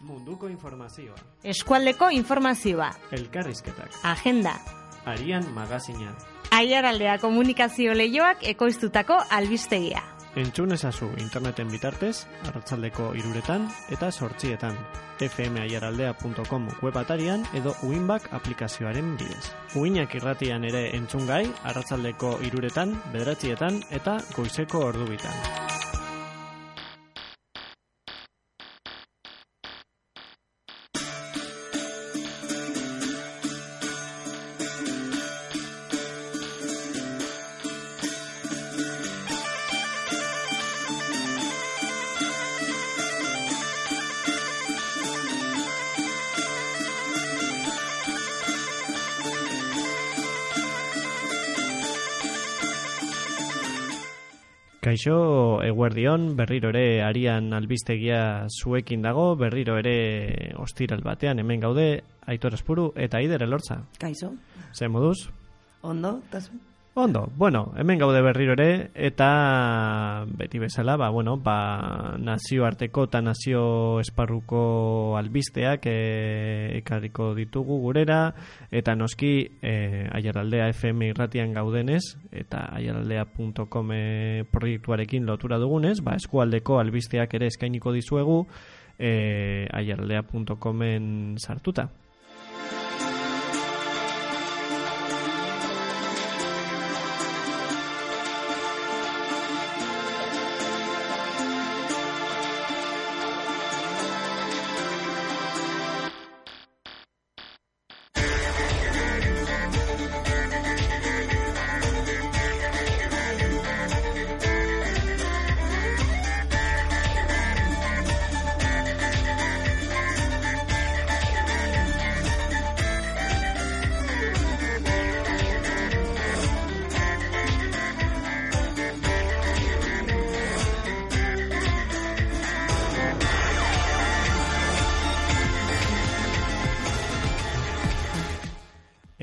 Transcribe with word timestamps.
Munduko 0.00 0.48
informazioa. 0.48 1.16
Eskualdeko 1.44 2.10
informazioa. 2.10 2.90
Elkarrizketak. 3.12 4.00
Agenda. 4.02 4.54
Arian 5.04 5.52
magazina. 5.54 6.14
Aiaraldea 6.50 7.18
komunikazio 7.18 7.92
lehioak 7.94 8.42
ekoiztutako 8.54 9.20
albistegia. 9.30 10.02
Entzun 10.40 10.72
ezazu 10.72 11.08
interneten 11.18 11.68
bitartez, 11.68 12.24
arratzaldeko 12.48 13.12
iruretan 13.18 13.66
eta 13.90 14.10
sortzietan. 14.12 14.76
fmaiaraldea.com 15.20 16.68
web 16.82 16.96
atarian 16.96 17.44
edo 17.52 17.74
uinbak 17.82 18.32
aplikazioaren 18.32 19.16
bidez. 19.18 19.52
Uinak 19.76 20.14
irratian 20.14 20.64
ere 20.64 20.96
entzun 20.96 21.26
gai, 21.26 21.44
arratzaldeko 21.64 22.38
iruretan, 22.46 22.94
bederatzietan 23.12 23.82
eta 23.90 24.20
goizeko 24.36 24.86
ordubitan. 24.86 25.59
Kaixo, 55.00 55.62
eguerdion, 55.64 56.34
berriro 56.36 56.68
ere 56.74 57.00
arian 57.00 57.54
albistegia 57.56 58.44
zuekin 58.52 59.00
dago, 59.00 59.30
berriro 59.34 59.78
ere 59.80 60.52
ostiral 60.60 61.00
batean 61.00 61.40
hemen 61.40 61.64
gaude, 61.64 62.02
aitor 62.28 62.52
espuru 62.58 62.90
eta 63.00 63.16
aider 63.16 63.40
elortza. 63.46 63.78
Kaixo. 63.96 64.34
Ze 64.76 64.92
moduz? 64.92 65.30
Ondo, 65.80 66.18
tazu? 66.28 66.60
Ondo, 66.92 67.30
bueno, 67.36 67.72
hemen 67.78 68.00
gaude 68.00 68.20
berriro 68.20 68.54
ere, 68.54 68.90
eta 68.94 70.26
beti 70.26 70.58
bezala, 70.58 70.96
ba, 70.96 71.08
bueno, 71.08 71.36
ba, 71.36 72.16
nazio 72.18 72.66
arteko 72.66 73.04
eta 73.06 73.20
nazio 73.22 74.00
esparruko 74.02 75.14
albisteak 75.16 75.86
e, 75.86 76.78
ekarriko 76.80 77.30
ditugu 77.36 77.78
gurera, 77.78 78.34
eta 78.74 78.96
noski 78.98 79.30
e, 79.62 80.08
aiaraldea 80.10 80.66
FM 80.74 81.12
irratian 81.12 81.54
gaudenez, 81.54 82.02
eta 82.32 82.66
aiaraldea.com 82.74 83.94
e, 83.94 84.44
proiektuarekin 84.50 85.30
lotura 85.30 85.62
dugunez, 85.62 86.00
ba, 86.02 86.18
eskualdeko 86.18 86.82
albisteak 86.82 87.38
ere 87.38 87.54
eskainiko 87.54 87.94
dizuegu 87.94 88.42
e, 88.98 89.68
aiaraldea.comen 89.70 91.38
sartuta. 91.38 91.92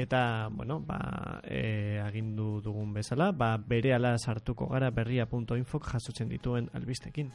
Eta, 0.07 0.47
bueno, 0.49 0.79
ba, 0.79 1.41
e, 1.43 1.99
agindu 1.99 2.61
dugun 2.63 2.93
bezala, 2.95 3.33
ba, 3.35 3.57
bere 3.59 3.91
ala 3.91 4.13
sartuko 4.17 4.69
gara 4.71 4.87
berria.infok 4.89 5.83
jasotzen 5.83 6.29
dituen 6.31 6.69
albistekin. 6.71 7.33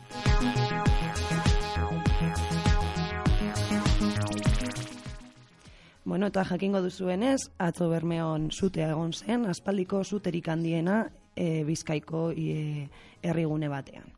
Bueno, 6.04 6.30
eta 6.32 6.46
jakingo 6.48 6.80
duzuenez, 6.80 7.50
atzo 7.58 7.90
bermeon 7.90 8.48
zutea 8.50 8.88
egon 8.94 9.12
zen, 9.12 9.44
aspaldiko 9.52 10.00
zuterik 10.02 10.48
handiena 10.48 11.10
e, 11.36 11.64
bizkaiko 11.68 12.30
e, 12.32 12.88
herrigune 13.20 13.68
batean. 13.68 14.08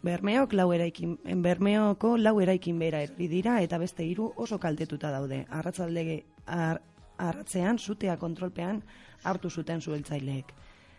Bermeok 0.00 0.56
lau 0.56 0.70
eraikin, 0.72 1.18
bermeoko 1.44 2.16
lau 2.16 2.38
eraikin 2.40 2.80
bera 2.80 3.04
erri 3.04 3.28
dira 3.28 3.60
eta 3.60 3.76
beste 3.76 4.08
hiru 4.08 4.32
oso 4.36 4.56
kaltetuta 4.56 5.12
daude. 5.12 5.44
Arratzalde 5.50 6.22
ar, 6.46 6.80
arratzean 7.18 7.78
zutea 7.78 8.16
kontrolpean 8.16 8.82
hartu 9.24 9.50
zuten 9.50 9.80
zueltzaileek. 9.80 10.52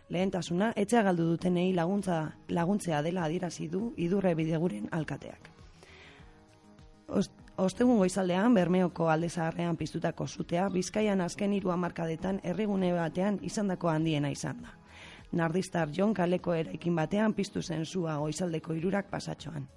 Lehentasuna, 0.10 0.72
etxea 0.76 1.02
galdu 1.04 1.26
dutenei 1.32 1.74
laguntza 1.74 2.20
laguntzea 2.50 3.02
dela 3.02 3.24
adierazi 3.26 3.68
du 3.68 3.94
idurre 3.98 4.36
bideguren 4.36 4.88
alkateak. 4.92 5.50
Ostegun 7.58 7.98
goizaldean, 7.98 8.54
Bermeoko 8.54 9.08
alde 9.10 9.30
zaharrean 9.30 9.78
piztutako 9.78 10.28
zutea, 10.28 10.68
Bizkaian 10.70 11.22
azken 11.22 11.54
hiru 11.54 11.72
hamarkadetan 11.72 12.42
herrigune 12.44 12.92
batean 12.94 13.40
izandako 13.42 13.90
handiena 13.90 14.30
izan 14.30 14.62
da. 14.62 14.74
Nardistar 15.32 15.90
Jon 15.96 16.14
kaleko 16.14 16.54
eraikin 16.54 16.96
batean 16.96 17.34
piztu 17.34 17.62
zen 17.62 17.86
zua 17.86 18.18
goizaldeko 18.18 18.74
hirurak 18.74 19.10
pasatxoan. 19.10 19.68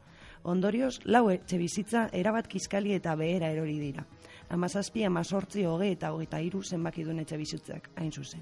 Ondorioz, 0.44 1.00
lau 1.04 1.28
etxe 1.31 1.59
bizitza 1.59 2.09
erabat 2.12 2.47
kiskali 2.48 2.93
eta 2.94 3.15
behera 3.16 3.50
erori 3.50 3.78
dira. 3.78 4.04
Amazazpi, 4.50 5.04
amazortzi, 5.04 5.64
hoge 5.69 5.91
eta 5.92 6.09
hogeita 6.14 6.38
iru 6.41 6.62
zenbaki 6.62 7.03
duen 7.04 7.20
etxe 7.20 7.36
bizitzak, 7.36 7.91
hain 8.00 8.12
zuzen. 8.12 8.41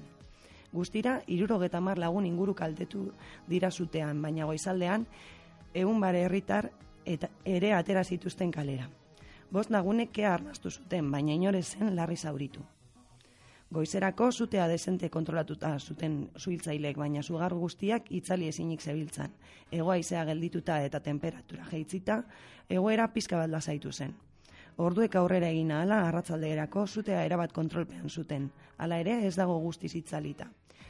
Guztira, 0.71 1.17
irurogeta 1.27 1.81
mar 1.83 1.99
lagun 1.99 2.25
inguru 2.25 2.53
kaltetu 2.55 3.09
dira 3.47 3.71
zutean, 3.71 4.21
baina 4.21 4.45
goizaldean, 4.47 5.03
egun 5.73 5.99
bare 5.99 6.21
herritar 6.23 6.69
eta 7.05 7.27
ere 7.43 7.73
atera 7.73 8.03
zituzten 8.03 8.51
kalera. 8.51 8.87
Bost 9.51 9.71
lagunek 9.71 10.13
kea 10.15 10.33
arnaztu 10.33 10.71
zuten, 10.71 11.11
baina 11.11 11.35
inore 11.35 11.61
zen 11.63 11.95
larri 11.95 12.15
zauritu. 12.15 12.63
Goizerako 13.71 14.29
zutea 14.31 14.67
desente 14.71 15.09
kontrolatuta 15.11 15.73
zuten 15.79 16.29
zuhiltzailek, 16.39 16.97
baina 16.97 17.23
sugar 17.23 17.53
guztiak 17.53 18.07
itzali 18.15 18.47
ezinik 18.47 18.81
zebiltzan. 18.81 19.33
Egoa 19.71 19.97
izea 19.99 20.23
geldituta 20.25 20.79
eta 20.85 21.01
temperatura 21.03 21.67
jeitzita, 21.71 22.21
egoera 22.69 23.09
pizka 23.11 23.43
bat 23.43 23.51
lasaitu 23.51 23.91
zen. 23.91 24.15
Orduek 24.77 25.15
aurrera 25.17 25.47
egin 25.49 25.71
ahala 25.73 26.03
arratzaldeerako 26.05 26.83
zutea 26.85 27.23
erabat 27.25 27.53
kontrolpean 27.53 28.09
zuten. 28.09 28.43
Hala 28.77 28.99
ere 29.01 29.15
ez 29.25 29.33
dago 29.35 29.55
guztiz 29.63 29.95
itzalita. 29.97 30.45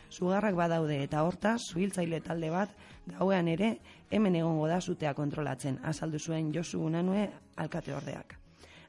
Sugarrak 0.09 0.55
badaude 0.59 0.97
eta 1.03 1.21
horta 1.23 1.53
zuhiltzaile 1.57 2.19
talde 2.25 2.49
bat 2.51 2.73
gauean 3.13 3.47
ere 3.47 3.69
hemen 4.11 4.35
egongo 4.35 4.67
da 4.67 4.81
zutea 4.81 5.13
kontrolatzen. 5.13 5.79
Azaldu 5.83 6.19
zuen 6.19 6.51
Josu 6.53 6.81
Unanue 6.83 7.29
alkate 7.55 7.95
ordeak. 7.95 8.35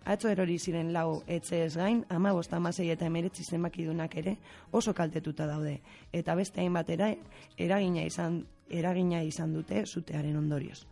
Atzo 0.04 0.32
erori 0.32 0.59
ziren 0.59 0.91
lau 0.92 1.22
etxe 1.26 1.62
ez 1.66 1.76
gain, 1.76 2.04
ama 2.09 2.32
bosta 2.32 2.56
amasei 2.56 2.88
eta 2.91 3.06
emeretzi 3.06 3.44
zenbakidunak 3.44 4.16
ere 4.16 4.36
oso 4.72 4.94
kaltetuta 4.94 5.47
daude. 5.47 5.78
Eta 6.12 6.34
beste 6.34 6.60
hainbat 6.60 6.91
era, 6.91 7.12
eragina, 7.56 8.03
izan, 8.03 8.42
eragina 8.69 9.22
izan 9.22 9.54
dute 9.54 9.84
zutearen 9.86 10.36
ondorioz. 10.36 10.86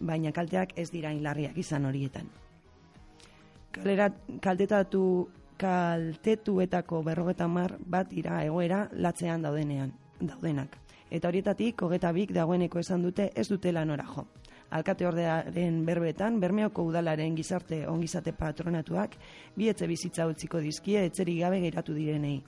Baina 0.00 0.32
kalteak 0.32 0.76
ez 0.76 0.90
dira 0.90 1.12
inlarriak 1.12 1.56
izan 1.56 1.86
horietan. 1.86 2.41
Kalera, 3.72 4.10
kaltetatu 4.44 5.02
kaltetuetako 5.62 7.02
berrogeta 7.06 7.46
mar 7.48 7.76
bat 7.78 8.10
dira 8.10 8.42
egoera 8.44 8.86
latzean 8.92 9.42
daudenean, 9.44 9.92
daudenak. 10.20 10.76
Eta 11.12 11.28
horietatik, 11.28 11.82
hogeta 11.84 12.10
bik 12.12 12.32
dagoeneko 12.36 12.80
esan 12.80 13.02
dute 13.04 13.30
ez 13.36 13.46
dutela 13.48 13.84
nora 13.84 14.04
jo. 14.08 14.26
Alkate 14.72 15.04
ordearen 15.04 15.82
berbetan, 15.84 16.38
Bermeoko 16.40 16.86
udalaren 16.88 17.34
gizarte 17.36 17.82
ongizate 17.88 18.32
patronatuak, 18.32 19.18
bi 19.56 19.68
etxe 19.68 19.88
bizitza 19.88 20.26
utziko 20.28 20.60
dizkie 20.64 21.04
etzeri 21.04 21.36
gabe 21.40 21.60
geratu 21.60 21.92
direnei. 21.96 22.38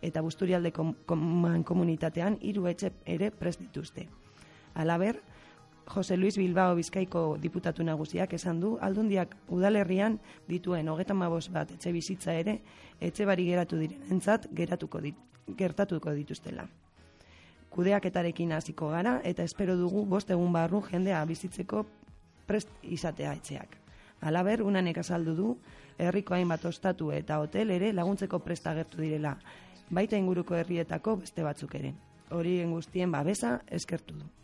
Eta 0.00 0.22
busturialde 0.24 0.72
kom 0.72 0.94
komunitatean, 1.04 2.38
hiru 2.40 2.66
etxe 2.72 2.92
ere 3.04 3.30
prest 3.30 3.60
dituzte. 3.60 4.08
Alaber, 4.74 5.20
Jose 5.86 6.16
Luis 6.16 6.36
Bilbao 6.38 6.74
Bizkaiko 6.74 7.36
diputatu 7.40 7.84
nagusiak 7.84 8.32
esan 8.32 8.60
du, 8.60 8.76
aldundiak 8.80 9.36
udalerrian 9.52 10.18
dituen 10.48 10.88
hogetan 10.88 11.18
mabos 11.20 11.50
bat 11.52 11.70
etxe 11.70 11.92
bizitza 11.92 12.32
ere, 12.32 12.60
etxe 13.00 13.26
bari 13.28 13.44
geratu 13.46 13.78
direnentzat 13.78 14.48
geratuko 14.52 15.00
dit, 15.04 15.18
gertatuko 15.58 16.14
dituztela. 16.16 16.66
Kudeaketarekin 17.74 18.52
hasiko 18.52 18.88
gara 18.90 19.18
eta 19.24 19.44
espero 19.44 19.76
dugu 19.76 20.04
bost 20.06 20.30
egun 20.30 20.52
barru 20.52 20.80
jendea 20.90 21.24
bizitzeko 21.24 21.84
prest 22.46 22.70
izatea 22.82 23.34
etxeak. 23.34 23.76
Alaber, 24.24 24.62
unanek 24.62 24.98
azaldu 25.02 25.34
du, 25.36 25.48
herriko 25.98 26.34
hainbat 26.34 26.64
ostatu 26.64 27.10
eta 27.12 27.40
hotel 27.42 27.74
ere 27.74 27.92
laguntzeko 27.92 28.38
presta 28.38 28.70
agertu 28.70 29.02
direla, 29.02 29.36
baita 29.90 30.16
inguruko 30.16 30.56
herrietako 30.56 31.18
beste 31.26 31.44
batzuk 31.44 31.74
ere. 31.74 31.92
Horien 32.30 32.72
guztien 32.72 33.12
babesa 33.12 33.58
eskertu 33.68 34.16
du. 34.22 34.43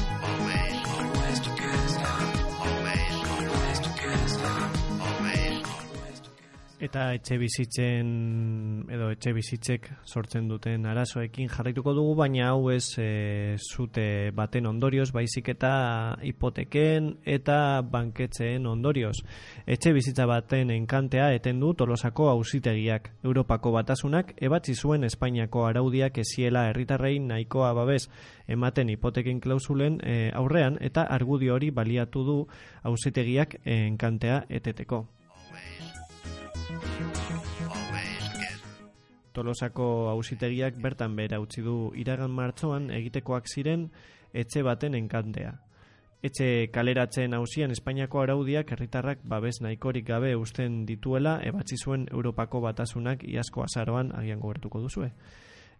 Eta 6.81 7.11
etxe 7.13 7.35
bizitzen 7.37 8.07
edo 8.89 9.11
etxe 9.13 9.35
bizitzek 9.37 9.83
sortzen 10.01 10.47
duten 10.49 10.87
arazoekin 10.89 11.51
jarraituko 11.53 11.93
dugu, 11.93 12.15
baina 12.17 12.47
hau 12.49 12.71
ez 12.73 12.97
e, 12.97 13.53
zute 13.61 14.05
baten 14.33 14.65
ondorioz, 14.65 15.11
baizik 15.13 15.51
eta 15.53 15.73
hipoteken 16.25 17.11
eta 17.35 17.59
banketzeen 17.85 18.65
ondorioz. 18.65 19.13
Etxe 19.69 19.93
bizitza 19.93 20.25
baten 20.25 20.73
enkantea 20.73 21.29
eten 21.37 21.61
du 21.61 21.75
tolosako 21.77 22.31
auzitegiak. 22.33 23.11
Europako 23.29 23.75
batasunak 23.77 24.33
ebatzi 24.41 24.73
zuen 24.73 25.05
Espainiako 25.05 25.67
araudiak 25.69 26.17
eziela 26.25 26.65
herritarrei 26.71 27.19
nahikoa 27.21 27.75
babes 27.77 28.07
ematen 28.49 28.89
hipoteken 28.89 29.37
klausulen 29.45 30.01
e, 30.01 30.19
aurrean 30.33 30.81
eta 30.81 31.05
argudio 31.05 31.53
hori 31.61 31.69
baliatu 31.69 32.25
du 32.25 32.43
auzitegiak 32.89 33.59
enkantea 33.69 34.47
eteteko. 34.49 35.05
Tolosako 39.33 40.09
auzitegiak 40.11 40.77
bertan 40.81 41.15
bera 41.15 41.39
utzi 41.39 41.61
du 41.63 41.91
iragan 41.95 42.31
martxoan 42.31 42.89
egitekoak 42.91 43.47
ziren 43.47 43.89
etxe 44.33 44.63
baten 44.63 44.95
enkantea. 44.95 45.53
Etxe 46.21 46.69
kaleratzen 46.69 47.33
hausian 47.33 47.71
Espainiako 47.73 48.19
araudiak 48.21 48.71
herritarrak 48.75 49.23
babes 49.25 49.55
nahikorik 49.65 50.05
gabe 50.05 50.35
usten 50.37 50.83
dituela 50.85 51.39
ebatzi 51.41 51.79
zuen 51.83 52.03
Europako 52.11 52.61
batasunak 52.61 53.23
iazko 53.23 53.63
azaroan 53.63 54.11
agian 54.19 54.43
gobertuko 54.43 54.81
duzue. 54.83 55.09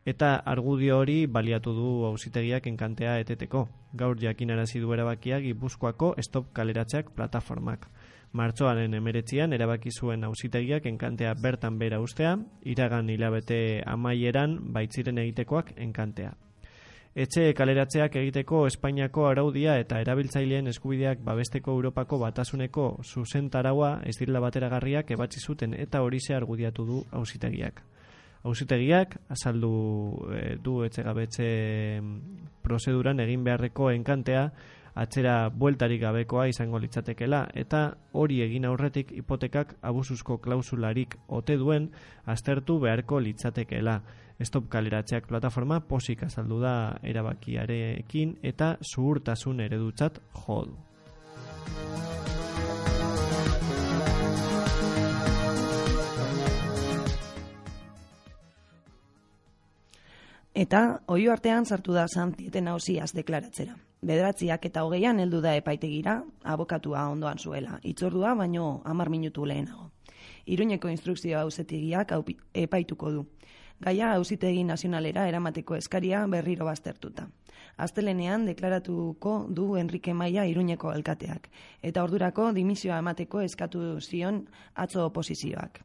Eta 0.05 0.31
argudio 0.53 0.97
hori 0.97 1.27
baliatu 1.27 1.75
du 1.77 1.89
auzitegiak 2.07 2.65
enkantea 2.71 3.19
eteteko. 3.21 3.67
Gaur 3.93 4.17
jakinarazi 4.17 4.79
du 4.81 4.93
erabakia 4.95 5.39
Gipuzkoako 5.43 6.15
stop 6.25 6.49
kaleratzeak 6.57 7.13
plataformak. 7.13 7.85
Martxoaren 8.31 8.93
emeretzian 8.95 9.51
erabaki 9.53 9.91
zuen 9.91 10.23
auzitegiak 10.23 10.85
enkantea 10.87 11.33
bertan 11.43 11.77
bera 11.79 11.99
ustea, 11.99 12.37
iragan 12.63 13.09
hilabete 13.11 13.81
amaieran 13.85 14.55
baitziren 14.71 15.19
egitekoak 15.19 15.73
enkantea. 15.75 16.31
Etxe 17.11 17.49
kaleratzeak 17.51 18.13
egiteko 18.15 18.61
Espainiako 18.69 19.25
araudia 19.27 19.73
eta 19.81 19.97
erabiltzaileen 19.99 20.71
eskubideak 20.71 21.19
babesteko 21.25 21.73
Europako 21.75 22.21
batasuneko 22.21 22.85
zuzentaraua 23.03 23.97
ez 24.07 24.15
direla 24.15 24.39
bateragarriak 24.39 25.11
ebatzi 25.11 25.43
zuten 25.43 25.73
eta 25.75 26.01
hori 26.05 26.21
ze 26.21 26.37
argudiatu 26.37 26.85
du 26.87 27.01
auzitegiak. 27.11 27.81
Auzitegiak 28.47 29.17
azaldu 29.29 29.73
e, 30.31 30.55
du 30.63 30.83
etxegabetze 30.85 31.49
prozeduran 32.63 33.19
egin 33.19 33.43
beharreko 33.43 33.91
enkantea 33.91 34.47
atzera 35.01 35.49
bueltarik 35.49 36.01
gabekoa 36.01 36.47
izango 36.51 36.79
litzatekela 36.81 37.41
eta 37.57 37.81
hori 38.13 38.41
egin 38.45 38.65
aurretik 38.69 39.11
hipotekak 39.17 39.75
abusuzko 39.81 40.37
klausularik 40.43 41.17
ote 41.27 41.57
duen 41.57 41.89
aztertu 42.25 42.79
beharko 42.79 43.19
litzatekela. 43.19 44.01
Stop 44.41 44.69
kaleratzeak 44.73 45.27
plataforma 45.29 45.79
posik 45.85 46.23
azaldu 46.25 46.59
da 46.63 46.75
erabakiarekin 47.03 48.37
eta 48.41 48.75
zuhurtasun 48.81 49.59
eredutzat 49.67 50.17
jodu. 50.45 50.79
Eta, 60.53 60.81
oio 61.07 61.31
artean 61.31 61.65
sartu 61.65 61.93
da 61.95 62.07
zantieten 62.11 62.67
hausiaz 62.67 63.13
deklaratzera. 63.15 63.77
Bederatziak 64.01 64.63
eta 64.65 64.81
hogeian 64.81 65.19
heldu 65.21 65.39
da 65.45 65.51
epaitegira, 65.53 66.15
abokatua 66.53 67.03
ondoan 67.13 67.37
zuela. 67.37 67.75
Itzordua, 67.85 68.33
baino 68.39 68.81
amar 68.83 69.11
minutu 69.13 69.45
lehenago. 69.45 69.91
Iruñeko 70.55 70.89
instrukzioa 70.89 71.43
hausetigiak 71.45 72.13
epaituko 72.63 73.11
du. 73.11 73.27
Gaia 73.81 74.09
hausitegi 74.15 74.63
nazionalera 74.63 75.27
eramateko 75.29 75.77
eskaria 75.77 76.23
berriro 76.33 76.65
baztertuta. 76.65 77.27
Aztelenean 77.77 78.47
deklaratuko 78.49 79.35
du 79.49 79.75
Enrique 79.77 80.13
Maia 80.13 80.47
Iruñeko 80.49 80.89
alkateak, 80.89 81.47
eta 81.81 82.03
ordurako 82.03 82.51
dimisioa 82.57 82.97
emateko 83.05 83.41
eskatu 83.41 83.99
zion 84.01 84.47
atzo 84.73 85.05
oposizioak. 85.05 85.81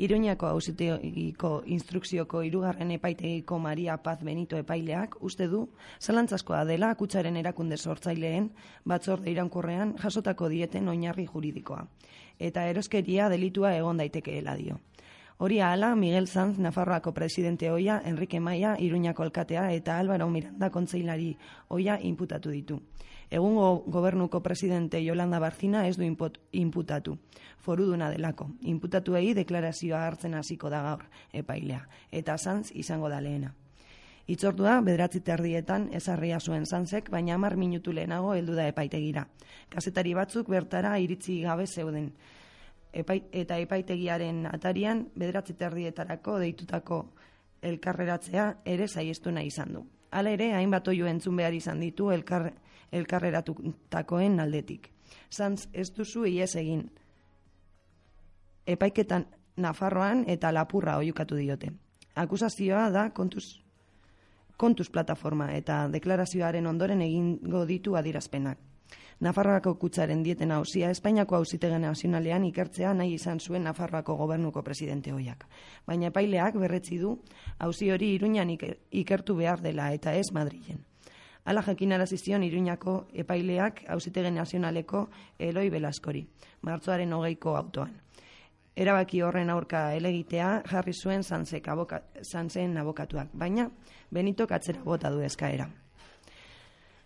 Iruñako 0.00 0.46
ausitegiko 0.48 1.48
instrukzioko 1.68 2.40
irugarren 2.42 2.90
epaitegiko 2.94 3.58
Maria 3.60 3.98
Paz 4.00 4.22
Benito 4.24 4.56
epaileak 4.56 5.18
uste 5.20 5.44
du 5.52 5.60
zalantzazkoa 6.00 6.62
dela 6.64 6.94
kutsaren 6.96 7.36
erakunde 7.36 7.76
sortzaileen 7.76 8.46
batzorde 8.92 9.28
irankorrean 9.34 9.92
jasotako 10.00 10.48
dieten 10.48 10.88
oinarri 10.88 11.26
juridikoa. 11.26 11.82
Eta 12.38 12.64
eroskeria 12.70 13.28
delitua 13.28 13.74
egon 13.76 14.00
daitekeela 14.00 14.56
dio. 14.56 14.78
Hori 15.36 15.60
ahala, 15.60 15.94
Miguel 15.96 16.28
Sanz, 16.28 16.58
Nafarroako 16.58 17.12
presidente 17.12 17.70
oia, 17.70 18.00
Enrique 18.04 18.40
Maia, 18.40 18.76
Iruñako 18.80 19.22
alkatea 19.22 19.70
eta 19.72 19.98
Álvaro 19.98 20.30
Miranda 20.30 20.70
kontzeilari 20.70 21.36
oia 21.68 21.98
inputatu 22.00 22.50
ditu. 22.50 22.80
Egungo 23.30 23.84
gobernuko 23.86 24.42
presidente 24.42 24.98
Yolanda 25.04 25.38
Barzina 25.38 25.86
ez 25.86 25.96
du 25.96 26.02
inputatu. 26.02 27.16
Foruduna 27.62 28.10
delako. 28.10 28.48
Inputatuei 28.66 29.34
deklarazioa 29.38 30.02
hartzen 30.06 30.34
hasiko 30.34 30.70
da 30.70 30.82
gaur 30.82 31.04
epailea. 31.32 31.84
Eta 32.10 32.36
zantz 32.38 32.72
izango 32.74 33.08
da 33.08 33.20
lehena. 33.20 33.54
Itzordua, 34.30 34.80
bederatzi 34.86 35.20
terdietan 35.26 35.88
ezarria 35.94 36.38
zuen 36.40 36.66
zantzek, 36.66 37.08
baina 37.10 37.34
hamar 37.34 37.56
minutu 37.56 37.92
lehenago 37.92 38.34
heldu 38.34 38.54
da 38.54 38.66
epaitegira. 38.70 39.24
Kazetari 39.70 40.14
batzuk 40.14 40.48
bertara 40.48 40.98
iritzi 40.98 41.40
gabe 41.42 41.66
zeuden. 41.66 42.12
eta 42.92 43.56
epaitegiaren 43.58 44.46
atarian, 44.46 45.04
bederatzi 45.14 45.54
terdietarako 45.54 46.38
deitutako 46.38 47.04
elkarreratzea 47.62 48.46
ere 48.64 48.88
zaiestu 48.88 49.30
nahi 49.30 49.46
izan 49.46 49.72
du. 49.72 49.84
Hala 50.10 50.30
ere, 50.30 50.52
hainbat 50.54 50.88
oio 50.88 51.06
entzun 51.06 51.36
behar 51.36 51.54
izan 51.54 51.80
ditu 51.80 52.10
elkar, 52.10 52.52
elkarreratutakoen 52.92 54.40
aldetik. 54.40 54.90
Zantz 55.30 55.68
ez 55.72 55.90
duzu 55.94 56.24
ies 56.26 56.54
egin. 56.56 56.88
Epaiketan 58.66 59.26
Nafarroan 59.56 60.24
eta 60.28 60.52
Lapurra 60.54 60.96
oiukatu 60.98 61.36
diote. 61.36 61.72
Akusazioa 62.14 62.88
da 62.90 63.10
kontuz, 63.14 63.44
kontuz 64.56 64.88
plataforma 64.90 65.52
eta 65.56 65.86
deklarazioaren 65.92 66.66
ondoren 66.66 67.02
egingo 67.02 67.64
ditu 67.66 67.96
adirazpenak. 67.96 68.58
Nafarroako 69.20 69.74
kutsaren 69.76 70.22
dieten 70.24 70.52
hausia 70.56 70.90
Espainiako 70.90 71.36
hausitege 71.36 71.78
nazionalean 71.78 72.44
ikertzea 72.48 72.94
nahi 72.96 73.14
izan 73.18 73.40
zuen 73.40 73.66
Nafarroako 73.68 74.16
gobernuko 74.16 74.62
presidente 74.64 75.12
hoiak. 75.12 75.44
Baina 75.86 76.08
epaileak 76.08 76.56
berretzi 76.62 76.98
du 76.98 77.18
hausi 77.58 77.90
hori 77.92 78.14
Iruñan 78.14 78.54
ikertu 78.56 79.36
behar 79.36 79.60
dela 79.60 79.92
eta 79.92 80.14
ez 80.16 80.30
Madrilen. 80.32 80.80
Ala 81.44 81.62
jakin 81.62 81.92
arazizion 81.92 82.42
Iruñako 82.42 83.06
epaileak 83.14 83.84
hausitege 83.88 84.30
nazionaleko 84.30 85.08
Eloi 85.38 85.70
Belaskori, 85.70 86.26
martzoaren 86.62 87.12
hogeiko 87.12 87.56
autoan. 87.56 87.94
Erabaki 88.76 89.22
horren 89.22 89.50
aurka 89.50 89.92
elegitea 89.96 90.62
jarri 90.70 90.92
zuen 90.92 91.22
zantzek 91.24 91.68
aboka, 91.68 92.02
zantzen 92.22 92.76
abokatuak, 92.78 93.32
baina 93.32 93.70
Benito 94.10 94.46
katzera 94.46 94.82
bota 94.84 95.10
du 95.10 95.20
eskaera. 95.20 95.68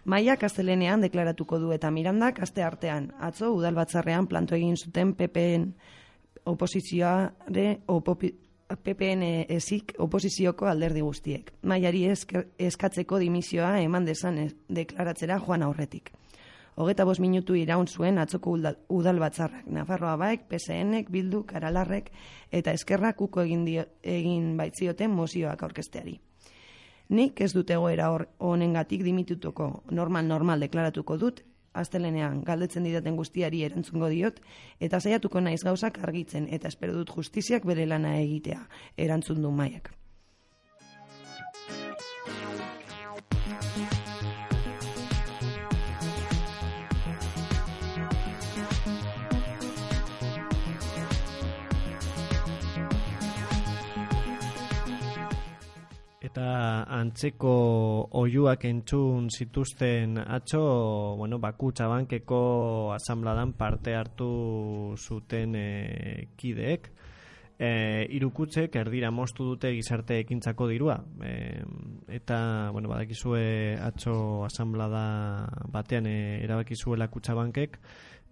Maia 0.05 0.37
kastelenean 0.37 1.01
deklaratuko 1.01 1.59
du 1.59 1.73
eta 1.73 1.91
Mirandak 1.91 2.43
aste 2.45 2.63
artean 2.63 3.09
atzo 3.21 3.55
udalbatzarrean 3.57 4.27
planto 4.27 4.55
egin 4.55 4.77
zuten 4.77 5.15
PPN 5.15 5.71
oposizioare 6.45 7.69
opopi, 7.89 8.35
PPN 8.77 9.23
ezik 9.49 9.95
oposizioko 9.99 10.67
alderdi 10.67 11.01
guztiek. 11.05 11.53
Maiari 11.63 12.05
eskatzeko 12.09 13.19
dimisioa 13.19 13.79
eman 13.81 14.05
desan 14.05 14.41
deklaratzera 14.69 15.39
joan 15.39 15.63
aurretik. 15.63 16.13
Hogeta 16.75 17.05
bos 17.07 17.21
minutu 17.23 17.55
iraun 17.55 17.87
zuen 17.87 18.19
atzoko 18.19 18.57
udal 18.89 19.19
batzarrak. 19.23 19.67
Nafarroa 19.71 20.17
baek, 20.19 20.49
PSNek, 20.51 21.11
Bildu, 21.11 21.45
Karalarrek 21.47 22.11
eta 22.51 22.73
eskerrak 22.75 23.21
uko 23.23 23.45
egin, 23.45 23.65
dio, 23.65 23.85
egin 24.03 24.57
baitzioten 24.59 25.11
mozioak 25.15 25.63
aurkesteari. 25.63 26.19
Nik 27.15 27.41
ez 27.41 27.53
dut 27.53 27.71
egoera 27.71 28.09
honengatik 28.39 29.05
dimitutuko 29.05 29.85
normal 29.91 30.27
normal 30.27 30.61
deklaratuko 30.67 31.19
dut 31.21 31.45
astelenean 31.75 32.43
galdetzen 32.47 32.87
didaten 32.87 33.17
guztiari 33.19 33.65
erantzungo 33.67 34.09
diot, 34.13 34.41
eta 34.81 35.01
saiatuko 35.01 35.43
naiz 35.43 35.63
gauzak 35.67 35.99
argitzen, 36.03 36.49
eta 36.51 36.71
espero 36.71 36.95
dut 36.95 37.11
justiziak 37.17 37.67
bere 37.67 37.87
lana 37.87 38.17
egitea, 38.23 38.63
erantzun 38.97 39.43
du 39.43 39.51
maiak. 39.51 39.93
Eta 56.35 56.83
antzeko 56.91 57.51
oiuak 58.19 58.65
entzun 58.67 59.29
zituzten 59.31 60.19
atxo, 60.19 61.15
bueno, 61.15 61.39
bakutsa 61.39 61.87
bankeko 61.87 62.91
asambladan 62.91 63.53
parte 63.55 63.95
hartu 63.95 64.97
zuten 64.99 65.55
e, 65.55 66.27
kideek. 66.35 66.89
E, 67.55 68.09
irukutzek 68.17 68.75
erdira 68.75 69.13
mostu 69.15 69.47
dute 69.53 69.71
gizarte 69.77 70.19
ekintzako 70.25 70.67
dirua. 70.73 70.97
E, 71.23 71.63
eta, 72.19 72.71
bueno, 72.75 72.91
badakizue 72.91 73.79
atxo 73.79 74.43
asamblada 74.49 75.47
batean 75.71 76.11
e, 76.11 76.19
erabakizuela 76.43 77.07
kutsa 77.15 77.39
bankek, 77.39 77.79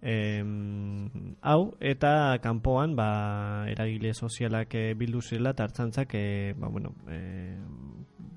em, 0.03 1.07
hau 1.39 1.71
eta 1.79 2.35
kanpoan 2.43 2.97
ba 2.99 3.63
eragile 3.71 4.11
sozialak 4.11 4.75
bildu 4.99 5.23
zela 5.23 5.55
tartzantzak 5.55 6.19
e, 6.19 6.53
ba, 6.59 6.67
bueno, 6.67 6.91
e, 7.07 7.55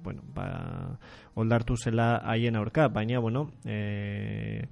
bueno, 0.06 0.22
ba, 0.34 0.98
oldartu 1.34 1.74
zela 1.76 2.20
haien 2.22 2.56
aurka 2.56 2.86
baina 2.88 3.18
bueno 3.18 3.48
e, 3.64 4.68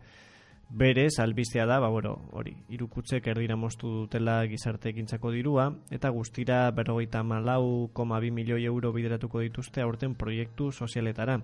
berez 0.71 1.19
albistea 1.19 1.67
da 1.67 1.81
ba, 1.83 1.89
bueno, 1.91 2.15
hori 2.33 2.55
irukutzek 2.71 3.27
erdira 3.35 3.57
mostu 3.59 3.91
dutela 4.05 4.41
gizarte 4.47 4.93
ekintzako 4.95 5.33
dirua 5.35 5.73
eta 5.91 6.11
guztira 6.15 6.71
berrogeita 6.71 7.23
malau 7.27 7.91
koma 7.93 8.21
bi 8.23 8.31
milioi 8.31 8.65
euro 8.71 8.93
bideratuko 8.93 9.43
dituzte 9.43 9.83
aurten 9.83 10.15
proiektu 10.15 10.71
sozialetara 10.73 11.41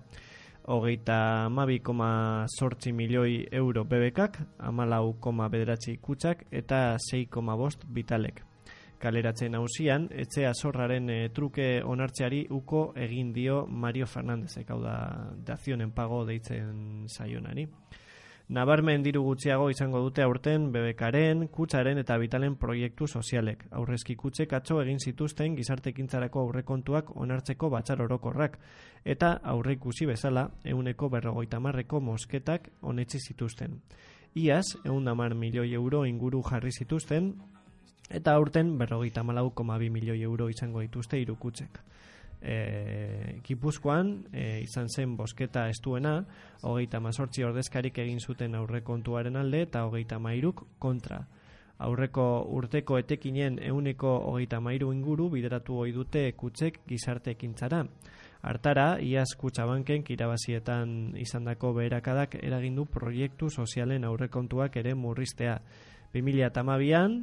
hogeita 0.71 1.47
amabi 1.47 1.81
koma 1.81 2.47
sortzi 2.47 2.93
milioi 2.93 3.49
euro 3.51 3.85
bebekak, 3.85 4.39
amalau 4.59 5.17
koma 5.21 5.49
bederatzi 5.49 5.97
kutsak 5.99 6.47
eta 6.51 6.97
6 6.99 7.27
koma 7.31 7.57
bost 7.57 7.85
bitalek. 7.89 8.50
Kaleratzen 9.01 9.57
hausian, 9.57 10.11
etxea 10.13 10.53
zorraren 10.53 11.09
e, 11.09 11.19
truke 11.33 11.81
onartzeari 11.89 12.43
uko 12.53 12.91
egin 13.01 13.33
dio 13.33 13.63
Mario 13.67 14.07
Fernandez, 14.07 14.59
hau 14.69 14.81
da, 14.83 14.97
dazionen 15.47 15.95
pago 15.97 16.27
deitzen 16.29 17.09
saionari. 17.09 17.65
Nabarmen 18.51 19.05
diru 19.07 19.23
gutxiago 19.23 19.69
izango 19.71 20.01
dute 20.03 20.25
aurten 20.25 20.65
bebekaren, 20.75 21.45
kutsaren 21.55 22.01
eta 22.03 22.17
bitalen 22.19 22.57
proiektu 22.59 23.07
sozialek. 23.07 23.63
Aurrezki 23.79 24.17
kutsek 24.19 24.53
atzo 24.59 24.81
egin 24.83 24.99
zituzten 24.99 25.55
gizartekintzarako 25.55 26.43
aurrekontuak 26.49 27.13
onartzeko 27.15 27.71
batzar 27.71 28.03
orokorrak. 28.03 28.59
Eta 29.05 29.37
aurre 29.53 29.77
ikusi 29.79 30.09
bezala, 30.11 30.49
euneko 30.65 31.09
berrogoita 31.15 31.61
marreko 31.63 32.01
mosketak 32.03 32.67
onetzi 32.83 33.23
zituzten. 33.23 33.79
Iaz, 34.35 34.67
eun 34.85 35.07
damar 35.07 35.37
milioi 35.39 35.71
euro 35.79 36.03
inguru 36.07 36.43
jarri 36.51 36.75
zituzten, 36.75 37.33
eta 38.11 38.35
aurten 38.35 38.77
berrogeita 38.79 39.23
malau 39.23 39.51
koma 39.55 39.79
bi 39.79 39.91
milioi 39.91 40.23
euro 40.23 40.49
izango 40.51 40.81
dituzte 40.81 41.21
irukutzek 41.21 41.81
e, 42.41 43.41
Gipuzkoan 43.45 44.25
e, 44.33 44.61
izan 44.65 44.89
zen 44.89 45.17
bosketa 45.17 45.69
estuena, 45.69 46.21
hogeita 46.63 47.01
mazortzi 47.01 47.45
ordezkarik 47.45 47.99
egin 47.99 48.21
zuten 48.21 48.57
aurrekontuaren 48.59 49.37
alde 49.37 49.65
eta 49.69 49.85
hogeita 49.89 50.19
mairuk 50.19 50.65
kontra. 50.79 51.21
Aurreko 51.81 52.25
urteko 52.53 52.99
etekinen 53.01 53.59
euneko 53.65 54.19
hogeita 54.33 54.61
mairu 54.61 54.91
inguru 54.93 55.31
bideratu 55.33 55.79
ohi 55.81 55.95
dute 55.97 56.27
kutsek 56.37 56.83
gizarte 56.89 57.33
ekintzara. 57.33 57.87
Hartara, 58.41 58.99
iaz 59.05 59.35
kutsabanken 59.37 60.03
kirabazietan 60.05 61.15
izandako 61.21 61.75
beherakadak 61.77 62.39
eragindu 62.41 62.87
proiektu 62.89 63.51
sozialen 63.51 64.05
aurrekontuak 64.05 64.77
ere 64.81 64.95
murriztea. 64.95 65.59
2008an, 66.15 67.21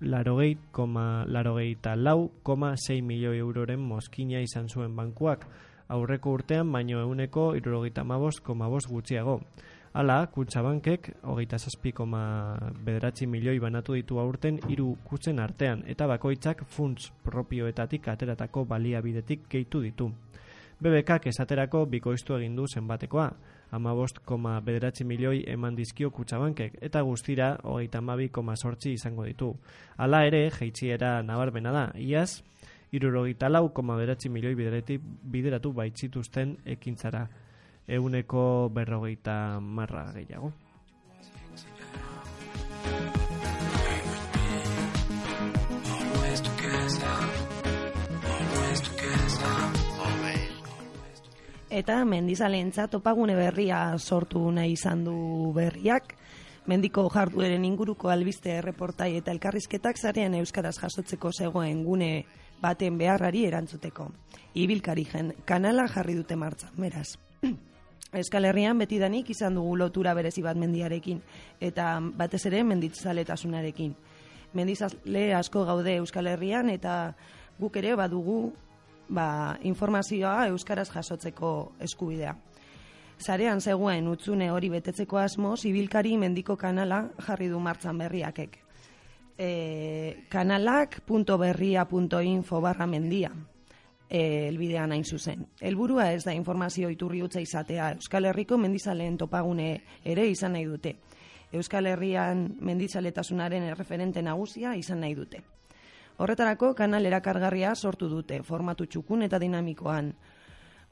larogeit, 0.00 0.58
koma, 0.70 1.24
larogeita 1.26 1.96
lau, 1.96 2.30
koma, 2.42 2.74
6 2.76 3.02
milioi 3.02 3.38
euroren 3.38 3.80
moskina 3.80 4.40
izan 4.40 4.68
zuen 4.68 4.94
bankuak, 4.96 5.46
aurreko 5.88 6.36
urtean 6.38 6.70
baino 6.72 7.00
euneko 7.00 7.54
irurogeita 7.56 8.04
mabost, 8.04 8.44
koma 8.44 8.68
bost 8.68 8.88
gutxiago. 8.92 9.40
Hala, 9.98 10.26
kutsa 10.30 10.60
bankek, 10.62 11.08
hogeita 11.26 11.58
zazpi, 11.58 11.92
koma 11.96 12.20
bederatzi 12.84 13.26
milioi 13.26 13.58
banatu 13.58 13.96
ditu 13.96 14.20
aurten 14.20 14.60
hiru 14.68 14.92
kutzen 15.08 15.40
artean, 15.40 15.82
eta 15.88 16.06
bakoitzak 16.06 16.62
funts 16.68 17.08
propioetatik 17.24 18.06
ateratako 18.12 18.66
baliabidetik 18.68 19.48
gehitu 19.50 19.80
ditu. 19.82 20.12
BBK 20.78 21.26
esaterako 21.26 21.86
bikoiztu 21.90 22.36
egin 22.36 22.54
du 22.54 22.68
zenbatekoa, 22.70 23.24
amabost 23.74 24.20
koma 24.24 24.60
bederatzi 24.62 25.02
milioi 25.04 25.40
eman 25.50 25.74
dizkio 25.74 26.12
kutsabankek, 26.14 26.76
eta 26.86 27.02
guztira 27.02 27.48
hogeita 27.64 27.98
amabi 27.98 28.28
koma 28.28 28.54
sortzi 28.56 28.92
izango 28.94 29.26
ditu. 29.26 29.50
Hala 29.96 30.22
ere, 30.28 30.44
jeitziera 30.54 31.16
nabarmena 31.26 31.72
da, 31.74 31.84
iaz, 31.98 32.44
irurogeita 32.94 33.50
lau 33.50 33.72
koma 33.74 33.98
bederatzi 33.98 34.30
milioi 34.30 34.54
bideratu 34.54 35.72
baitzituzten 35.74 36.56
ekintzara, 36.78 37.26
euneko 37.88 38.70
berrogeita 38.70 39.58
marra 39.60 40.12
gehiago. 40.14 40.52
Eta 51.70 52.00
mendizalentza 52.08 52.86
topagune 52.88 53.34
berria 53.36 53.92
sortu 53.98 54.40
nahi 54.50 54.72
izan 54.72 55.02
du 55.04 55.52
berriak, 55.52 56.14
mendiko 56.64 57.02
jardueren 57.12 57.64
inguruko 57.68 58.08
albiste 58.08 58.54
erreportai 58.56 59.10
eta 59.18 59.34
elkarrizketak 59.34 59.98
zarean 60.00 60.34
euskaraz 60.38 60.78
jasotzeko 60.80 61.32
zegoen 61.32 61.82
gune 61.84 62.24
baten 62.62 62.96
beharrari 62.96 63.44
erantzuteko. 63.44 64.06
Ibilkari 64.54 65.04
jen, 65.12 65.34
kanala 65.44 65.84
jarri 65.92 66.14
dute 66.16 66.36
martza, 66.36 66.70
meraz. 66.76 67.18
Euskal 68.18 68.48
Herrian 68.48 68.78
beti 68.80 68.96
danik 68.98 69.28
izan 69.28 69.58
dugu 69.60 69.74
lotura 69.76 70.14
berezi 70.16 70.40
bat 70.40 70.56
mendiarekin, 70.56 71.20
eta 71.60 71.98
batez 72.00 72.46
ere 72.48 72.62
menditzzaletasunarekin. 72.64 73.92
Mendizale 74.56 75.34
asko 75.36 75.66
gaude 75.68 75.98
Euskal 76.00 76.32
Herrian, 76.32 76.72
eta 76.72 77.12
guk 77.60 77.76
ere 77.76 77.92
badugu 78.00 78.54
ba, 79.08 79.58
informazioa 79.62 80.46
euskaraz 80.48 80.90
jasotzeko 80.92 81.72
eskubidea. 81.80 82.36
Zarean 83.18 83.60
zegoen 83.60 84.08
utzune 84.08 84.50
hori 84.54 84.68
betetzeko 84.70 85.18
asmo, 85.18 85.56
zibilkari 85.56 86.16
mendiko 86.16 86.56
kanala 86.56 87.10
jarri 87.26 87.48
du 87.48 87.60
martzan 87.60 87.98
berriakek. 87.98 88.58
E, 89.38 90.16
kanalak.berria.info 90.30 92.60
barra 92.60 92.86
mendia 92.86 93.32
e, 94.08 94.48
elbidean 94.48 94.92
hain 94.92 95.04
zuzen. 95.04 95.46
Helburua 95.60 96.12
ez 96.12 96.24
da 96.24 96.34
informazio 96.34 96.90
iturri 96.90 97.22
utza 97.22 97.40
izatea, 97.40 97.92
Euskal 97.98 98.24
Herriko 98.30 98.58
mendizaleen 98.58 99.18
topagune 99.18 99.82
ere 100.04 100.26
izan 100.30 100.52
nahi 100.56 100.66
dute. 100.66 100.96
Euskal 101.52 101.86
Herrian 101.86 102.48
mendizaletasunaren 102.60 103.70
erreferente 103.70 104.22
nagusia 104.22 104.74
izan 104.76 105.00
nahi 105.00 105.14
dute. 105.14 105.42
Horretarako 106.18 106.72
kanal 106.74 107.06
erakargarria 107.06 107.74
sortu 107.76 108.08
dute, 108.10 108.40
formatu 108.42 108.86
txukun 108.86 109.22
eta 109.22 109.38
dinamikoan. 109.38 110.12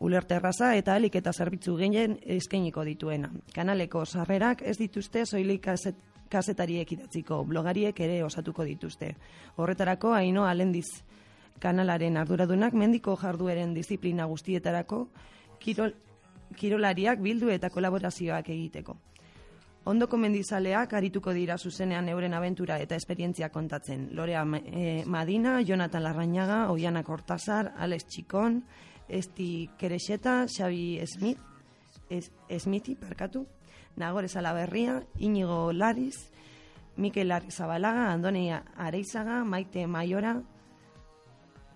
Ulerterraza 0.06 0.74
eta 0.78 0.94
alik 0.94 1.16
eta 1.18 1.32
zerbitzu 1.32 1.74
gehien 1.80 2.18
eskainiko 2.36 2.84
dituena. 2.84 3.30
Kanaleko 3.54 4.04
sarrerak 4.04 4.62
ez 4.62 4.76
dituzte 4.78 5.24
soilik 5.26 5.62
kaset, 5.64 5.96
kasetariek 6.30 6.92
idatziko, 6.92 7.40
blogariek 7.44 8.00
ere 8.06 8.20
osatuko 8.22 8.64
dituzte. 8.64 9.14
Horretarako 9.56 10.12
haino 10.14 10.44
alendiz 10.46 10.86
kanalaren 11.58 12.16
arduradunak 12.20 12.74
mendiko 12.74 13.16
jardueren 13.16 13.74
disiplina 13.74 14.26
guztietarako 14.30 15.06
kirol, 15.58 15.94
kirolariak 16.54 17.20
bildu 17.22 17.50
eta 17.50 17.70
kolaborazioak 17.70 18.50
egiteko. 18.54 18.96
Ondoko 19.86 20.18
mendizaleak 20.18 20.96
arituko 20.98 21.30
dira 21.30 21.54
zuzenean 21.62 22.08
euren 22.10 22.32
abentura 22.34 22.80
eta 22.82 22.96
esperientzia 22.98 23.52
kontatzen. 23.54 24.08
Lorea 24.18 24.42
e, 24.58 25.04
Madina, 25.06 25.60
Jonathan 25.62 26.02
Larrañaga, 26.02 26.72
Oiana 26.72 27.04
Cortázar, 27.04 27.72
Alex 27.78 28.08
Chicón, 28.08 28.64
Esti 29.08 29.70
Kerexeta, 29.78 30.46
Xavi 30.48 30.98
Smith, 31.06 31.38
es, 32.10 32.32
Smithi, 32.58 32.96
perkatu, 32.96 33.46
Nagore 33.94 34.26
Salaberria, 34.28 35.04
Inigo 35.18 35.72
Lariz, 35.72 36.32
Mikel 36.96 37.32
Zabalaga, 37.50 38.10
Andoni 38.10 38.50
Areizaga, 38.50 39.44
Maite 39.44 39.86
Maiora, 39.86 40.42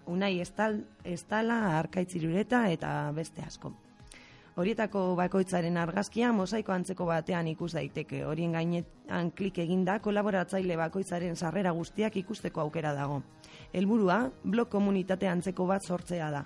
Unai 0.07 0.41
Estal, 0.41 0.83
Estala, 1.05 1.79
Arkaitzirureta 1.79 2.65
eta 2.73 3.13
beste 3.15 3.47
asko. 3.47 3.90
Horietako 4.59 5.15
bakoitzaren 5.15 5.77
argazkia 5.79 6.33
mosaiko 6.35 6.73
antzeko 6.75 7.05
batean 7.07 7.47
ikus 7.53 7.71
daiteke. 7.77 8.25
Horien 8.27 8.53
gainetan 8.57 9.31
klik 9.31 9.61
eginda 9.63 10.01
kolaboratzaile 10.03 10.77
bakoitzaren 10.77 11.37
sarrera 11.37 11.71
guztiak 11.77 12.17
ikusteko 12.17 12.65
aukera 12.65 12.93
dago. 12.97 13.21
Helburua 13.73 14.25
blog 14.43 14.69
komunitate 14.69 15.29
antzeko 15.31 15.67
bat 15.71 15.87
sortzea 15.87 16.31
da. 16.35 16.45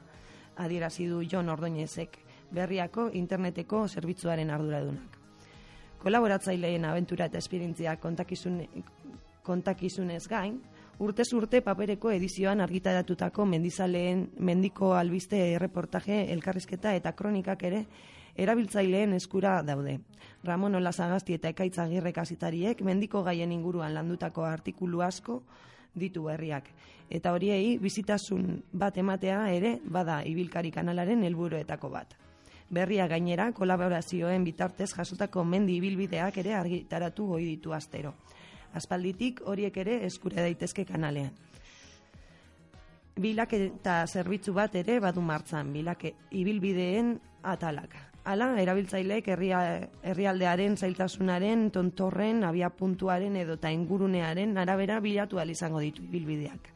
Adierazi 0.60 1.08
du 1.08 1.22
Jon 1.24 1.48
Ordoñezek, 1.48 2.18
berriako 2.52 3.08
interneteko 3.12 3.86
zerbitzuaren 3.88 4.50
arduradunak. 4.50 5.18
Kolaboratzaileen 6.04 6.84
abentura 6.84 7.26
eta 7.30 7.40
esperientzia 7.40 7.96
kontakizun, 7.96 8.60
kontakizunez 9.42 10.26
gain, 10.28 10.60
urtez 10.98 11.32
urte 11.34 11.60
papereko 11.60 12.10
edizioan 12.14 12.60
argitaratutako 12.60 13.44
mendizaleen 13.46 14.28
mendiko 14.38 14.92
albiste 14.94 15.40
erreportaje 15.54 16.32
elkarrizketa 16.32 16.94
eta 16.94 17.12
kronikak 17.12 17.62
ere 17.62 17.84
erabiltzaileen 18.36 19.14
eskura 19.14 19.60
daude. 19.62 19.98
Ramon 20.44 20.74
Olazagazti 20.74 21.34
eta 21.34 21.50
Ekaitz 21.54 21.78
Agirre 21.78 22.12
kasitariek 22.12 22.82
mendiko 22.82 23.22
gaien 23.22 23.52
inguruan 23.52 23.94
landutako 23.94 24.44
artikulu 24.44 25.02
asko 25.02 25.42
ditu 25.94 26.28
herriak. 26.28 26.68
Eta 27.10 27.32
horiei 27.32 27.78
bizitasun 27.78 28.62
bat 28.72 28.96
ematea 28.98 29.48
ere 29.54 29.78
bada 29.84 30.22
ibilkari 30.26 30.70
kanalaren 30.70 31.22
helburuetako 31.24 31.90
bat. 31.90 32.14
Berria 32.70 33.06
gainera 33.06 33.50
kolaborazioen 33.52 34.44
bitartez 34.44 34.90
jasotako 34.96 35.44
mendi 35.44 35.76
ibilbideak 35.76 36.38
ere 36.42 36.54
argitaratu 36.54 37.26
goi 37.34 37.44
ditu 37.44 37.74
astero. 37.76 38.14
Aspalditik 38.74 39.40
horiek 39.46 39.76
ere 39.84 40.00
eskura 40.06 40.42
daitezke 40.42 40.84
kanalean. 40.84 41.30
Bilak 43.14 43.52
eta 43.54 44.00
zerbitzu 44.06 44.52
bat 44.54 44.74
ere 44.74 44.98
badu 45.00 45.22
martzan, 45.22 45.70
bilak 45.72 46.02
ibilbideen 46.34 47.14
atalak. 47.46 47.94
Hala, 48.24 48.48
erabiltzaileek 48.58 49.28
herria, 49.28 49.58
herrialdearen 50.02 50.78
zailtasunaren, 50.80 51.68
tontorren, 51.70 52.42
abia 52.48 52.70
puntuaren 52.72 53.36
edo 53.36 53.58
ta 53.60 53.70
ingurunearen 53.70 54.56
arabera 54.58 54.98
bilatu 55.04 55.38
izango 55.44 55.80
ditu 55.80 56.02
ibilbideak. 56.02 56.72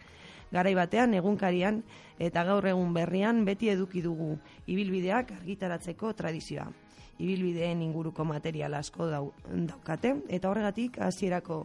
Garai 0.53 0.75
batean, 0.75 1.15
egunkarian 1.15 1.83
eta 2.19 2.45
gaur 2.45 2.67
egun 2.67 2.93
berrian 2.95 3.45
beti 3.45 3.69
eduki 3.69 4.03
dugu 4.03 4.39
ibilbideak 4.67 5.33
argitaratzeko 5.41 6.13
tradizioa. 6.13 6.69
Ibilbideen 7.19 7.83
inguruko 7.83 8.25
material 8.25 8.75
asko 8.79 9.09
dau, 9.11 9.25
daukate 9.49 10.15
eta 10.29 10.51
horregatik 10.51 11.01
hasierako 11.03 11.65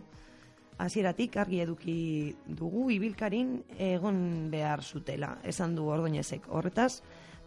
hasieratik 0.81 1.38
argi 1.38 1.62
eduki 1.62 1.98
dugu 2.48 2.89
ibilkarin 2.91 3.60
egon 3.77 4.50
behar 4.51 4.83
zutela, 4.83 5.38
esan 5.43 5.75
du 5.75 5.88
ordoinezek. 5.93 6.50
Horretaz, 6.50 7.01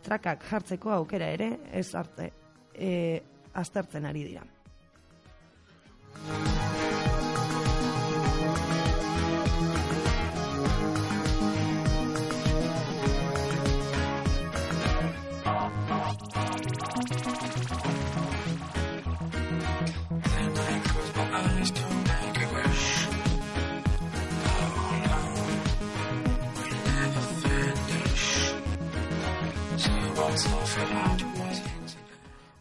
trakak 0.07 0.45
jartzeko 0.51 0.93
aukera 0.95 1.31
ere 1.35 1.51
ez 1.73 1.89
arte 1.95 2.31
e, 2.75 3.23
aztertzen 3.55 4.07
ari 4.07 4.29
dira. 4.31 4.47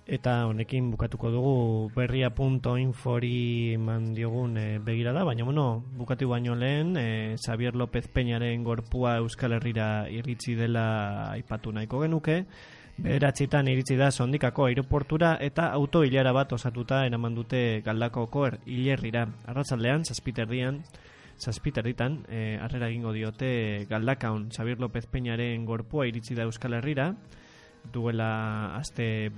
Eta 0.06 0.46
honekin 0.46 0.92
bukatuko 0.94 1.32
dugu 1.34 1.54
berria.infori 1.96 3.76
man 3.82 4.14
diogun 4.14 4.56
e, 4.58 4.78
begirada, 4.78 5.24
baina 5.26 5.44
bueno, 5.44 5.84
bukatu 5.98 6.30
baino 6.30 6.54
lehen, 6.54 6.96
e, 6.96 7.38
Xavier 7.42 7.74
López 7.74 8.08
Peñaren 8.14 8.64
gorpua 8.64 9.18
Euskal 9.18 9.54
Herrira 9.54 10.06
iritsi 10.08 10.54
dela 10.54 11.32
aipatu 11.32 11.72
nahiko 11.74 12.04
genuke, 12.04 12.46
beratxitan 12.98 13.68
iritsi 13.68 13.98
da 13.98 14.12
sondikako 14.12 14.68
aeroportura 14.68 15.40
eta 15.42 15.72
auto 15.74 16.04
hilara 16.04 16.32
bat 16.38 16.54
osatuta 16.54 17.02
eraman 17.08 17.34
dute 17.34 17.82
galdako 17.82 18.28
koer 18.30 18.60
hilerrira. 18.68 19.26
Arratzaldean, 19.48 20.06
zazpiterdian, 20.06 20.84
zazpiterditan, 21.42 22.20
e, 22.30 22.60
arrera 22.62 22.92
egingo 22.94 23.12
diote 23.12 23.88
galdakaun. 23.90 24.52
Xavier 24.54 24.80
López 24.80 25.08
Peñaren 25.08 25.66
gorpua 25.66 26.06
iritsi 26.06 26.38
da 26.38 26.46
Euskal 26.46 26.78
Herrira, 26.78 27.16
duela 27.94 28.76
aste 28.76 29.32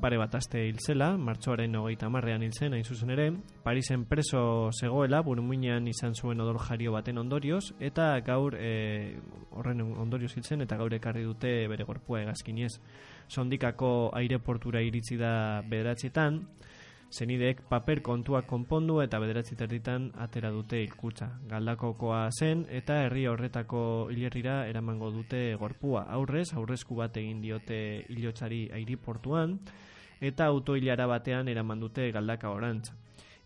bare 0.00 0.18
bat 0.20 0.34
aste 0.36 0.60
hilzela, 0.68 1.14
martxoaren 1.16 1.74
hogeita 1.78 2.08
marrean 2.12 2.42
hilzen, 2.44 2.74
hain 2.76 2.84
zuzen 2.84 3.10
ere, 3.14 3.30
Parisen 3.64 4.04
preso 4.06 4.70
zegoela, 4.72 5.22
burmuinean 5.24 5.88
izan 5.88 6.14
zuen 6.14 6.40
odol 6.40 6.58
jario 6.62 6.92
baten 6.92 7.18
ondorioz, 7.18 7.72
eta 7.80 8.12
gaur 8.26 8.58
e, 8.60 9.16
horren 9.56 9.82
ondorioz 9.82 10.34
hilzen, 10.36 10.62
eta 10.66 10.76
gaur 10.76 10.92
ekarri 10.94 11.24
dute 11.24 11.52
bere 11.72 11.88
gorpua 11.88 12.22
egazkinez. 12.26 12.74
Sondikako 13.28 14.10
aireportura 14.14 14.82
iritsi 14.84 15.16
da 15.18 15.62
bederatzietan, 15.66 16.42
zenideek 17.10 17.62
paper 17.68 18.02
kontua 18.02 18.42
konpondu 18.42 19.00
eta 19.02 19.18
bederatzi 19.22 19.56
terditan 19.56 20.10
atera 20.18 20.50
dute 20.50 20.82
ilkutza. 20.82 21.28
Galdakokoa 21.48 22.28
zen 22.30 22.66
eta 22.70 23.02
herri 23.04 23.26
horretako 23.26 24.08
hilerrira 24.10 24.66
eramango 24.68 25.10
dute 25.10 25.54
gorpua. 25.60 26.06
Aurrez, 26.18 26.52
aurrezku 26.54 26.96
bat 26.96 27.16
egin 27.16 27.40
diote 27.40 27.80
hilotsari 28.08 28.68
airiportuan 28.72 29.58
eta 30.20 30.46
autoilara 30.46 31.06
batean 31.06 31.48
eraman 31.48 31.80
dute 31.80 32.10
galdaka 32.12 32.50
orantza. 32.50 32.94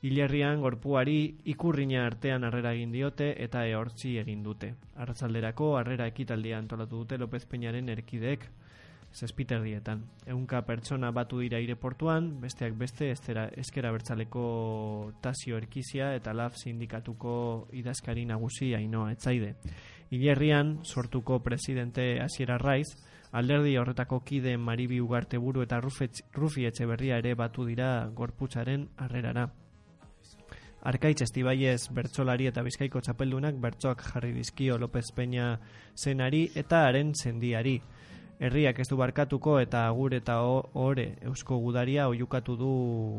Hilerrian 0.03 0.63
gorpuari 0.63 1.19
ikurrina 1.53 2.07
artean 2.07 2.45
harrera 2.45 2.73
egin 2.73 2.93
diote 2.93 3.35
eta 3.45 3.67
ehortzi 3.69 4.17
egin 4.23 4.43
dute. 4.43 4.73
Arratzalderako 4.97 5.75
harrera 5.77 6.07
ekitaldia 6.09 6.59
antolatu 6.59 7.03
dute 7.03 7.19
López 7.19 7.45
Peñaren 7.45 7.91
erkideek 7.93 8.49
zespiterdietan. 9.13 10.05
Eunka 10.27 10.63
pertsona 10.67 11.11
batu 11.11 11.41
dira 11.41 11.59
aireportuan, 11.59 12.41
besteak 12.41 12.77
beste 12.79 13.11
eztera, 13.11 13.49
ezkera 13.59 13.91
bertzaleko 13.93 15.13
tasio 15.21 15.59
erkizia 15.59 16.15
eta 16.15 16.35
laf 16.35 16.57
sindikatuko 16.57 17.69
idazkari 17.73 18.25
nagusi 18.25 18.75
ainoa 18.75 19.13
etzaide. 19.13 19.55
Ilerrian, 20.11 20.81
sortuko 20.85 21.41
presidente 21.43 22.21
Asiera 22.21 22.59
Raiz, 22.59 22.89
alderdi 23.33 23.77
horretako 23.79 24.21
kide 24.27 24.57
Maribi 24.59 25.01
Ugarte 25.01 25.39
buru 25.39 25.63
eta 25.63 25.81
Rufi 25.81 26.67
Etxeberria 26.67 27.19
ere 27.19 27.35
batu 27.35 27.65
dira 27.67 28.09
gorputzaren 28.15 28.89
harrerara. 28.97 29.51
Arkaitz 30.83 31.21
Estibaiez 31.27 31.91
bertsolari 31.93 32.47
eta 32.49 32.63
bizkaiko 32.65 33.03
txapeldunak 33.05 33.59
bertsoak 33.61 34.03
jarri 34.15 34.33
dizkio 34.33 34.79
López 34.81 35.11
Peña 35.15 35.59
zenari 35.95 36.49
eta 36.57 36.87
haren 36.87 37.13
zendiari. 37.15 37.81
Herriak 38.41 38.79
ez 38.81 38.87
du 38.89 38.97
barkatuko 38.97 39.59
eta 39.61 39.83
agur 39.85 40.15
eta 40.17 40.39
ore 40.41 41.03
eusko 41.29 41.59
gudaria 41.61 42.07
oiukatu 42.09 42.55
du 42.57 42.71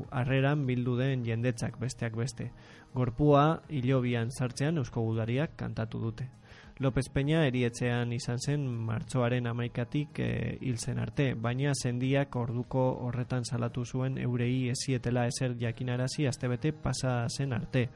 harreran 0.10 0.64
bildu 0.66 0.96
den 0.98 1.22
jendetzak 1.28 1.78
besteak 1.80 2.18
beste. 2.18 2.48
Gorpua 2.96 3.62
hilobian 3.70 4.32
sartzean 4.32 4.82
eusko 4.82 5.04
gudariak 5.06 5.54
kantatu 5.62 6.02
dute. 6.02 6.28
López 6.82 7.06
Peña 7.14 7.46
erietzean 7.46 8.14
izan 8.18 8.42
zen 8.42 8.66
martxoaren 8.66 9.46
amaikatik 9.46 10.18
e, 10.18 10.58
hil 10.60 10.82
zen 10.82 10.98
arte, 10.98 11.36
baina 11.38 11.76
zendiak 11.76 12.36
orduko 12.36 12.88
horretan 13.06 13.46
salatu 13.46 13.86
zuen 13.86 14.18
eurei 14.18 14.70
ezietela 14.74 15.28
ezer 15.30 15.54
jakinarazi 15.62 16.26
astebete 16.26 16.74
pasa 16.74 17.28
zen 17.30 17.54
arte. 17.54 17.90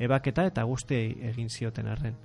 Ebaketa 0.00 0.48
eta 0.48 0.64
guzti 0.64 1.04
egin 1.34 1.52
zioten 1.52 1.92
arren. 1.92 2.16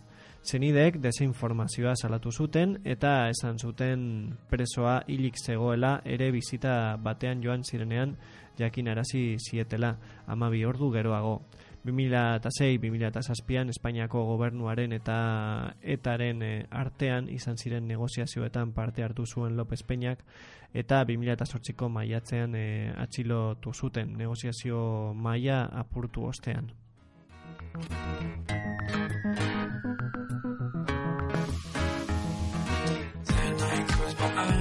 Zenideek 0.43 1.01
desinformazioa 1.03 1.95
salatu 1.95 2.31
zuten 2.31 2.77
eta 2.85 3.29
esan 3.29 3.59
zuten 3.59 4.01
presoa 4.49 5.01
hilik 5.07 5.35
zegoela 5.37 6.01
ere 6.05 6.31
bizita 6.31 6.97
batean 7.03 7.41
joan 7.43 7.63
zirenean 7.63 8.15
jakin 8.57 8.87
arazi 8.87 9.37
zietela 9.39 9.97
amabi 10.27 10.65
ordu 10.65 10.91
geroago. 10.91 11.41
2006-2006an 11.87 13.69
Espainiako 13.71 14.25
gobernuaren 14.27 14.91
eta 14.91 15.17
etaren 15.81 16.41
eh, 16.43 16.65
artean 16.71 17.29
izan 17.31 17.57
ziren 17.57 17.87
negoziazioetan 17.87 18.73
parte 18.73 19.03
hartu 19.03 19.25
zuen 19.25 19.55
López 19.55 19.83
Peñak 19.87 20.23
eta 20.73 21.03
2008ko 21.07 21.89
maiatzean 21.89 22.55
e, 22.55 22.91
atxilotu 22.97 23.73
zuten 23.73 24.17
negoziazio 24.17 25.13
maia 25.15 25.63
apurtu 25.65 26.27
ostean. 26.27 26.71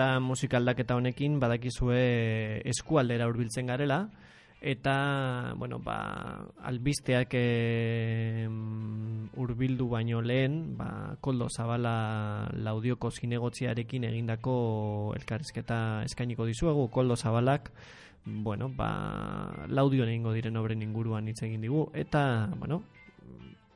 Eta 0.00 0.14
musikaldaketa 0.24 0.94
honekin 0.96 1.34
badakizue 1.42 2.62
eskualdera 2.70 3.26
hurbiltzen 3.28 3.66
garela, 3.68 3.98
eta 4.62 5.52
bueno, 5.60 5.76
ba, 5.84 6.46
albisteak 6.64 7.34
e, 7.36 8.46
urbildu 9.36 9.90
baino 9.92 10.22
lehen 10.24 10.78
ba, 10.78 11.18
koldo 11.20 11.50
zabala 11.52 12.48
laudioko 12.64 13.10
zinegotziarekin 13.10 14.06
egindako 14.08 14.54
elkarrizketa 15.18 16.06
eskainiko 16.06 16.48
dizuegu. 16.48 16.86
Koldo 16.88 17.18
zabalak 17.20 17.68
bueno, 18.24 18.70
ba, 18.72 18.88
laudio 19.68 20.08
egingo 20.08 20.32
diren 20.32 20.56
obren 20.56 20.80
inguruan 20.80 21.28
hitz 21.28 21.42
egin 21.42 21.60
digu. 21.68 21.90
Eta 21.92 22.48
bueno, 22.56 22.80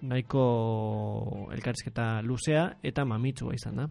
nahiko 0.00 0.48
elkarrizketa 1.52 2.22
luzea 2.22 2.70
eta 2.82 3.04
mamitsua 3.04 3.60
izan 3.60 3.84
da 3.84 3.88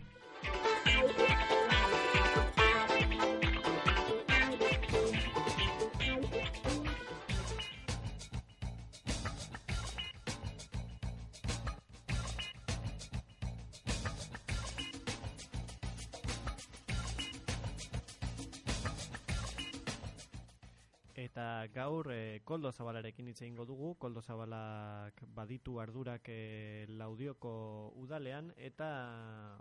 Zabalarekin 22.74 23.28
hitz 23.30 23.42
egingo 23.42 23.66
dugu. 23.70 23.94
Koldo 24.02 24.22
Zabalak 24.22 25.22
baditu 25.36 25.78
ardurak 25.80 26.28
e, 26.30 26.86
laudioko 26.90 27.54
udalean 28.02 28.52
eta 28.58 28.90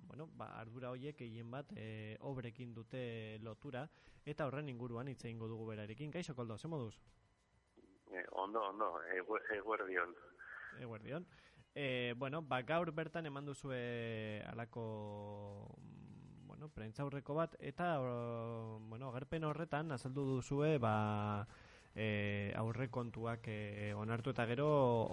bueno, 0.08 0.28
ba, 0.34 0.48
ardura 0.60 0.90
hoiek 0.90 1.20
egin 1.28 1.50
bat 1.50 1.70
e, 1.76 2.16
obrekin 2.20 2.74
dute 2.74 3.38
lotura 3.44 3.86
eta 4.24 4.46
horren 4.46 4.68
inguruan 4.72 5.08
hitz 5.08 5.24
egingo 5.24 5.48
dugu 5.48 5.68
berarekin. 5.70 6.10
Kaixo 6.10 6.34
Koldo, 6.34 6.58
ze 6.58 6.68
moduz? 6.68 6.96
E, 8.10 8.24
ondo, 8.32 8.62
ondo, 8.68 8.92
eguerdion. 9.54 10.16
Eguerdion. 10.80 11.26
E, 11.74 12.14
bueno, 12.18 12.42
ba, 12.42 12.60
gaur 12.62 12.92
bertan 12.92 13.26
eman 13.26 13.46
duzue 13.46 14.42
alako 14.50 14.84
bueno, 16.62 16.68
prentzaurreko 16.68 17.34
bat 17.34 17.56
eta 17.58 17.96
bueno, 17.98 19.08
agerpen 19.08 19.44
horretan 19.48 19.90
azaldu 19.92 20.24
duzue 20.36 20.76
ba, 20.78 21.46
e, 21.94 22.52
aurre 22.56 22.88
kontuak 22.90 23.46
e, 23.48 23.92
onartu 23.94 24.32
eta 24.32 24.46
gero 24.48 24.68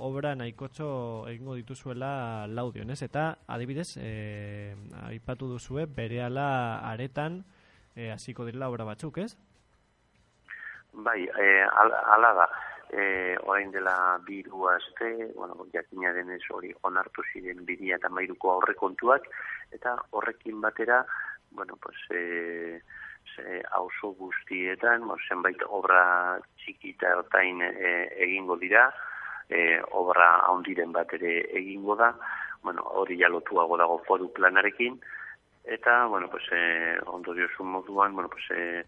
obra 0.07 0.33
nahikotxo 0.35 1.27
egingo 1.31 1.55
dituzuela 1.57 2.47
laudion, 2.47 2.89
ez? 2.89 3.01
Eta 3.03 3.29
adibidez, 3.47 3.97
e, 3.97 4.75
aipatu 5.09 5.49
duzue, 5.51 5.85
bere 5.85 6.23
ala 6.23 6.79
aretan 6.91 7.43
e, 7.95 8.11
hasiko 8.11 8.47
direla 8.47 8.69
obra 8.69 8.87
batzuk, 8.87 9.19
ez? 9.19 9.35
Bai, 10.93 11.21
e, 11.27 11.49
ala 11.69 12.33
da, 12.33 12.47
e, 12.89 13.35
orain 13.43 13.71
dela 13.71 14.17
biru 14.25 14.67
azte, 14.69 15.31
bueno, 15.35 15.67
jakina 15.73 16.13
denez 16.13 16.41
hori 16.49 16.71
onartu 16.87 17.23
ziren 17.31 17.65
biria 17.65 17.99
eta 17.99 18.09
mairuko 18.09 18.55
aurre 18.55 18.75
kontuak, 18.75 19.27
eta 19.75 19.95
horrekin 20.11 20.61
batera, 20.61 21.03
bueno, 21.51 21.77
pues, 21.81 21.97
e, 22.09 22.81
e, 23.37 23.61
auzo 23.77 24.13
guztietan, 24.17 25.03
mo, 25.05 25.17
zenbait 25.27 25.61
obra 25.67 26.39
txiki 26.57 26.95
eta 26.95 27.15
otain 27.21 27.61
e, 27.61 27.93
egingo 28.25 28.57
dira, 28.57 28.89
e, 29.49 29.79
obra 29.97 30.29
haundiren 30.47 30.91
bat 30.95 31.13
ere 31.17 31.39
egingo 31.61 31.95
da, 31.99 32.13
bueno, 32.63 32.83
hori 33.01 33.19
jalotuago 33.19 33.77
dago 33.77 33.99
foru 34.07 34.31
planarekin, 34.33 34.99
eta, 35.63 36.05
bueno, 36.05 36.29
pues, 36.29 36.43
e, 36.51 36.97
ondo 37.05 37.33
diozun 37.33 37.67
moduan, 37.67 38.13
bueno, 38.13 38.29
pues, 38.29 38.45
e, 38.51 38.83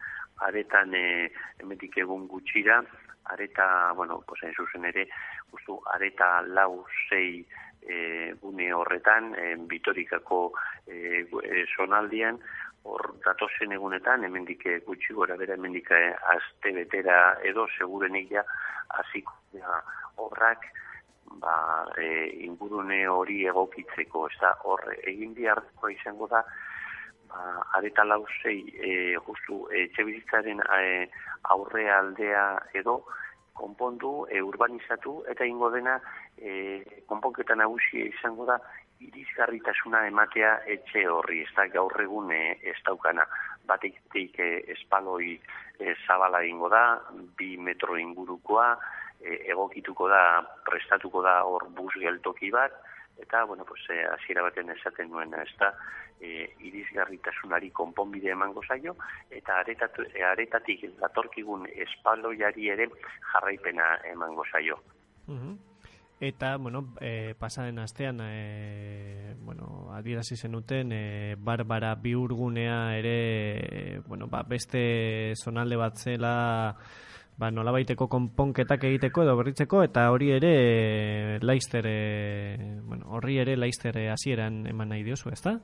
aretan 0.47 0.95
e, 0.95 1.32
emetik 1.60 1.97
egun 1.97 2.27
gutxira, 2.27 2.82
areta, 3.25 3.91
bueno, 3.93 4.23
pues, 4.27 4.43
en 4.43 4.54
zuzen 4.54 4.86
ere, 4.86 5.08
guztu, 5.51 5.80
areta 5.93 6.41
lau 6.41 6.86
zei 7.10 7.45
e, 7.82 8.34
gune 8.41 8.73
horretan, 8.73 9.34
e, 9.36 9.56
bitorikako 9.69 10.51
e, 10.88 11.25
e, 11.25 11.65
zonaldian, 11.75 12.39
hor 12.84 13.13
datozen 13.26 13.72
egunetan, 13.76 14.24
hemendik 14.26 14.65
eh, 14.65 14.80
gutxi 14.86 15.13
gora 15.13 15.38
bera, 15.38 15.58
hemendik 15.58 15.91
eh, 15.91 16.13
aste 16.36 16.74
betera 16.74 17.17
edo 17.48 17.67
segurenik 17.78 18.32
ja, 18.32 18.44
aziko 19.02 19.36
ja, 19.54 19.82
horrak, 20.17 20.65
ba, 21.39 21.88
e, 21.98 22.08
ingurune 22.46 23.06
hori 23.08 23.46
egokitzeko, 23.48 24.28
ez 24.28 24.38
da, 24.41 24.54
hor 24.65 24.84
egin 24.98 25.34
biharko 25.38 25.91
izango 25.94 26.28
da, 26.32 26.44
ba, 27.30 27.41
areta 27.78 28.06
lauzei, 28.08 28.60
e, 28.76 28.91
justu, 29.28 29.63
e, 29.72 29.88
txebizitzaren 29.96 30.62
e, 30.65 31.08
aurre 31.56 31.88
aldea 31.94 32.46
edo, 32.82 33.02
konpondu, 33.62 34.26
e, 34.30 34.41
urbanizatu, 34.41 35.22
eta 35.32 35.46
ingo 35.46 35.70
dena, 35.74 36.00
e, 36.38 36.82
konponketa 37.08 37.56
nagusia 37.56 38.10
izango 38.10 38.48
da, 38.50 38.58
irizgarritasuna 39.07 40.05
ematea 40.07 40.51
etxe 40.75 41.05
horri, 41.09 41.41
ez 41.45 41.53
da 41.57 41.67
gaur 41.73 41.95
egun 42.03 42.31
e, 42.35 42.41
ez 42.71 42.77
daukana. 42.85 43.25
Batek 43.69 44.15
e, 44.15 44.49
espaloi 44.75 45.33
e, 45.79 45.95
zabala 46.07 46.43
ingo 46.45 46.69
da, 46.69 47.01
bi 47.37 47.55
metro 47.57 47.97
ingurukoa, 47.97 48.67
e, 49.21 49.41
egokituko 49.53 50.09
da, 50.11 50.41
prestatuko 50.67 51.23
da 51.25 51.41
hor 51.45 51.67
bus 51.77 51.93
geltoki 51.99 52.51
bat, 52.51 52.73
eta, 53.21 53.43
bueno, 53.45 53.65
pues, 53.65 53.81
e, 53.89 54.03
asiera 54.05 54.43
baten 54.43 54.69
esaten 54.73 55.11
nuena, 55.11 55.43
ez 55.43 55.55
da, 55.59 55.73
e, 56.19 56.49
irizgarritasunari 56.67 57.71
konponbide 57.71 58.31
emango 58.33 58.63
zaio, 58.67 58.95
eta 59.29 59.59
aretatu, 59.63 60.05
aretatik 60.31 60.87
datorkigun 61.01 61.67
espaloiari 61.87 62.69
ere 62.75 62.89
jarraipena 63.33 63.97
emango 64.13 64.45
zaio. 64.51 64.81
Mm 65.27 65.70
Eta, 66.21 66.57
bueno, 66.57 66.93
e, 67.01 67.34
pasaren 67.34 67.79
astean, 67.79 68.19
e, 68.21 69.34
bueno, 69.39 69.89
adierazi 69.91 70.36
zenuten, 70.38 70.91
e, 70.93 71.36
barbara 71.36 71.95
biurgunea 71.95 72.95
ere, 72.95 74.01
bueno, 74.05 74.27
ba, 74.27 74.43
beste 74.43 75.34
zonalde 75.34 75.79
bat 75.81 75.97
zela, 75.97 76.75
ba, 77.41 77.49
nola 77.49 77.73
baiteko 77.73 78.05
konponketak 78.05 78.86
egiteko 78.91 79.25
edo 79.25 79.36
berritzeko, 79.39 79.81
eta 79.81 80.12
hori 80.13 80.29
ere, 80.38 81.39
laizter, 81.41 81.89
e, 81.89 82.79
bueno, 82.86 83.10
horri 83.17 83.39
ere 83.41 83.57
laizter 83.57 83.97
hasieran 84.13 84.67
eman 84.69 84.93
nahi 84.93 85.01
diozu, 85.01 85.34
ez 85.34 85.41
da? 85.41 85.57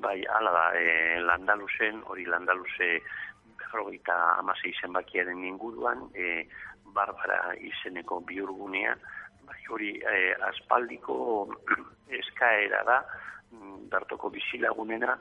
Bai, 0.00 0.22
ala 0.24 0.56
da, 0.56 0.66
e, 0.80 1.20
landaluzen, 1.20 2.00
hori 2.08 2.24
landaluze, 2.24 2.94
berrogeita 3.60 4.16
amasei 4.38 4.72
zenbakiaren 4.80 5.44
inguruan, 5.44 6.08
e, 6.14 6.48
barbara 6.94 7.54
izeneko 7.60 8.20
biurgunea, 8.26 8.96
bai 9.46 9.60
hori 9.70 9.94
eh, 9.98 10.34
aspaldiko 10.50 11.48
eskaera 12.20 12.82
da, 12.86 13.00
mm, 13.52 13.88
bertoko 13.92 14.30
bizilagunena, 14.30 15.16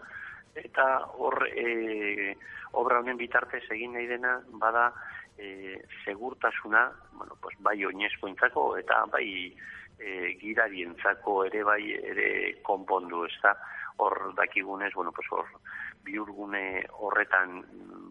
eta 0.56 0.86
hor 1.18 1.46
e, 1.50 2.36
obra 2.80 3.00
honen 3.00 3.18
bitartez 3.18 3.64
egin 3.72 3.94
nahi 3.94 4.08
dena, 4.10 4.40
bada 4.62 4.90
e, 5.38 5.80
segurtasuna, 6.06 6.90
bueno, 7.14 7.38
pues, 7.42 7.56
bai 7.60 7.78
oinezko 7.86 8.28
intzako, 8.28 8.66
eta 8.78 9.04
bai 9.12 9.28
e, 10.00 10.36
girarientzako 10.42 11.44
ere 11.50 11.64
bai 11.64 11.84
ere 11.94 12.30
konpondu, 12.64 13.26
ez 13.26 13.38
da, 13.44 13.56
hor 13.98 14.34
dakigunez, 14.36 14.94
bueno, 14.96 15.12
pues, 15.12 15.28
hor 15.32 15.48
biurgune 16.04 16.86
horretan 17.06 17.62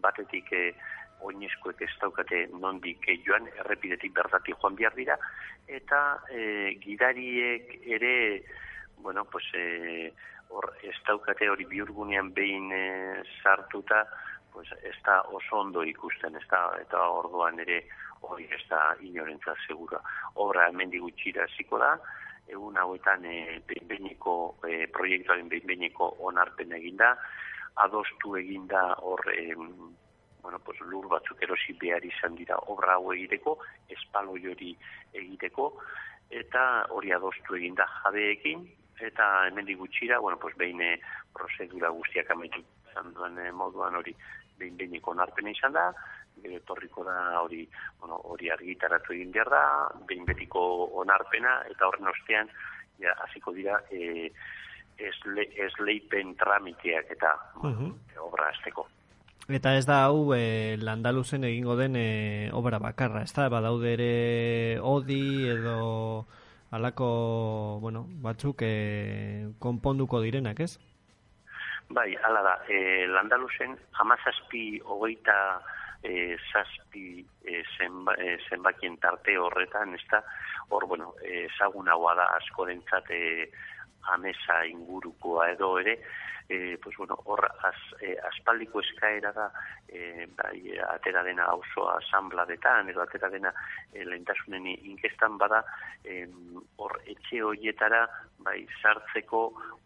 batetik 0.01 0.51
e, 0.53 0.63
oinezkoek 1.25 1.81
ez 1.81 1.91
daukate 2.01 2.45
nondik 2.59 3.05
joan, 3.25 3.47
errepidetik 3.63 4.13
bertatik 4.13 4.57
joan 4.61 4.75
behar 4.75 4.95
dira, 4.95 5.17
eta 5.67 6.01
e, 6.31 6.75
gidariek 6.81 7.75
ere, 7.85 8.43
bueno, 8.97 9.25
pues, 9.25 9.45
e, 9.53 10.11
hor 10.49 10.71
ez 10.83 10.95
daukate 11.07 11.49
hori 11.49 11.65
biurgunean 11.69 12.33
behin 12.33 12.71
e, 12.73 13.23
sartuta, 13.43 14.05
pues, 14.53 14.69
ez 14.83 14.95
da 15.05 15.21
oso 15.29 15.59
ondo 15.59 15.83
ikusten, 15.83 16.35
ez 16.35 16.47
da, 16.49 16.63
eta 16.81 17.03
orduan 17.21 17.59
ere 17.59 17.83
hori 18.21 18.47
ez 18.51 18.63
da 18.69 18.95
inorentza 19.01 19.53
segura. 19.67 20.01
Obra 20.35 20.67
hemen 20.69 20.89
digutxira 20.89 21.45
ziko 21.57 21.79
da, 21.79 21.93
egun 22.49 22.77
hauetan 22.81 23.25
e, 23.25 23.59
behinbeineko 23.67 24.35
e, 24.65 24.87
proiektuaren 24.95 25.51
behinbeineko 25.51 26.15
onarpen 26.31 26.73
eginda, 26.79 27.13
adostu 27.85 28.35
eginda 28.35 28.81
hor 29.05 29.21
bueno, 30.41 30.59
pues, 30.59 30.79
lur 30.81 31.07
batzuk 31.07 31.41
erosi 31.43 31.73
behar 31.73 32.03
izan 32.05 32.35
dira 32.35 32.57
obra 32.67 32.95
hau 32.95 33.13
egiteko, 33.13 33.57
espaloi 33.89 34.45
hori 34.47 34.75
egiteko, 35.13 35.71
eta 36.29 36.85
hori 36.89 37.11
adostu 37.11 37.55
eginda 37.55 37.87
jabeekin, 38.01 38.67
eta 38.99 39.47
hemen 39.47 39.69
gutxira, 39.77 40.19
bueno, 40.19 40.37
pues, 40.39 40.55
behin 40.57 40.81
eh, 40.81 40.99
prozedura 41.33 41.89
guztiak 41.89 42.31
amaitu 42.31 42.63
izan 42.91 43.13
duen 43.13 43.37
eh, 43.39 43.51
moduan 43.51 43.95
hori 43.95 44.15
behin 44.59 44.77
behineko 44.77 45.13
narpena 45.13 45.51
izan 45.51 45.73
da, 45.73 45.93
gero 46.41 46.59
torriko 46.67 47.03
da 47.03 47.41
hori, 47.41 47.67
bueno, 47.99 48.19
hori 48.31 48.49
argitaratu 48.49 49.13
egin 49.13 49.31
behar 49.31 49.49
da, 49.49 49.63
behin 50.07 50.25
betiko 50.25 50.61
onarpena, 51.01 51.63
eta 51.71 51.87
horren 51.87 52.07
ostean, 52.11 52.51
ja, 52.99 53.15
hasiko 53.23 53.51
dira, 53.55 53.79
e, 53.91 54.31
esle, 54.99 55.47
esleipen 55.65 56.35
tramiteak 56.35 57.11
eta 57.15 57.35
Mhm. 57.63 57.93
obra 58.19 58.49
azteko. 58.49 58.87
Eta 59.49 59.71
ez 59.73 59.85
da 59.89 60.03
hau 60.05 60.35
e, 60.37 60.77
landaluzen 60.77 61.43
egingo 61.47 61.73
den 61.75 61.95
e, 61.97 62.51
obra 62.53 62.77
bakarra, 62.77 63.23
ez 63.25 63.33
da? 63.33 63.47
Badaude 63.49 63.95
ere 63.95 64.11
odi 64.85 65.49
edo 65.49 66.27
alako, 66.69 67.79
bueno, 67.81 68.03
batzuk 68.21 68.61
e, 68.61 69.49
konponduko 69.57 70.21
direnak, 70.21 70.61
ez? 70.61 70.77
Bai, 71.89 72.13
hala 72.21 72.43
da, 72.45 72.55
e, 72.69 73.07
landaluzen 73.09 73.73
amazazpi 74.05 74.77
hogeita 74.85 75.39
e, 76.03 76.37
zazpi 76.53 77.25
e, 77.41 77.63
zenba, 77.73 78.13
e, 78.21 78.37
zenbakien 78.51 79.01
tarte 79.01 79.33
horretan, 79.33 79.97
ez 79.97 80.05
da, 80.13 80.21
hor, 80.69 80.85
bueno, 80.85 81.15
e, 81.25 81.47
ezagunagoa 81.47 82.13
da 82.21 82.29
askorentzat 82.37 83.09
e, 83.17 83.49
amesa 84.13 84.61
ingurukoa 84.69 85.49
edo 85.57 85.79
ere, 85.81 85.97
e, 86.49 86.79
pues 86.81 86.97
bueno, 86.97 87.15
hor 87.25 87.45
az, 87.61 87.77
e, 88.01 88.17
aspaldiko 88.17 88.81
eskaera 88.81 89.31
da 89.31 89.51
e, 89.87 90.25
bai, 90.35 90.73
atera 90.81 91.21
dena 91.23 91.45
auzoa 91.53 91.99
asambladetan 91.99 92.89
edo 92.89 93.03
atera 93.03 93.29
dena 93.29 93.53
e, 93.93 94.03
lehentasunen 94.03 94.65
inkestan 94.65 95.37
bada 95.37 95.61
e, 96.03 96.25
hor 96.81 96.97
etxe 97.05 97.43
hoietara 97.45 98.01
bai 98.41 98.65
sartzeko 98.81 99.43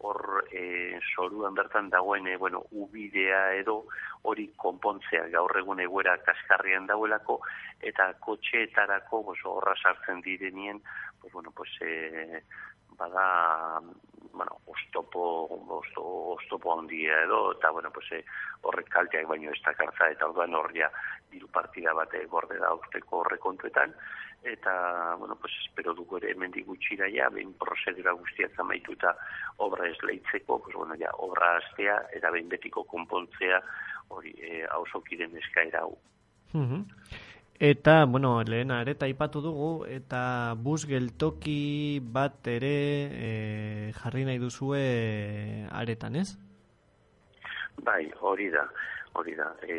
hor 0.08 0.47
e, 0.56 0.99
soruan 1.13 1.54
bertan 1.54 1.89
dagoen 1.89 2.28
e, 2.32 2.38
bueno, 2.38 2.63
ubidea 2.71 3.54
edo 3.60 3.84
hori 4.23 4.47
konpontzea 4.56 5.28
gaur 5.36 5.58
egun 5.60 5.84
egoera 5.84 6.15
kaskarrian 6.23 6.88
dauelako 6.88 7.41
eta 7.82 8.13
kotxeetarako 8.23 9.26
pues, 9.26 9.43
horra 9.43 9.76
sartzen 9.76 10.21
direnien 10.21 10.80
pues, 11.19 11.34
bueno, 11.34 11.52
pues, 11.52 11.69
e, 11.82 12.43
bada 12.97 13.82
bueno, 14.34 14.58
ostopo, 14.65 15.47
osto, 15.69 16.03
ostopo 16.34 16.79
handia 16.79 17.21
edo, 17.23 17.53
eta, 17.53 17.69
bueno, 17.69 17.91
pues, 17.91 18.12
eh, 18.12 18.25
horrek 18.62 18.89
kalteak 18.89 19.27
baino 19.27 19.51
ez 19.51 19.62
dakartza, 19.62 20.10
eta 20.10 20.27
orduan 20.27 20.56
horria 20.58 20.89
diru 21.29 21.47
partida 21.53 21.93
bate 21.93 22.25
gorde 22.25 22.58
da 22.58 22.73
urteko 22.73 23.19
horrekontuetan, 23.21 23.93
eta, 24.43 25.15
bueno, 25.19 25.36
pues, 25.36 25.53
espero 25.65 25.93
dugu 25.93 26.17
ere 26.17 26.32
hemendik 26.32 26.65
gutxira 26.65 27.10
ja, 27.13 27.29
behin 27.29 27.53
prozedura 27.62 28.15
guztiak 28.17 28.58
amaituta 28.60 29.15
obra 29.58 29.88
ez 29.88 30.01
lehitzeko, 30.01 30.60
pues, 30.63 30.75
bueno, 30.75 30.97
ja, 30.99 31.13
obra 31.13 31.58
astea, 31.58 31.99
eta 32.12 32.32
behin 32.32 32.49
betiko 32.49 32.84
konpontzea, 32.89 33.62
hori, 34.10 34.34
e, 34.41 34.65
hausokiren 34.65 35.38
eskaera 35.38 35.86
hau. 35.86 35.93
Mhm. 36.53 36.86
Eta, 37.63 38.04
bueno, 38.04 38.43
lehena 38.43 38.82
ere 38.84 38.97
aipatu 39.06 39.39
dugu, 39.39 39.67
eta 39.88 40.54
bus 40.60 40.82
geltoki 40.84 42.02
bat 42.15 42.49
ere 42.52 42.71
e, 43.15 43.30
jarri 43.95 44.26
nahi 44.28 44.41
duzue 44.41 44.82
aretan, 45.71 46.17
ez? 46.19 46.34
Bai, 47.88 48.12
hori 48.19 48.49
da, 48.52 48.65
hori 49.15 49.38
da. 49.39 49.47
E, 49.63 49.78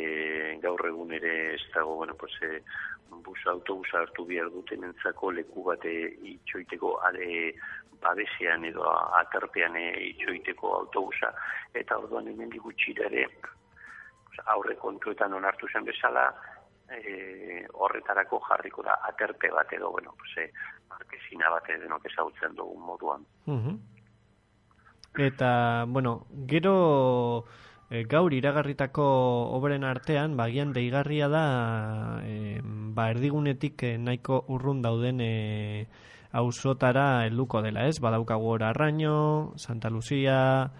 gaur 0.62 0.80
egun 0.88 1.12
ere 1.12 1.34
ez 1.58 1.60
dago, 1.74 1.98
bueno, 1.98 2.16
pues, 2.16 2.32
e, 2.40 2.62
bus 3.28 3.44
autobusa 3.52 4.00
hartu 4.00 4.24
behar 4.32 4.48
duten 4.56 4.88
entzako 4.88 5.34
leku 5.36 5.66
bate 5.68 5.92
itxoiteko 6.32 6.94
are 7.10 7.52
babesean 8.00 8.64
edo 8.64 8.88
aterpean 9.20 9.76
itxoiteko 9.76 10.72
autobusa, 10.78 11.34
eta 11.74 12.00
orduan 12.00 12.32
hemen 12.32 12.56
gutxira 12.56 13.12
ere 13.12 13.28
aurre 14.56 14.74
kontuetan 14.80 15.36
onartu 15.36 15.68
zen 15.68 15.84
bezala, 15.84 16.30
e, 16.96 17.66
horretarako 17.72 18.40
jarriko 18.48 18.82
da 18.82 18.98
aterpe 19.08 19.50
bat 19.50 19.72
edo, 19.72 19.90
bueno, 19.90 20.14
pues, 20.18 20.46
e, 20.46 20.52
markezina 20.88 21.50
bat 21.50 21.68
edenok 21.70 22.06
ezagutzen 22.06 22.54
dugun 22.54 22.82
moduan. 22.82 23.26
Mhm. 23.46 23.78
Eta, 25.16 25.84
bueno, 25.86 26.26
gero 26.46 27.44
e, 27.90 28.04
gaur 28.04 28.32
iragarritako 28.34 29.04
obren 29.54 29.84
artean, 29.84 30.36
bagian 30.36 30.72
deigarria 30.72 31.28
da, 31.28 31.44
e, 32.24 32.60
ba, 32.64 33.10
erdigunetik 33.14 33.82
e, 33.82 33.94
nahiko 33.98 34.44
urrun 34.48 34.82
dauden 34.82 35.20
e, 35.20 35.86
auzotara 36.34 37.26
helduko 37.26 37.62
dela, 37.62 37.86
ez? 37.86 38.00
Badaukagu 38.02 38.56
Arraño, 38.58 39.54
Santa 39.56 39.88
Lucia, 39.90 40.72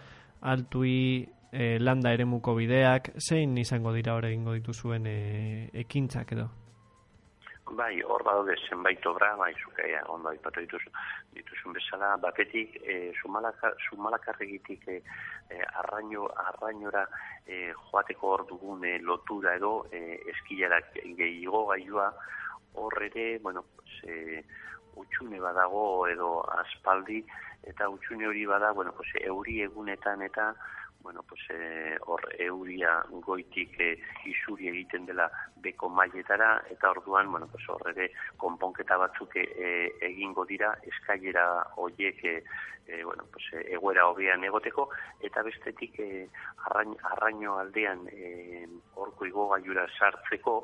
Altui, 0.43 1.29
e, 1.55 1.79
landa 1.79 2.13
eremuko 2.13 2.55
bideak, 2.59 3.15
zein 3.23 3.57
izango 3.59 3.95
dira 3.95 4.19
hor 4.19 4.27
egingo 4.27 4.55
dituzuen 4.59 5.07
e, 5.07 5.17
ekintzak 5.85 6.35
edo? 6.37 6.51
Bai, 7.75 7.95
hor 8.03 8.23
badaude 8.27 8.55
zenbait 8.69 9.07
obra, 9.09 9.31
bai, 9.41 9.53
zukaia, 9.57 10.03
ondo 10.13 10.29
aipatu 10.29 10.61
dituzu, 10.61 10.91
dituzun 11.33 11.73
bezala, 11.73 12.11
batetik, 12.21 12.77
e, 12.85 12.97
sumalakarregitik 13.17 14.85
e, 14.89 14.99
e, 15.49 15.63
arraino, 15.81 16.27
arrainora 16.45 17.07
e, 17.47 17.73
joateko 17.73 18.35
hor 18.35 18.45
dugun 18.51 18.85
e, 18.85 18.99
lotura 19.01 19.57
edo 19.57 19.73
e, 19.91 20.21
eskilarak 20.35 20.93
gehiago 21.17 21.65
gaiua, 21.73 22.11
hor 22.75 23.01
ere, 23.09 23.39
bueno, 23.39 23.65
pues, 23.75 23.97
e, 24.05 24.45
utxune 25.01 25.41
badago 25.41 26.07
edo 26.07 26.31
aspaldi, 26.61 27.25
eta 27.65 27.89
utxune 27.89 28.29
hori 28.29 28.45
bada, 28.47 28.73
bueno, 28.73 28.93
pues, 28.93 29.09
euri 29.25 29.63
egunetan 29.65 30.23
eta 30.23 30.53
bueno, 31.05 31.23
pues, 31.23 31.41
eh, 31.51 31.97
hor 32.07 32.23
euria 32.39 33.05
goitik 33.11 33.79
eh, 33.79 34.01
isuri 34.25 34.71
egiten 34.71 35.05
dela 35.05 35.29
beko 35.61 35.91
mailetara, 35.93 36.65
eta 36.73 36.91
orduan, 36.91 37.31
bueno, 37.31 37.47
pues, 37.53 37.69
hor 37.69 37.85
ere 37.93 38.09
konponketa 38.41 38.97
batzuk 38.97 39.37
eh, 39.37 39.93
egingo 40.01 40.47
dira, 40.49 40.73
eskailera 40.83 41.45
hoiek 41.77 42.25
eh, 42.25 43.05
bueno, 43.05 43.29
pues, 43.31 43.45
egoera 43.69 44.09
hobean 44.09 44.45
egoteko, 44.45 44.89
eta 45.21 45.45
bestetik 45.45 46.01
eh, 46.01 46.27
arrain, 46.71 46.97
arraino 47.13 47.59
aldean 47.59 48.09
eh, 48.11 48.67
orko 48.97 49.29
igogaiura 49.29 49.87
sartzeko, 49.99 50.57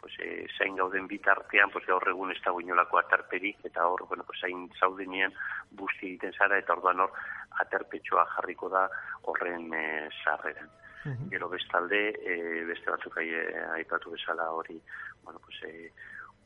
pues, 0.00 0.14
eh, 0.18 0.46
zain 0.58 0.74
gauden 0.76 1.06
bitartean, 1.06 1.70
pues, 1.70 1.86
gaur 1.86 2.08
egun 2.08 2.32
ez 2.32 2.40
dago 2.44 2.60
inolako 2.60 2.98
atarperik, 2.98 3.60
eta 3.68 3.86
hor, 3.86 4.06
bueno, 4.08 4.24
pues, 4.24 4.40
zain 4.40 4.68
zaudenean 4.80 5.36
busti 5.70 6.08
egiten 6.14 6.32
zara, 6.32 6.58
eta 6.58 6.74
orduan 6.74 7.04
hor 7.04 7.12
aterpetxoa 7.60 8.26
jarriko 8.36 8.68
da 8.68 8.88
horren 9.22 9.72
e, 9.74 10.08
sarreran. 10.24 10.70
Mhm. 11.04 11.30
Gero 11.30 11.48
bestalde, 11.48 12.00
e, 12.22 12.64
beste 12.64 12.90
batzuk 12.90 13.16
ai, 13.18 13.28
aipatu 13.78 14.10
bezala 14.10 14.50
hori, 14.50 14.80
bueno, 15.24 15.40
pues, 15.44 15.62
e, 15.66 15.92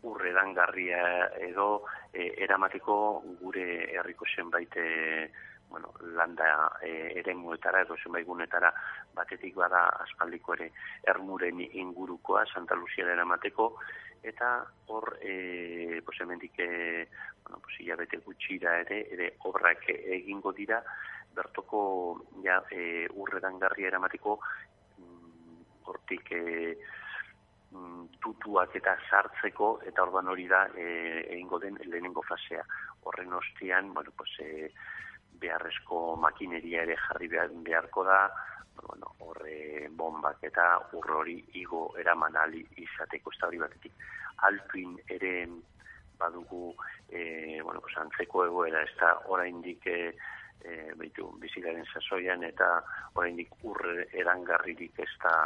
urredan 0.03 0.55
garria 0.55 1.31
edo 1.43 1.85
e, 2.13 2.31
eramateko 2.45 2.97
gure 3.41 3.67
herriko 3.97 4.27
zenbait 4.37 4.77
e, 4.77 5.31
bueno, 5.69 5.93
landa 6.15 6.79
e, 6.83 7.19
eremuetara 7.21 7.83
edo 7.83 7.97
zenbait 8.03 8.27
gunetara 8.27 8.73
batetik 9.15 9.57
bada 9.57 9.87
aspaldiko 10.05 10.55
ere 10.55 10.71
ermuren 11.15 11.61
ingurukoa 11.67 12.45
Santa 12.53 12.77
Lucia 12.79 13.09
eramateko 13.13 13.73
eta 14.23 14.51
hor 14.93 15.17
e, 15.21 16.01
pues 16.05 16.21
hemendik 16.21 16.59
e, 16.59 17.09
pues 17.67 17.81
hilabete 17.81 18.23
gutxira 18.23 18.79
ere 18.85 19.01
ere 19.11 19.33
obrak 19.51 19.89
egingo 19.91 20.53
dira 20.55 20.79
bertoko 21.35 21.81
ja 22.45 22.61
e, 22.71 23.09
urredan 23.23 23.59
garria 23.59 23.91
eramateko 23.91 24.37
mm, 24.39 25.65
hortik 25.91 26.31
e, 26.33 26.45
mm, 27.75 28.05
tutuak 28.23 28.77
eta 28.81 28.95
sartzeko 29.11 29.71
eta 29.91 30.07
orduan 30.07 30.31
hori 30.33 30.47
da 30.49 30.63
e, 30.75 30.87
egingo 31.35 31.59
den 31.59 31.79
lehenengo 31.85 32.23
fasea. 32.23 32.63
Horren 33.07 33.35
ostian, 33.35 33.93
bueno, 33.95 34.15
pues, 34.17 34.33
e, 34.41 34.71
beharrezko 35.43 36.17
makineria 36.23 36.87
ere 36.87 36.97
jarri 36.97 37.29
behar, 37.35 37.51
beharko 37.69 38.05
da, 38.07 38.21
bueno, 38.81 39.13
horre 39.27 39.89
bombak 39.91 40.43
eta 40.49 40.67
urrori 40.97 41.37
igo 41.61 41.91
eraman 42.01 42.37
ali 42.41 42.65
izateko 42.87 43.35
ez 43.35 43.41
da 43.41 43.51
hori 43.51 43.61
batetik. 43.67 44.07
Altuin 44.49 44.97
ere 45.19 45.33
badugu 46.19 46.75
e, 47.09 47.61
bueno, 47.63 47.81
pues, 47.81 47.97
antzeko 47.97 48.45
egoera 48.47 48.83
ez 48.83 48.93
da 49.01 49.13
oraindik 49.33 49.87
e, 49.87 50.01
e, 50.65 50.93
baitu, 50.97 51.31
bizigaren 51.43 51.87
sasoian 51.93 52.45
eta 52.45 52.69
oraindik 53.15 53.53
urre 53.63 54.09
erangarririk 54.13 54.99
ez 55.05 55.13
da 55.23 55.37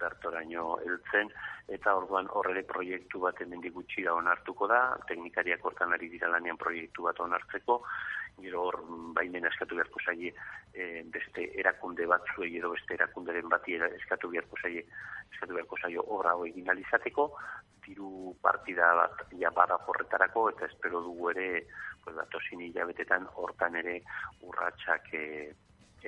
bertoraino 0.00 0.78
heltzen 0.84 1.30
eta 1.68 1.94
orduan 2.00 2.28
horrele 2.32 2.62
proiektu 2.68 3.20
bat 3.24 3.40
hemendik 3.44 3.74
gutxira 3.74 4.14
onartuko 4.16 4.68
da, 4.70 4.80
teknikariak 5.08 5.64
hortan 5.64 5.92
ari 5.92 6.08
dira 6.14 6.30
lanean 6.32 6.56
proiektu 6.56 7.04
bat 7.08 7.20
onartzeko, 7.20 7.82
gero 8.42 8.64
hor 8.68 8.78
baimen 9.16 9.46
eskatu 9.50 9.76
beharko 9.78 10.00
zaie 10.04 10.32
e, 10.72 11.02
beste 11.14 11.44
erakunde 11.60 12.06
batzuei 12.06 12.52
edo 12.58 12.70
beste 12.74 12.94
erakunderen 12.94 13.48
bati 13.52 13.76
eskatu 13.88 14.30
beharko 14.34 14.60
zaie 14.62 14.84
eskatu 15.32 15.54
beharko 15.54 15.80
zaio 15.82 16.04
obra 16.16 16.34
hau 16.36 16.46
egin 16.46 16.70
alizateko, 16.70 17.28
diru 17.86 18.34
partida 18.44 18.92
bat 19.00 19.24
ja 19.40 19.50
bada 19.58 19.78
horretarako 19.86 20.48
eta 20.52 20.66
espero 20.66 21.02
dugu 21.02 21.30
ere 21.34 21.48
pues, 22.04 22.14
datosin 22.16 22.64
hilabetetan 22.68 23.26
hortan 23.34 23.76
ere 23.82 24.00
urratsak 24.42 25.12
e, 25.14 25.26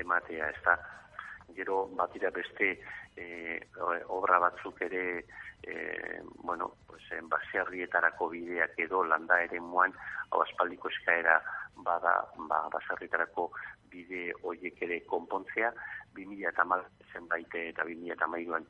ematea, 0.01 0.51
ez 0.55 0.63
da, 0.65 0.77
gero 1.55 1.87
batira 1.97 2.31
beste 2.31 2.81
e, 3.17 3.61
obra 4.09 4.39
batzuk 4.39 4.81
ere 4.83 5.25
e, 5.63 6.23
bueno, 6.43 6.75
pues, 6.87 7.03
baserrietarako 7.23 8.29
bideak 8.29 8.79
edo 8.79 9.03
landa 9.05 9.41
ere 9.43 9.61
muan, 9.61 9.93
hau 10.31 10.43
aspaldiko 10.43 10.89
eskaera 10.89 11.41
bada, 11.85 12.15
ba, 12.49 12.63
baserrietarako 12.73 13.51
bide 13.91 14.31
hoiek 14.43 14.81
ere 14.87 15.03
konpontzea, 15.07 15.73
2000 16.15 16.49
eta 16.53 16.65
mal 16.65 16.85
zenbait 17.13 17.55
eta 17.55 17.85
2000 17.85 18.15
eta 18.17 18.27
mairuan 18.27 18.67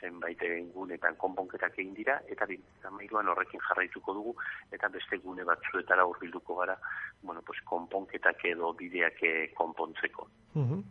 zenbait 0.00 0.42
gunetan 0.74 1.16
konponketak 1.16 1.78
egin 1.78 1.94
dira, 1.96 2.18
eta 2.28 2.46
2000 2.46 3.06
eta 3.06 3.32
horrekin 3.32 3.62
jarraituko 3.68 4.14
dugu, 4.14 4.34
eta 4.72 4.88
beste 4.92 5.18
gune 5.24 5.44
batzuetara 5.44 6.04
urbilduko 6.04 6.60
gara, 6.60 6.76
bueno, 7.22 7.42
pues, 7.42 7.62
konponketak 7.64 8.44
edo 8.44 8.72
bideak 8.74 9.24
konpontzeko. 9.56 10.28
Uh 10.54 10.82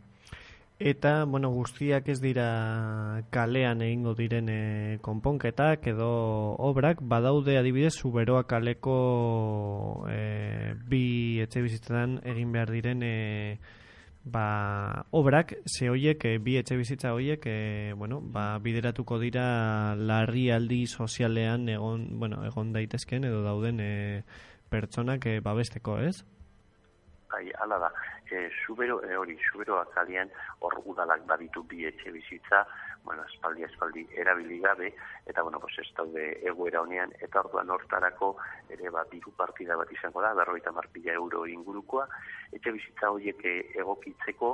Eta, 0.78 1.24
bueno, 1.24 1.50
guztiak 1.56 2.10
ez 2.12 2.20
dira 2.20 3.24
kalean 3.32 3.82
egingo 3.82 4.12
diren 4.14 4.50
e, 4.52 4.98
konponketak 5.02 5.88
edo 5.88 6.10
obrak, 6.60 7.00
badaude 7.00 7.56
adibidez, 7.58 7.94
zuberoa 7.96 8.44
kaleko 8.44 10.04
e, 10.12 10.76
bi 10.90 11.40
etxe 11.40 11.64
bizitzetan 11.64 12.20
egin 12.28 12.52
behar 12.52 12.74
diren 12.76 13.08
e, 13.08 13.14
ba, 14.26 15.06
obrak, 15.16 15.56
ze 15.64 15.88
hoiek, 15.88 16.28
e, 16.28 16.38
bi 16.44 16.58
etxe 16.60 16.76
bizitza 16.76 17.14
hoiek, 17.16 17.48
e, 17.48 17.94
bueno, 17.96 18.20
ba, 18.20 18.60
bideratuko 18.60 19.16
dira 19.24 19.96
larri 19.96 20.50
aldi 20.52 20.88
sozialean 20.88 21.70
egon, 21.70 22.20
bueno, 22.20 22.44
egon 22.44 22.74
daitezken 22.76 23.24
edo 23.24 23.46
dauden 23.48 23.80
e, 23.80 24.24
pertsonak 24.68 25.26
e, 25.26 25.40
babesteko, 25.40 26.02
ez? 26.04 26.26
Bai, 27.36 27.52
ala 27.60 27.78
da. 27.78 27.92
E, 28.32 28.50
zubero, 28.66 29.04
e, 29.04 29.16
hori, 29.18 29.38
zubero 29.52 29.76
akalian 29.82 30.30
hor 30.64 30.78
udalak 30.88 31.26
baditu 31.28 31.64
bi 31.68 31.84
etxe 31.84 32.14
bizitza, 32.16 32.62
bueno, 33.04 33.26
espaldi, 33.28 33.66
espaldi, 33.68 34.06
erabili 34.16 34.62
gabe, 34.64 34.94
eta, 35.26 35.44
bueno, 35.44 35.60
pues, 35.60 35.76
ez 35.84 35.90
daude 35.98 36.24
egoera 36.48 36.80
honean, 36.82 37.12
eta 37.20 37.42
orduan 37.44 37.74
hortarako, 37.76 38.30
ere, 38.72 38.88
bat, 38.90 39.12
diru 39.12 39.34
partida 39.36 39.76
bat 39.76 39.92
izango 39.92 40.24
da, 40.24 40.32
berroita 40.40 40.72
marpila 40.72 41.12
euro 41.20 41.44
ingurukoa, 41.46 42.08
etxe 42.56 42.72
bizitza 42.78 43.12
horiek 43.12 43.44
e, 43.44 43.56
egokitzeko, 43.84 44.52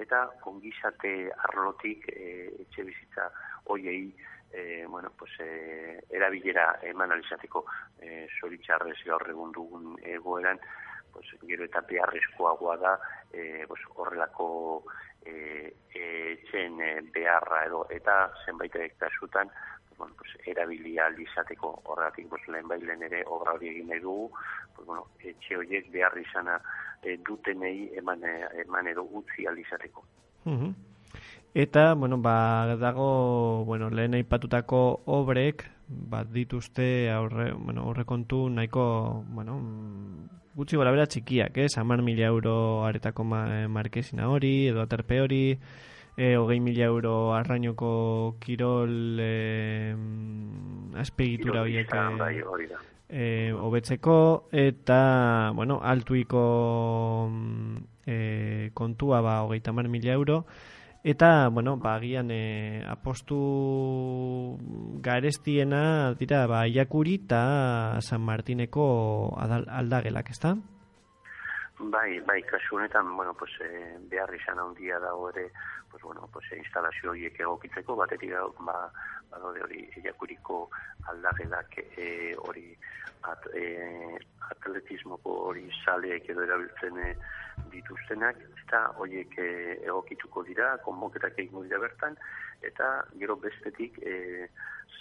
eta 0.00 0.24
kongizate 0.40 1.12
arlotik 1.50 2.08
e, 2.16 2.30
etxe 2.64 2.86
bizitza 2.88 3.28
horiei, 3.68 4.06
e, 4.52 4.86
bueno, 4.88 5.12
pues, 5.18 5.36
e, 5.38 6.00
erabilera 6.08 6.78
eman 6.88 7.12
alizateko 7.12 7.66
e, 8.00 8.24
zoritxarrez 8.40 9.02
gaur 9.04 9.28
egun 9.36 9.52
dugun 9.52 10.00
egoeran, 10.16 10.64
pues, 11.12 11.26
gero 11.46 11.64
eta 11.64 11.82
beharrezkoagoa 11.88 12.76
da 12.76 12.94
e, 13.32 13.64
pues, 13.68 13.80
horrelako 13.94 14.84
e, 15.24 15.72
etxen 15.94 16.80
e, 16.80 16.92
beharra 17.14 17.64
edo 17.66 17.86
eta 17.90 18.32
zenbait 18.44 18.74
kasutan 18.98 19.50
bueno, 19.98 20.14
pues, 20.18 20.30
erabili 20.46 20.96
izateko 21.22 21.82
horregatik 21.84 22.28
pues, 22.28 22.48
lehen 22.48 22.68
bailen 22.68 23.02
ere 23.02 23.22
obra 23.26 23.52
hori 23.52 23.68
egin 23.68 23.88
nahi 23.88 24.00
dugu 24.00 24.30
pues, 24.74 24.86
bueno, 24.86 25.06
etxe 25.20 25.56
horiek 25.56 25.90
behar 25.92 26.16
izana 26.18 26.60
e, 27.02 27.18
dutenei 27.18 27.90
eman, 27.96 28.22
eman 28.64 28.88
edo 28.88 29.04
utzi 29.04 29.46
alizateko. 29.46 30.04
Eta, 31.54 31.92
bueno, 31.94 32.16
ba, 32.18 32.76
dago, 32.80 33.64
bueno, 33.66 33.90
lehen 33.90 34.14
aipatutako 34.14 35.02
obrek, 35.04 35.66
bat 35.86 36.30
dituzte 36.32 37.10
aurre, 37.12 37.52
bueno, 37.52 37.82
aurre 37.82 38.06
kontu 38.08 38.48
nahiko, 38.48 39.24
bueno, 39.28 39.58
gutxi 40.56 40.76
gola 40.76 40.92
bera 40.92 41.06
txikiak, 41.08 41.56
eh? 41.56 41.68
Samar 41.72 42.02
mila 42.04 42.26
euro 42.28 42.84
aretako 42.84 43.24
ma, 43.24 43.40
eh, 43.48 43.68
markesina 43.68 44.28
hori, 44.28 44.68
edo 44.68 44.82
aterpe 44.82 45.20
hori, 45.22 45.44
e, 46.16 46.34
hogei 46.36 46.60
mila 46.60 46.84
euro 46.84 47.32
arrainoko 47.32 48.36
kirol 48.40 49.20
e, 49.20 49.94
aspegitura 51.00 51.62
horiek 51.62 51.94
e, 53.08 53.52
obetzeko, 53.52 54.18
eta, 54.52 55.52
bueno, 55.56 55.80
altuiko 55.82 56.44
e, 58.06 58.70
kontua 58.74 59.22
ba, 59.24 59.40
hogeita 59.46 59.72
mar 59.72 59.88
mila 59.88 60.12
euro, 60.12 60.44
Eta, 61.04 61.48
bueno, 61.48 61.76
ba, 61.76 61.96
agian 61.96 62.30
e, 62.30 62.84
apostu 62.86 64.56
garestiena 65.02 66.14
dira, 66.14 66.46
ba, 66.46 66.68
Iakuri 66.70 67.16
eta 67.24 67.98
San 68.00 68.22
Martineko 68.22 68.84
aldagelak, 69.42 70.30
ez 70.30 70.38
da? 70.38 70.54
Bai, 71.82 72.20
bai, 72.22 72.38
kasu 72.46 72.78
honetan, 72.78 73.10
bueno, 73.16 73.34
pues, 73.34 73.50
e, 73.66 73.98
behar 74.12 74.30
izan 74.38 74.62
handia 74.62 75.00
dago 75.02 75.32
ere, 75.32 75.48
pues, 75.92 76.02
bueno, 76.02 76.28
pues, 76.32 76.46
instalazio 76.56 77.10
horiek 77.10 77.38
egokitzeko, 77.38 77.94
batetik 77.96 78.32
ba, 78.64 78.90
ba, 79.30 79.38
hori 79.60 79.84
Iakuriko 80.02 80.70
aldagelak 81.12 81.76
e, 82.00 82.34
hori 82.40 82.72
at, 83.28 83.46
e, 83.54 84.16
atletismoko 84.48 85.34
hori 85.50 85.68
saleek 85.84 86.30
edo 86.32 86.46
erabiltzen 86.48 86.96
e, 86.96 87.10
dituztenak, 87.74 88.40
eta 88.64 88.86
horiek 88.96 89.36
e, 89.36 89.50
egokituko 89.84 90.46
dira, 90.48 90.78
konboketak 90.86 91.36
egin 91.44 91.68
dira 91.68 91.78
bertan, 91.84 92.16
eta 92.64 92.88
gero 93.20 93.36
bestetik 93.36 93.98
e, 94.00 94.48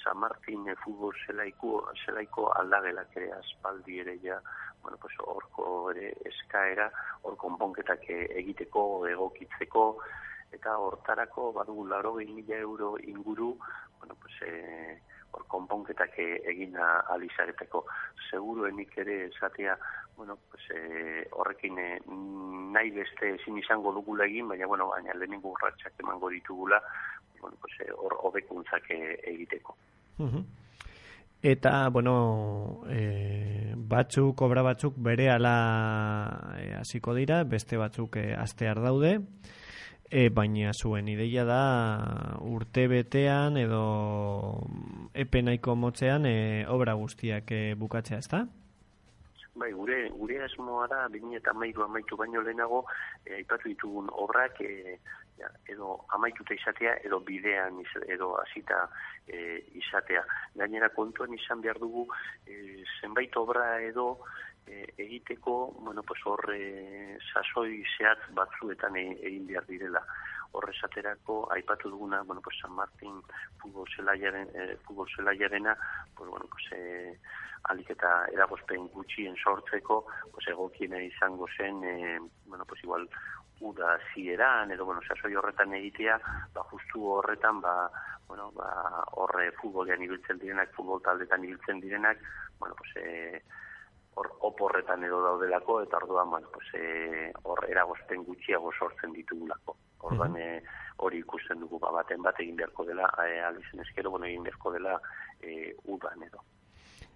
San 0.04 0.20
Martin 0.20 0.68
e, 0.68 0.76
futbol 0.84 1.16
zelaiko, 1.24 1.86
zelaiko 2.04 2.50
aldagelak 2.60 3.16
ere 3.16 3.32
aspaldi 3.38 4.02
ere 4.04 4.18
ja, 4.26 4.42
bueno, 4.84 5.00
pues, 5.00 5.16
orko 5.24 5.70
ere 5.96 6.12
eskaera, 6.28 6.92
hor 7.24 7.40
konponketak 7.40 8.10
e, 8.10 8.26
egiteko, 8.44 9.08
egokitzeko, 9.08 9.86
eta 10.52 10.78
hortarako 10.78 11.52
badugu 11.54 11.88
laro 11.88 12.14
mila 12.16 12.58
euro 12.58 12.96
inguru, 13.00 13.58
bueno, 14.00 14.16
pues, 14.22 14.34
e, 14.46 15.02
hor 15.32 15.46
konponketak 15.48 16.18
egin 16.20 16.76
alizareteko. 16.76 17.86
Seguruenik 18.30 18.98
ere 18.98 19.26
esatea, 19.28 19.78
bueno, 20.18 20.38
pues, 20.50 20.64
e, 20.76 21.28
horrekin 21.32 21.80
e, 21.80 21.90
nahi 22.08 22.92
beste 22.92 23.36
ezin 23.36 23.58
izango 23.58 23.94
dugula 23.94 24.26
egin, 24.26 24.50
baina, 24.50 24.68
bueno, 24.68 24.90
baina 24.90 25.16
lehenengo 25.16 25.54
urratxak 25.56 26.00
emango 26.00 26.30
ditugula, 26.30 26.82
bueno, 27.40 27.58
pues, 27.62 27.80
e, 27.88 27.92
hor 27.92 28.18
hobekuntzak 28.20 28.92
e, 28.92 29.00
egiteko. 29.34 29.78
Eta, 31.42 31.90
bueno, 31.90 32.84
e, 32.88 33.74
batzuk, 33.76 34.42
obra 34.46 34.62
batzuk 34.62 35.00
bere 35.02 35.32
ala 35.34 35.56
e, 36.60 36.68
hasiko 36.78 37.16
dira, 37.18 37.42
beste 37.44 37.80
batzuk 37.82 38.20
e, 38.22 38.28
astear 38.38 38.78
daude, 38.84 39.16
e, 40.12 40.30
baina 40.30 40.74
zuen 40.74 41.08
ideia 41.08 41.46
da 41.48 41.62
urte 42.44 42.88
betean 42.92 43.58
edo 43.58 43.84
epe 45.16 45.42
nahiko 45.42 45.76
motzean 45.76 46.28
e, 46.28 46.66
obra 46.68 46.98
guztiak 47.00 47.52
e, 47.56 47.62
bukatzea, 47.80 48.20
ezta? 48.20 48.46
Bai, 49.56 49.72
gure, 49.76 50.10
gure 50.16 50.38
asmoa 50.44 50.86
da, 50.92 51.08
bine 51.12 51.38
eta 51.40 51.52
amaitu 51.52 51.84
amaitu 51.84 52.18
baino 52.20 52.44
lehenago, 52.44 52.84
e, 53.26 53.36
aipatu 53.40 53.72
ditugun 53.72 54.12
obrak 54.12 54.62
e, 54.64 54.98
edo 55.72 55.96
amaituta 56.16 56.54
izatea, 56.54 56.98
edo 57.08 57.20
bidean 57.26 57.80
edo 58.08 58.36
hasita 58.44 58.84
e, 59.28 59.64
izatea. 59.80 60.24
Gainera 60.60 60.92
kontuan 60.96 61.34
izan 61.34 61.64
behar 61.64 61.80
dugu, 61.80 62.08
e, 62.48 62.84
zenbait 63.00 63.36
obra 63.40 63.82
edo 63.82 64.20
e, 64.68 64.94
egiteko, 64.98 65.74
bueno, 65.80 66.04
pues 66.04 66.20
hor 66.26 66.54
e, 66.54 67.18
sasoi 67.34 67.84
zehatz 67.98 68.32
batzuetan 68.38 68.96
e, 68.98 69.06
egin 69.22 69.48
behar 69.48 69.66
direla. 69.68 70.04
Horre 70.52 70.74
esaterako, 70.76 71.46
aipatu 71.56 71.90
duguna, 71.90 72.24
bueno, 72.24 72.42
pues 72.42 72.58
San 72.60 72.74
Martin 72.76 73.22
futbol 73.62 73.88
zelaiaren, 73.96 74.50
e, 74.54 74.76
futbol 74.86 75.08
zelaiarena, 75.16 75.78
pues, 76.16 76.30
bueno, 76.30 76.46
pues, 76.52 76.66
e, 76.76 77.18
alik 77.72 77.92
eta 77.94 78.26
eragozpen 78.34 78.88
gutxien 78.90 79.36
sortzeko, 79.38 80.06
pues, 80.34 80.48
egokiena 80.48 81.02
izango 81.04 81.48
zen, 81.58 81.84
e, 81.84 82.20
bueno, 82.46 82.66
pues 82.66 82.84
igual, 82.84 83.08
uda 83.62 83.98
zieran, 84.14 84.72
edo, 84.72 84.86
bueno, 84.86 85.02
sasoi 85.08 85.36
horretan 85.36 85.74
egitea, 85.78 86.20
ba, 86.54 86.64
justu 86.64 87.06
horretan, 87.14 87.62
ba, 87.62 87.90
bueno, 88.28 88.52
ba, 88.52 89.06
horre 89.22 89.52
futbolean 89.62 90.02
ibiltzen 90.02 90.40
direnak, 90.40 90.74
futbol 90.74 91.02
taldetan 91.02 91.44
ibiltzen 91.46 91.80
direnak, 91.80 92.18
bueno, 92.60 92.76
pues, 92.76 92.96
e, 92.98 93.44
hor 94.16 94.32
oporretan 94.48 95.04
edo 95.04 95.22
daudelako 95.24 95.82
eta 95.82 95.98
orduan 95.98 96.30
bueno 96.30 96.48
pues 96.54 96.68
eh 96.74 97.32
hor 97.44 97.66
eragozten 97.70 98.24
gutxiago 98.24 98.72
sortzen 98.78 99.14
ditugulako. 99.14 99.78
Orduan 100.00 100.36
eh, 100.38 100.64
hori 100.98 101.20
ikusten 101.20 101.60
dugu 101.60 101.80
ba 101.80 101.92
baten 101.92 102.22
bat 102.22 102.40
egin 102.40 102.56
beharko 102.56 102.86
dela 102.86 103.08
e, 103.26 103.40
alizen 103.42 103.80
eskero 103.80 104.12
bueno 104.12 104.26
egin 104.26 104.44
beharko 104.44 104.72
dela 104.72 105.00
eh 105.42 105.76
udan 105.86 106.24
edo. 106.24 106.44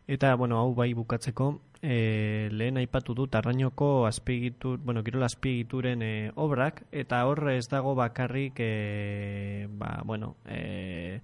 Eta, 0.08 0.36
bueno, 0.36 0.60
hau 0.60 0.76
bai 0.78 0.93
bukatzeko, 0.93 1.62
e, 1.82 2.48
lehen 2.54 2.78
aipatu 2.78 3.16
dut 3.18 3.34
arrainoko 3.36 4.06
azpiegitur, 4.06 4.78
bueno, 4.78 5.02
kirol 5.04 5.26
azpiegituren 5.26 6.04
e, 6.06 6.32
obrak, 6.36 6.84
eta 6.91 7.24
horre 7.26 7.56
ez 7.58 7.66
dago 7.72 7.96
bakarrik, 7.98 8.62
e, 8.62 9.66
ba, 9.82 10.04
bueno, 10.06 10.36
e, 10.46 11.22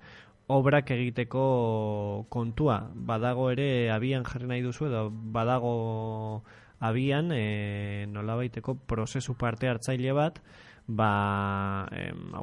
obrak 0.52 0.91
egiteko 0.91 2.26
kontua. 2.30 2.80
Badago 2.93 3.49
ere 3.52 3.91
abian 3.91 4.26
jarri 4.28 4.49
nahi 4.49 4.62
duzu 4.66 4.88
edo 4.89 5.08
badago 5.12 6.43
abian 6.82 7.32
e, 7.32 8.06
nolabaiteko 8.10 8.76
prozesu 8.89 9.36
parte 9.38 9.70
hartzaile 9.70 10.14
bat 10.18 10.41
ba, 10.88 11.88
em, 11.91 12.34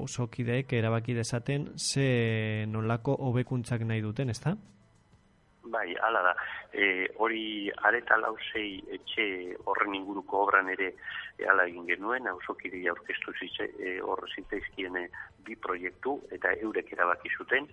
erabaki 0.78 1.14
dezaten 1.14 1.72
ze 1.76 2.64
nolako 2.68 3.16
hobekuntzak 3.16 3.82
nahi 3.82 4.00
duten, 4.00 4.30
ezta? 4.30 4.56
Bai, 5.70 5.94
hala 6.00 6.22
da. 6.22 6.34
E, 6.72 7.08
hori 7.20 7.70
areta 7.88 8.16
lausei 8.16 8.80
etxe 8.96 9.24
horren 9.68 9.94
inguruko 9.98 10.44
obran 10.46 10.70
ere 10.72 10.94
e, 10.94 11.44
ala 11.44 11.66
egin 11.68 11.84
genuen, 11.90 12.28
hausokidei 12.30 12.86
aurkeztu 12.88 13.34
zitze, 13.36 13.68
e, 13.76 13.98
hor 14.00 14.24
zitzaizkien 14.34 14.96
bi 15.44 15.56
proiektu 15.66 16.18
eta 16.38 16.54
eurek 16.68 16.92
erabaki 16.96 17.32
zuten, 17.36 17.68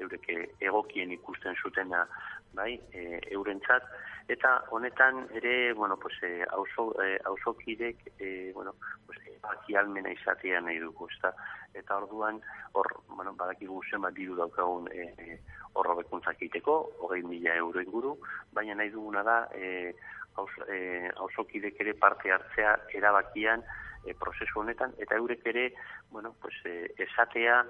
eurek 0.00 0.28
e, 0.28 0.38
egokien 0.60 1.12
ikusten 1.12 1.56
zutena 1.62 2.06
bai, 2.54 2.74
e, 2.92 3.20
eurentzat, 3.34 3.84
eta 4.28 4.64
honetan 4.70 5.26
ere, 5.34 5.72
bueno, 5.72 5.96
pues, 5.96 6.14
e, 6.22 6.44
auzo, 6.50 6.90
e, 7.02 7.18
auzokidek, 7.24 8.12
e, 8.18 8.52
bueno, 8.54 8.74
pues, 9.06 9.18
baki 9.42 9.76
almena 9.76 10.12
izatea 10.12 10.60
nahi 10.60 10.78
dugu, 10.82 11.08
ezta? 11.12 11.32
Eta 11.74 11.96
orduan, 11.96 12.40
hor, 12.72 12.88
bueno, 13.08 13.34
badakigu 13.38 13.80
zenbat 13.90 14.14
diru 14.14 14.36
daukagun 14.36 14.88
e, 14.92 15.08
e, 15.18 15.40
horro 15.74 15.96
bekuntzak 16.02 16.40
egiteko, 16.40 16.78
hogei 17.00 17.22
mila 17.22 17.54
euro 17.56 17.80
inguru, 17.80 18.16
baina 18.52 18.74
nahi 18.74 18.90
duguna 18.90 19.22
da, 19.22 19.40
e, 19.54 19.94
hausokidek 20.38 21.80
ere 21.82 21.94
parte 21.98 22.30
hartzea 22.30 22.76
erabakian 22.94 23.64
e, 24.04 24.14
prozesu 24.14 24.60
honetan, 24.60 24.92
eta 24.98 25.16
eurek 25.16 25.46
ere, 25.46 25.72
bueno, 26.10 26.34
pues, 26.42 26.54
e, 26.64 26.92
esatea, 26.98 27.62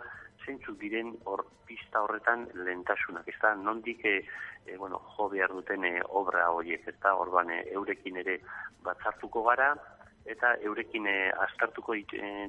zeintzuk 0.45 0.79
diren 0.81 1.13
hor 1.25 1.45
pista 1.67 2.03
horretan 2.03 2.47
lentasunak, 2.55 3.29
ez 3.29 3.37
da, 3.43 3.55
nondik 3.55 4.05
e, 4.05 4.15
e, 4.67 4.77
bueno, 4.77 5.01
jo 5.17 5.29
behar 5.33 5.53
duten 5.53 5.85
e, 5.85 5.93
obra 6.21 6.49
horiek, 6.55 6.87
ez 6.89 6.97
da, 7.03 7.15
orban 7.17 7.51
e, 7.51 7.63
eurekin 7.75 8.17
ere 8.23 8.39
batzartuko 8.85 9.45
gara, 9.49 9.73
eta 10.29 10.55
eurekin 10.65 11.07
e, 11.09 11.19
astartuko 11.47 11.97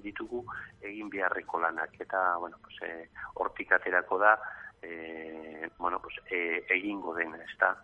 ditugu 0.04 0.44
egin 0.82 1.10
beharreko 1.10 1.60
lanak, 1.60 2.00
eta, 2.00 2.38
bueno, 2.40 2.58
pues, 2.64 2.82
e, 2.88 3.10
hortik 3.36 3.72
aterako 3.76 4.20
da, 4.20 4.36
e, 4.82 5.70
bueno, 5.78 6.00
pues, 6.02 6.16
e, 6.32 6.66
egingo 6.70 7.16
den, 7.16 7.36
ez 7.36 7.56
da. 7.60 7.76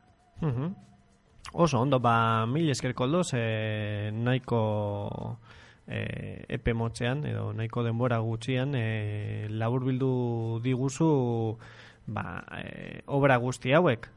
Oso, 1.53 1.79
ondo, 1.79 1.99
ba, 1.99 2.45
mil 2.45 2.69
eskerko 2.69 3.05
aldoz, 3.05 3.29
e, 3.37 4.11
nahiko 4.11 5.39
e, 5.87 6.45
epe 6.49 6.73
motzean, 6.73 7.25
edo 7.25 7.51
nahiko 7.53 7.83
denbora 7.83 8.19
gutxian, 8.19 8.75
e, 8.75 9.47
labur 9.49 9.85
bildu 9.85 10.59
diguzu, 10.63 11.57
ba, 12.07 12.43
e, 12.61 13.01
obra 13.05 13.37
guzti 13.37 13.73
hauek. 13.73 14.09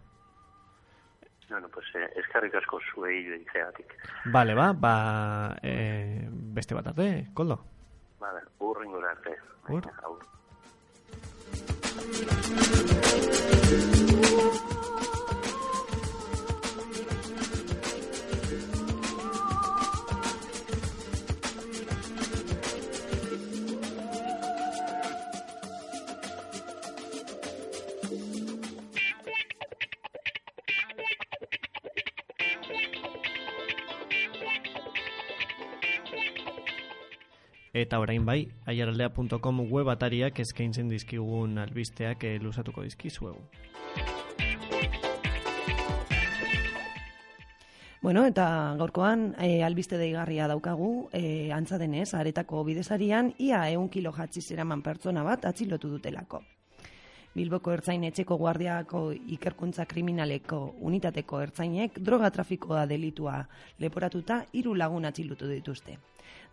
Bueno, 1.49 1.69
pues, 1.73 1.87
eh, 1.95 2.13
eskarrik 2.21 2.55
asko 2.55 2.79
zuei 2.93 3.23
ditzeatik. 3.25 3.95
Vale, 4.27 4.55
ba, 4.55 4.73
ba, 4.73 5.57
eh, 5.63 6.29
beste 6.31 6.75
bat 6.75 6.87
arte, 6.93 7.29
koldo? 7.35 7.59
Vale, 8.21 8.43
urringo 8.59 9.01
arte. 9.01 9.39
Ur? 9.69 9.83
Aur. 10.03 10.21
Eta 37.79 38.01
orain 38.03 38.25
bai, 38.27 38.41
aiaraldea.com 38.67 39.61
web 39.71 39.89
atariak 39.93 40.41
eskaintzen 40.43 40.89
dizkigun 40.91 41.61
albisteak 41.63 42.25
eh, 42.27 42.39
luzatuko 42.43 42.83
dizkizuegu. 42.83 43.39
Bueno, 48.03 48.25
eta 48.27 48.75
gaurkoan 48.81 49.23
e, 49.39 49.63
albiste 49.63 49.99
deigarria 49.99 50.49
daukagu, 50.51 51.09
e, 51.15 51.53
antza 51.55 51.79
denez, 51.79 52.09
aretako 52.19 52.65
bidezarian, 52.67 53.31
ia 53.39 53.61
eun 53.71 53.89
kilo 53.95 54.11
jatzi 54.17 54.43
zeraman 54.43 54.83
pertsona 54.83 55.23
bat 55.27 55.47
atzilotu 55.47 55.91
dutelako. 55.93 56.43
Bilboko 57.39 57.71
ertzain 57.77 58.03
etxeko 58.09 58.41
guardiako 58.41 59.05
ikerkuntza 59.37 59.87
kriminaleko 59.87 60.65
unitateko 60.89 61.45
ertzainek 61.47 62.01
droga 62.03 62.33
trafikoa 62.35 62.87
delitua 62.91 63.45
leporatuta 63.79 64.41
hiru 64.53 64.75
lagun 64.75 65.07
atzilotu 65.07 65.47
dituzte. 65.51 65.99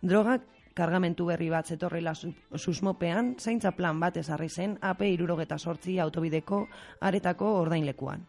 Drogak 0.02 0.46
kargamentu 0.76 1.24
berri 1.30 1.48
bat 1.48 1.66
zetorrela 1.72 2.12
susmopean, 2.14 3.34
zaintza 3.40 3.72
plan 3.72 4.00
bat 4.00 4.18
ezarri 4.20 4.48
zen 4.48 4.76
AP 4.84 5.06
irurogeta 5.08 5.58
sortzi 5.58 5.98
autobideko 5.98 6.66
aretako 7.00 7.54
ordainlekuan. 7.62 8.26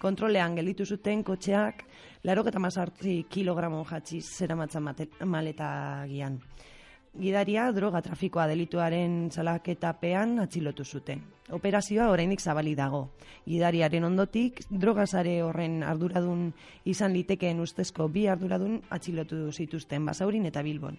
Kontrolean 0.00 0.56
gelitu 0.56 0.86
zuten 0.86 1.22
kotxeak, 1.22 1.84
laro 2.24 2.44
geta 2.46 2.58
mazartzi 2.58 3.26
kilogramo 3.28 3.84
jatxiz 3.84 4.24
zera 4.38 4.56
maleta 4.56 5.70
gian. 6.08 6.40
Gidaria 7.10 7.66
droga 7.74 8.00
trafikoa 8.00 8.46
delituaren 8.46 9.30
salaketapean 9.34 10.38
atxilotu 10.38 10.84
zuten. 10.84 11.24
Operazioa 11.50 12.06
orainik 12.08 12.40
zabali 12.40 12.76
dago. 12.78 13.08
Gidariaren 13.44 14.06
ondotik, 14.06 14.62
drogazare 14.70 15.40
horren 15.42 15.82
arduradun 15.82 16.52
izan 16.84 17.12
litekeen 17.12 17.60
ustezko 17.60 18.06
bi 18.08 18.28
arduradun 18.30 18.78
atxilotu 18.88 19.50
zituzten 19.52 20.06
basaurin 20.06 20.46
eta 20.46 20.62
bilbon. 20.62 20.96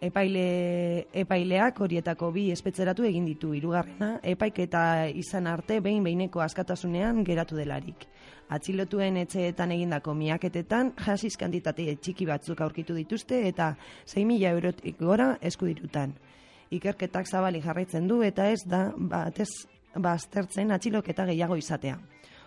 Epaile, 0.00 1.08
epaileak 1.12 1.82
horietako 1.84 2.30
bi 2.32 2.46
espetzeratu 2.54 3.04
egin 3.04 3.26
ditu 3.28 3.50
hirugarrena, 3.52 4.14
epaiketa 4.24 4.82
izan 5.12 5.44
arte 5.46 5.76
behin 5.84 6.06
behineko 6.06 6.40
askatasunean 6.40 7.20
geratu 7.24 7.58
delarik. 7.58 8.06
Atxilotuen 8.48 9.18
etxeetan 9.20 9.74
egindako 9.74 10.14
miaketetan, 10.16 10.94
jasiz 11.04 11.34
kantitate 11.36 11.84
txiki 12.00 12.24
batzuk 12.30 12.62
aurkitu 12.64 12.96
dituzte 12.96 13.42
eta 13.48 13.74
6.000 14.06 14.48
eurotik 14.54 14.96
gora 14.98 15.34
eskudirutan. 15.50 16.14
Ikerketak 16.72 17.28
zabali 17.28 17.60
jarraitzen 17.60 18.08
du 18.08 18.22
eta 18.24 18.48
ez 18.48 18.62
da 18.64 18.86
batez 18.96 19.50
baztertzen 20.00 20.72
atxiloketa 20.72 21.28
gehiago 21.28 21.60
izatea. 21.60 21.98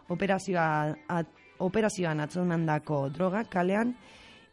Operazioa, 0.09 0.65
at, 1.07 1.29
operazioan 1.61 2.25
atzonandako 2.25 3.03
droga 3.13 3.45
kalean 3.45 3.93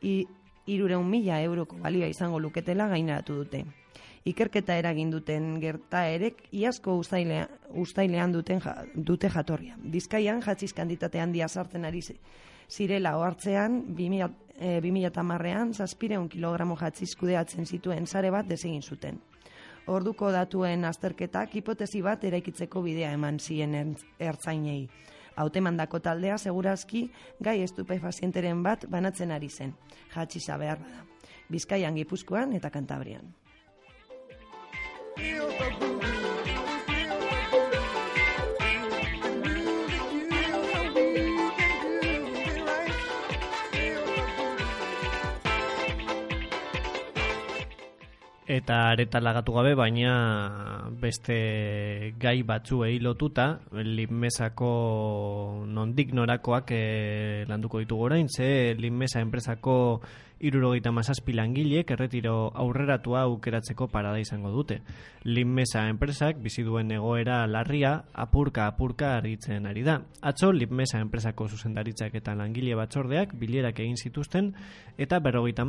i, 0.02 0.26
irureun 0.74 1.06
mila 1.08 1.40
euroko 1.42 1.76
balioa 1.82 2.08
izango 2.10 2.40
luketela 2.40 2.88
gainaratu 2.88 3.36
dute. 3.42 3.64
Ikerketa 4.30 4.76
eragin 4.76 5.10
duten 5.10 5.54
gertaerek 5.62 6.42
iazko 6.52 6.98
ustailea, 7.00 7.46
ustailean 7.82 8.32
duten 8.32 8.60
dute 8.94 9.30
jatorria. 9.32 9.78
Bizkaian 9.80 10.42
jatziz 10.44 10.74
kanditate 10.76 11.20
handia 11.20 11.48
sartzen 11.48 11.88
ari 11.88 12.02
zirela 12.68 13.16
ohartzean 13.16 13.82
2000 13.96 14.50
e, 14.60 14.80
2010ean 14.84 15.72
700 15.72 16.28
kilogramo 16.28 16.76
jatziz 16.76 17.14
kudeatzen 17.16 17.66
zituen 17.66 18.06
sare 18.06 18.30
bat 18.30 18.46
desegin 18.46 18.82
zuten. 18.82 19.18
Orduko 19.88 20.30
datuen 20.30 20.84
azterketak 20.84 21.56
hipotesi 21.56 22.02
bat 22.02 22.24
eraikitzeko 22.24 22.82
bidea 22.84 23.14
eman 23.16 23.40
zien 23.40 23.96
ertzainei 24.18 24.84
hautemandako 25.40 26.00
taldea 26.04 26.38
segurazki 26.38 27.06
gai 27.42 27.60
estupefazienteren 27.64 28.62
bat 28.62 28.86
banatzen 28.90 29.32
ari 29.34 29.48
zen, 29.48 29.74
jatxisa 30.14 30.58
behar 30.60 30.80
bada. 30.84 31.04
Bizkaian 31.50 31.96
gipuzkoan 31.98 32.54
eta 32.54 32.70
kantabrian. 32.70 33.34
Eta 48.50 48.76
areta 48.90 49.20
lagatu 49.22 49.52
gabe, 49.54 49.76
baina 49.78 50.12
beste 50.98 51.36
gai 52.18 52.40
batzuei 52.42 52.96
lotuta, 52.98 53.44
linmesako 53.70 54.70
nondik 55.70 56.10
norakoak 56.18 56.72
e, 56.74 56.80
landuko 57.46 57.78
ditugu 57.78 58.08
orain, 58.08 58.26
ze 58.26 58.74
linmesa 58.74 59.22
enpresako 59.22 59.76
irurogeita 60.40 60.90
mazazpi 60.92 61.34
langilek 61.36 61.90
erretiro 61.92 62.50
aurreratua 62.54 63.22
aukeratzeko 63.28 63.88
parada 63.92 64.18
izango 64.20 64.50
dute. 64.50 64.80
Linmesa 65.24 65.86
enpresak 65.92 66.40
bizi 66.40 66.64
duen 66.64 66.90
egoera 66.96 67.42
larria 67.46 67.92
apurka 68.14 68.66
apurka 68.66 69.14
argitzen 69.18 69.66
ari 69.66 69.84
da. 69.84 70.00
Atzo 70.22 70.52
Linmesa 70.52 71.00
enpresako 71.04 71.48
zuzendaritzak 71.48 72.14
eta 72.16 72.34
langile 72.34 72.74
batzordeak 72.74 73.34
bilerak 73.38 73.80
egin 73.84 73.96
zituzten 73.96 74.54
eta 74.96 75.20
berrogeita 75.20 75.66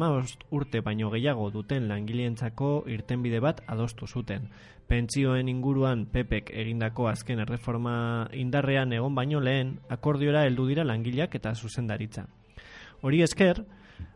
urte 0.50 0.82
baino 0.82 1.10
gehiago 1.12 1.50
duten 1.52 1.88
langileentzako 1.88 2.86
irtenbide 2.88 3.40
bat 3.40 3.62
adostu 3.68 4.08
zuten. 4.08 4.50
Pentsioen 4.88 5.48
inguruan 5.48 6.06
pepek 6.06 6.50
egindako 6.52 7.08
azken 7.08 7.40
erreforma 7.40 8.30
indarrean 8.34 8.92
egon 8.94 9.16
baino 9.16 9.40
lehen 9.40 9.80
akordiora 9.90 10.46
heldu 10.46 10.68
dira 10.68 10.84
langileak 10.84 11.36
eta 11.36 11.56
zuzendaritza. 11.56 12.28
Hori 13.02 13.22
esker, 13.22 13.64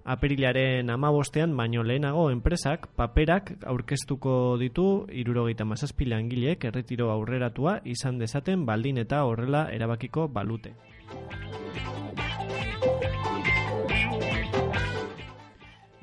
Apirilaren 0.05 0.89
amabostean 0.89 1.55
baino 1.57 1.83
lehenago 1.83 2.29
enpresak 2.31 2.87
paperak 2.95 3.53
aurkeztuko 3.65 4.57
ditu 4.61 4.87
irurogeita 5.09 5.65
mazazpi 5.65 6.05
langileek 6.05 6.65
erretiro 6.71 7.09
aurreratua 7.11 7.79
izan 7.83 8.19
dezaten 8.19 8.65
baldin 8.65 9.01
eta 9.01 9.23
horrela 9.25 9.67
erabakiko 9.73 10.27
balute. 10.27 10.75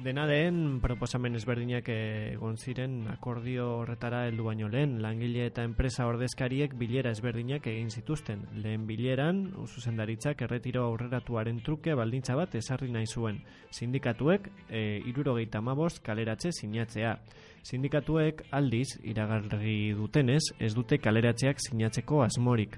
Dena 0.03 0.25
den 0.27 0.81
proposamen 0.83 1.37
ezberdinak 1.39 1.87
egon 1.93 2.57
ziren 2.59 2.95
akordio 3.13 3.69
horretara 3.77 4.25
heldu 4.27 4.49
baino 4.49 4.67
lehen 4.73 4.97
langile 5.03 5.45
eta 5.47 5.63
enpresa 5.63 6.09
ordezkariek 6.11 6.73
bilera 6.81 7.13
ezberdinak 7.15 7.69
egin 7.71 7.91
zituzten. 7.91 8.41
Lehen 8.65 8.89
bileran, 8.89 9.45
zuzendaritzak 9.63 10.43
erretiro 10.43 10.83
aurreratuaren 10.89 11.61
truke 11.63 11.95
baldintza 11.95 12.35
bat 12.35 12.57
ezarri 12.59 12.91
nahi 12.91 13.07
zuen. 13.07 13.39
Sindikatuek 13.71 14.49
e, 14.69 14.81
irurogeita 15.07 15.61
mabost 15.63 16.03
kaleratze 16.03 16.51
sinatzea. 16.51 17.15
Sindikatuek 17.63 18.43
aldiz 18.51 18.89
iragarri 19.07 19.93
dutenez 19.95 20.43
ez 20.59 20.73
dute 20.75 20.99
kaleratzeak 20.99 21.63
sinatzeko 21.63 22.25
asmorik. 22.25 22.75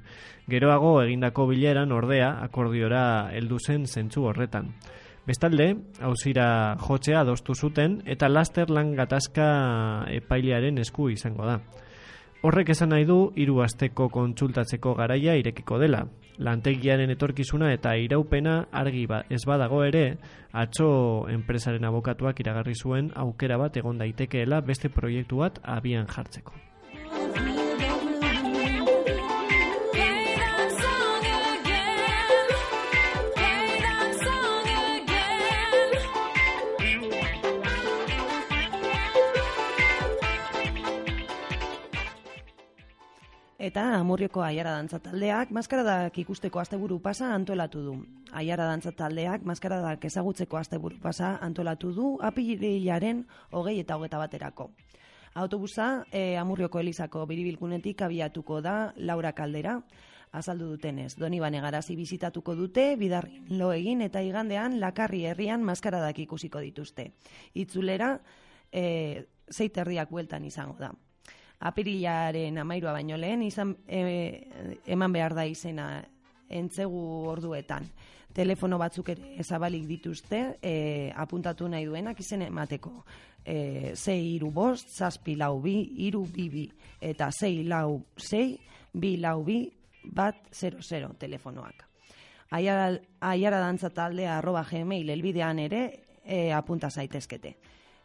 Geroago 0.51 0.99
egindako 1.07 1.49
bileran 1.55 1.97
ordea 1.97 2.35
akordiora 2.45 3.31
heldu 3.33 3.63
zen 3.65 3.89
zentzu 3.89 4.29
horretan. 4.29 4.75
Bestalde, 5.25 5.71
hauzira 6.05 6.77
jotzea 6.85 7.23
adostu 7.23 7.55
zuten 7.55 8.03
eta 8.05 8.29
laster 8.29 8.69
lan 8.69 8.93
gatazka 8.99 9.47
epailearen 10.13 10.83
esku 10.83 11.09
izango 11.15 11.47
da. 11.49 11.59
Horrek 12.45 12.75
esan 12.75 12.91
nahi 12.93 13.07
du 13.09 13.17
hiru 13.41 13.63
asteko 13.65 14.11
kontsultatzeko 14.13 14.93
garaia 14.99 15.39
irekiko 15.41 15.79
dela. 15.81 16.03
Lantegiaren 16.45 17.09
etorkizuna 17.15 17.73
eta 17.73 17.95
iraupena 17.97 18.67
argi 18.71 19.07
ba, 19.09 19.23
ez 19.31 19.41
badago 19.49 19.81
ere, 19.87 20.19
atzo 20.53 20.91
enpresaren 21.33 21.89
abokatuak 21.89 22.45
iragarri 22.45 22.77
zuen 22.77 23.09
aukera 23.15 23.57
bat 23.57 23.81
egon 23.81 24.05
daitekeela 24.05 24.61
beste 24.61 24.93
proiektu 24.93 25.41
bat 25.41 25.63
abian 25.65 26.05
jartzeko. 26.05 26.53
Eta 43.65 43.95
Amurrioko 43.97 44.43
Aiara 44.45 44.75
Dantza 44.77 44.99
Taldeak 45.01 45.49
maskaradak 45.57 46.19
ikusteko 46.21 46.61
asteburu 46.61 46.99
pasa 47.01 47.31
antolatu 47.33 47.81
du. 47.81 47.93
Aiara 48.37 48.67
Dantza 48.69 48.91
Taldeak 48.93 49.47
maskaradak 49.49 50.03
ezagutzeko 50.05 50.59
asteburu 50.59 50.99
pasa 51.01 51.31
antolatu 51.47 51.93
du 51.97 52.09
apirilaren 52.29 53.23
hogei 53.53 53.79
eta 53.81 53.97
hogeta 53.97 54.21
baterako. 54.21 54.67
Autobusa 55.33 55.87
e, 56.13 56.37
Amurrioko 56.37 56.83
Elizako 56.83 57.25
biribilkunetik 57.31 58.05
abiatuko 58.05 58.61
da 58.61 58.93
Laura 58.97 59.33
Kaldera, 59.33 59.79
azaldu 60.33 60.69
dutenez. 60.75 61.15
Doni 61.17 61.41
bane 61.41 61.65
garazi 61.65 61.97
bizitatuko 61.97 62.59
dute, 62.61 62.91
bidarrin 63.01 63.49
lo 63.57 63.73
egin 63.73 64.05
eta 64.05 64.21
igandean 64.21 64.77
lakarri 64.85 65.25
herrian 65.25 65.65
maskaradak 65.65 66.21
ikusiko 66.27 66.61
dituzte. 66.61 67.15
Itzulera, 67.55 68.19
e, 68.71 69.25
zeiterriak 69.49 70.13
bueltan 70.13 70.45
izango 70.53 70.77
da 70.85 70.93
apirilaren 71.61 72.59
amairua 72.59 72.93
baino 72.93 73.17
lehen 73.17 73.43
izan 73.43 73.77
e, 73.87 74.01
eman 74.87 75.13
behar 75.13 75.35
da 75.35 75.47
izena 75.47 75.89
entzegu 76.49 77.01
orduetan. 77.31 77.87
Telefono 78.35 78.79
batzuk 78.79 79.13
ere 79.15 79.37
ezabalik 79.39 79.87
dituzte 79.87 80.41
e, 80.61 80.75
apuntatu 81.15 81.69
nahi 81.71 81.87
duenak 81.87 82.19
izen 82.21 82.43
emateko. 82.49 82.93
E, 83.45 83.93
zei 83.95 84.35
iru 84.35 84.51
bost, 84.51 84.91
zazpi 84.97 85.37
lau 85.37 85.61
bi, 85.63 85.77
iru 86.07 86.25
bi 86.27 86.49
bi, 86.51 86.65
eta 87.01 87.31
zei 87.31 87.63
lau 87.69 88.01
zei, 88.19 88.57
bi 88.93 89.17
lau 89.23 89.45
bi, 89.45 89.59
bat 90.05 90.49
00 90.53 91.15
telefonoak. 91.21 91.85
Aiara, 92.55 92.91
aiara 93.21 93.61
dantza 93.61 93.91
taldea 93.91 94.39
arroba 94.39 94.65
gmail 94.69 95.11
elbidean 95.11 95.59
ere 95.59 95.85
e, 96.25 96.53
apunta 96.53 96.91
zaitezkete. 96.91 97.55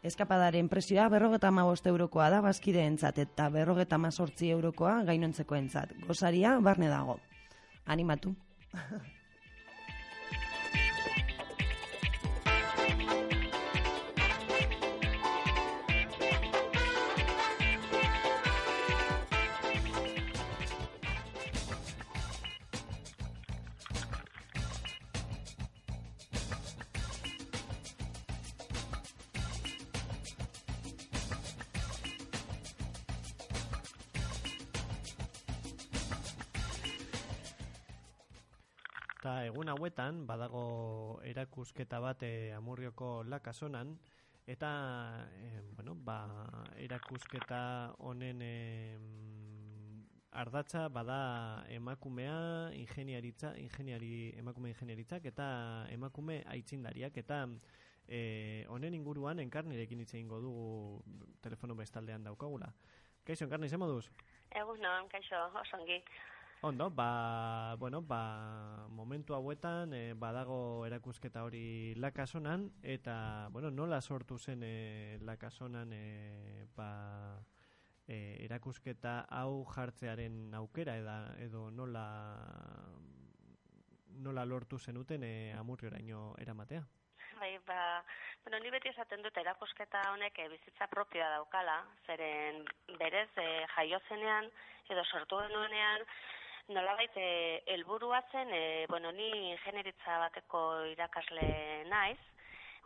Eskapadaren 0.02 0.68
presioa 0.72 1.10
berrogeta 1.12 1.50
magost 1.52 1.86
eurokoa 1.86 2.30
da 2.32 2.40
bazkide 2.40 2.86
entzat 2.88 3.18
eta 3.20 3.50
berrogeta 3.52 3.98
mazortzi 4.00 4.48
eurokoa 4.54 5.02
gainontzeko 5.04 5.58
entzat. 5.60 5.92
Gozaria, 6.08 6.56
barne 6.64 6.88
dago. 6.88 7.18
Animatu. 7.84 8.34
hauetan 40.10 40.26
badago 40.26 41.20
erakusketa 41.24 42.00
bat 42.00 42.22
e, 42.22 42.52
Amurrioko 42.52 43.22
lakasonan 43.24 43.96
eta 44.46 45.26
e, 45.38 45.60
bueno, 45.76 45.94
ba, 45.94 46.26
erakusketa 46.76 47.94
honen 47.98 48.42
e, 48.42 48.98
ardatza 50.32 50.88
bada 50.88 51.64
emakumea 51.68 52.70
ingeniaritza, 52.74 53.54
ingeniari, 53.58 54.34
emakume 54.38 54.70
ingeniaritzak 54.70 55.24
eta 55.26 55.86
emakume 55.90 56.42
aitzindariak 56.46 57.16
eta 57.16 57.46
e, 58.08 58.64
honen 58.68 58.94
inguruan 58.94 59.38
enkarnirekin 59.38 60.00
hitz 60.00 60.14
egingo 60.14 60.40
dugu 60.40 61.02
telefono 61.40 61.74
bestaldean 61.74 62.24
daukagula. 62.24 62.72
Kaixo, 63.24 63.44
enkarni, 63.44 63.68
ze 63.68 63.76
moduz? 63.76 64.10
Egun 64.50 64.80
non, 64.82 65.08
kaixo, 65.08 65.36
osongi. 65.60 66.02
Ondo, 66.62 66.90
ba, 66.90 67.74
bueno, 67.78 68.02
ba, 68.02 68.86
momentu 68.90 69.32
hauetan 69.32 69.94
e, 69.96 70.12
badago 70.12 70.84
erakusketa 70.84 71.40
hori 71.46 71.94
lakasonan, 71.96 72.66
eta, 72.82 73.48
bueno, 73.48 73.70
nola 73.70 74.02
sortu 74.02 74.36
zen 74.36 74.60
e, 74.62 75.16
lakasonan 75.24 75.94
e, 75.96 76.66
ba, 76.76 77.40
e, 78.04 78.44
erakusketa 78.44 79.22
hau 79.32 79.64
jartzearen 79.72 80.52
aukera, 80.58 80.98
eda, 81.00 81.14
edo 81.40 81.70
nola, 81.70 82.04
nola 84.20 84.44
lortu 84.44 84.76
zenuten 84.76 85.24
e, 85.24 85.54
amurri 85.56 85.88
oraino 85.88 86.34
eramatea? 86.44 86.82
Bai, 87.38 87.54
ba, 87.64 88.04
bueno, 88.44 88.60
ni 88.60 88.68
beti 88.74 88.92
esaten 88.92 89.24
dut 89.24 89.40
erakusketa 89.40 90.02
honek 90.12 90.42
e, 90.44 90.50
bizitza 90.52 90.90
propioa 90.92 91.30
daukala, 91.38 91.78
zeren 92.04 92.60
berez 93.00 93.30
e, 93.40 93.48
jaiozenean 93.78 94.52
edo 94.90 95.06
sortu 95.08 95.40
genuenean, 95.46 96.04
nolabait 96.68 97.16
eh 97.16 97.62
helburua 97.66 98.22
zen 98.32 98.48
e, 98.54 98.86
bueno, 98.88 99.12
ni 99.12 99.50
ingenieritza 99.52 100.18
bateko 100.18 100.84
irakasle 100.92 101.84
naiz. 101.88 102.18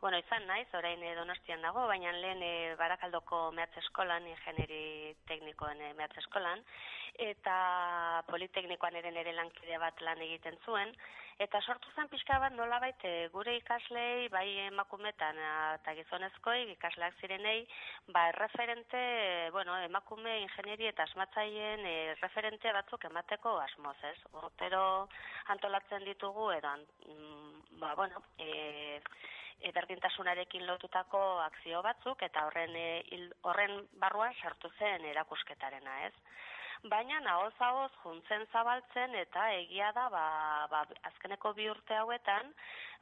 Bueno, 0.05 0.18
izan 0.20 0.44
naiz, 0.44 0.66
orain 0.76 1.00
e, 1.00 1.14
Donostian 1.16 1.62
dago, 1.64 1.86
baina 1.88 2.11
lehen 2.12 2.42
e, 2.44 2.76
Barakaldoko 2.76 3.38
mehatze 3.57 3.80
eskolan, 3.80 4.26
ingenieri 4.28 5.14
teknikoen 5.30 5.78
e, 5.80 5.86
mehatze 5.96 6.20
eskolan, 6.20 6.61
eta 7.26 7.55
politeknikoan 8.28 8.98
ere 9.00 9.14
nere 9.16 9.32
lankide 9.32 9.78
bat 9.80 10.02
lan 10.05 10.20
egiten 10.26 10.59
zuen, 10.66 10.92
eta 11.40 11.62
sortu 11.64 11.88
zen 11.96 12.11
pixka 12.12 12.36
bat 12.42 12.52
nolabait 12.52 13.00
e, 13.09 13.14
gure 13.32 13.57
ikaslei, 13.57 14.28
bai 14.34 14.44
emakumetan 14.66 15.40
eta 15.40 15.94
gizonezkoi, 15.96 16.59
ikasleak 16.74 17.16
zirenei, 17.22 17.62
ba, 18.12 18.26
referente, 18.36 19.00
bueno, 19.57 19.78
emakume, 19.88 20.36
ingenieri 20.42 20.90
eta 20.92 21.09
asmatzaien 21.09 21.88
e, 21.88 21.94
referente 22.20 22.76
batzuk 22.76 23.09
emateko 23.09 23.57
asmoz, 23.62 23.96
ez? 24.12 24.18
Otero 24.50 24.84
antolatzen 25.57 26.05
ditugu, 26.12 26.50
edo, 26.59 26.76
mm, 27.09 27.80
ba, 27.80 27.96
bueno, 27.96 28.20
e, 28.36 29.00
berdintasunarekin 29.72 30.66
lotutako 30.66 31.20
akzio 31.44 31.82
batzuk 31.82 32.22
eta 32.22 32.46
horren 32.46 32.76
e, 32.76 32.88
il, 33.16 33.30
horren 33.42 33.86
barruan 34.00 34.34
sartu 34.42 34.70
zen 34.78 35.04
erakusketarena, 35.12 36.00
ez? 36.06 36.14
Baina 36.90 37.20
nahoz 37.24 37.54
ahoz 37.64 37.90
juntzen 38.02 38.44
zabaltzen 38.52 39.14
eta 39.16 39.46
egia 39.56 39.90
da 39.96 40.08
ba, 40.12 40.24
ba, 40.70 40.82
azkeneko 41.10 41.54
bi 41.56 41.70
urte 41.70 41.96
hauetan 41.96 42.52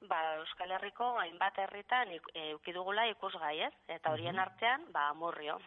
ba, 0.09 0.21
Euskal 0.39 0.71
Herriko 0.77 1.09
hainbat 1.19 1.59
herritan 1.59 2.13
eukidugula 2.15 3.09
ikusgai, 3.11 3.57
ez? 3.67 3.73
Eta 3.89 4.13
horien 4.15 4.39
artean, 4.39 4.87
ba, 4.95 5.09
amurrio. 5.11 5.59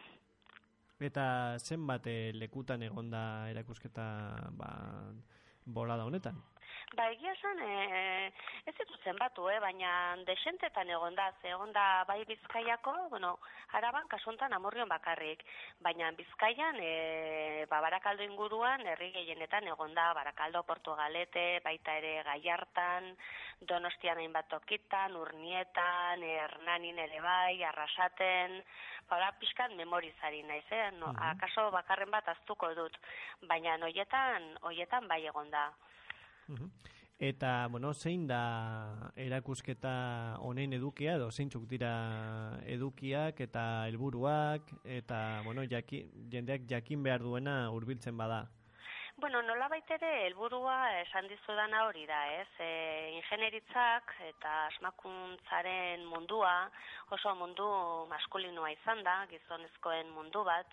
Eta 0.96 1.58
zenbat 1.60 2.08
lekutan 2.32 2.82
egonda 2.82 3.22
erakusketa 3.52 4.06
ba, 4.56 4.70
bolada 5.66 6.06
honetan? 6.08 6.40
Ba, 6.94 7.08
egia 7.10 7.32
esan, 7.34 7.58
e, 7.66 8.32
ez 8.70 8.72
ditut 8.78 9.02
zenbatu, 9.02 9.48
eh, 9.50 9.56
baina 9.60 9.90
desentetan 10.24 10.88
egon 10.94 11.16
da, 11.18 11.24
ze 11.42 11.48
egon 11.50 11.72
da 11.74 12.04
bai 12.06 12.20
bizkaiako, 12.24 12.92
bueno, 13.10 13.32
araban 13.74 14.06
kasuntan 14.08 14.52
amorrion 14.54 14.88
bakarrik, 14.88 15.42
baina 15.82 16.12
bizkaian, 16.12 16.78
e, 16.80 17.66
ba, 17.68 17.80
barakaldo 17.82 18.22
inguruan, 18.22 18.86
herri 18.86 19.10
gehienetan 19.16 19.66
egon 19.66 19.94
da, 19.98 20.12
barakaldo 20.14 20.62
portugalete, 20.62 21.58
baita 21.64 21.96
ere 21.98 22.22
gaiartan, 22.22 23.10
donostian 23.60 24.22
hainbat 24.22 24.46
tokitan, 24.48 25.16
urnietan, 25.16 26.22
hernanin 26.22 26.98
ere 27.02 27.20
bai, 27.20 27.64
arrasaten, 27.64 28.62
ba, 29.10 29.32
pixkan 29.40 29.74
memorizari 29.76 30.44
naiz, 30.44 30.64
eh? 30.70 30.92
no, 30.92 31.12
Mhm. 31.12 31.28
akaso 31.34 31.70
bakarren 31.72 32.10
bat 32.14 32.28
aztuko 32.28 32.72
dut, 32.74 32.96
baina 33.42 33.76
hoietan, 33.82 34.56
hoietan 34.62 35.08
bai 35.08 35.26
egon 35.26 35.50
da. 35.50 35.66
Eta, 37.18 37.66
bueno, 37.70 37.94
zein 37.94 38.26
da 38.28 39.10
erakusketa 39.16 40.36
honen 40.44 40.76
edukia, 40.76 41.14
edo 41.16 41.30
zeintzuk 41.30 41.64
dira 41.70 41.92
edukiak 42.68 43.40
eta 43.40 43.62
helburuak 43.88 44.74
eta, 44.84 45.40
bueno, 45.46 45.64
jaki, 45.64 46.02
jendeak 46.30 46.68
jakin 46.68 47.02
behar 47.02 47.24
duena 47.24 47.56
hurbiltzen 47.72 48.16
bada. 48.20 48.44
Bueno, 49.16 49.40
nola 49.40 49.70
ere 49.94 50.08
helburua 50.26 51.00
esan 51.00 51.26
dizudana 51.26 51.86
hori 51.86 52.04
da, 52.04 52.18
ez? 52.36 52.48
E, 52.60 52.68
ingeneritzak 53.16 54.12
eta 54.28 54.66
asmakuntzaren 54.66 56.04
mundua 56.04 56.68
oso 57.16 57.34
mundu 57.34 57.64
maskulinoa 58.10 58.70
izan 58.74 59.02
da, 59.02 59.24
gizonezkoen 59.30 60.12
mundu 60.12 60.44
bat, 60.44 60.68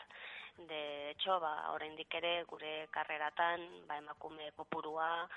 de 0.58 1.10
hecho, 1.12 1.40
ba, 1.40 1.72
oraindik 1.74 2.14
ere 2.16 2.44
gure 2.46 2.88
karreratan, 2.92 3.64
ba, 3.88 3.98
emakume 3.98 4.52
kopurua, 4.56 5.28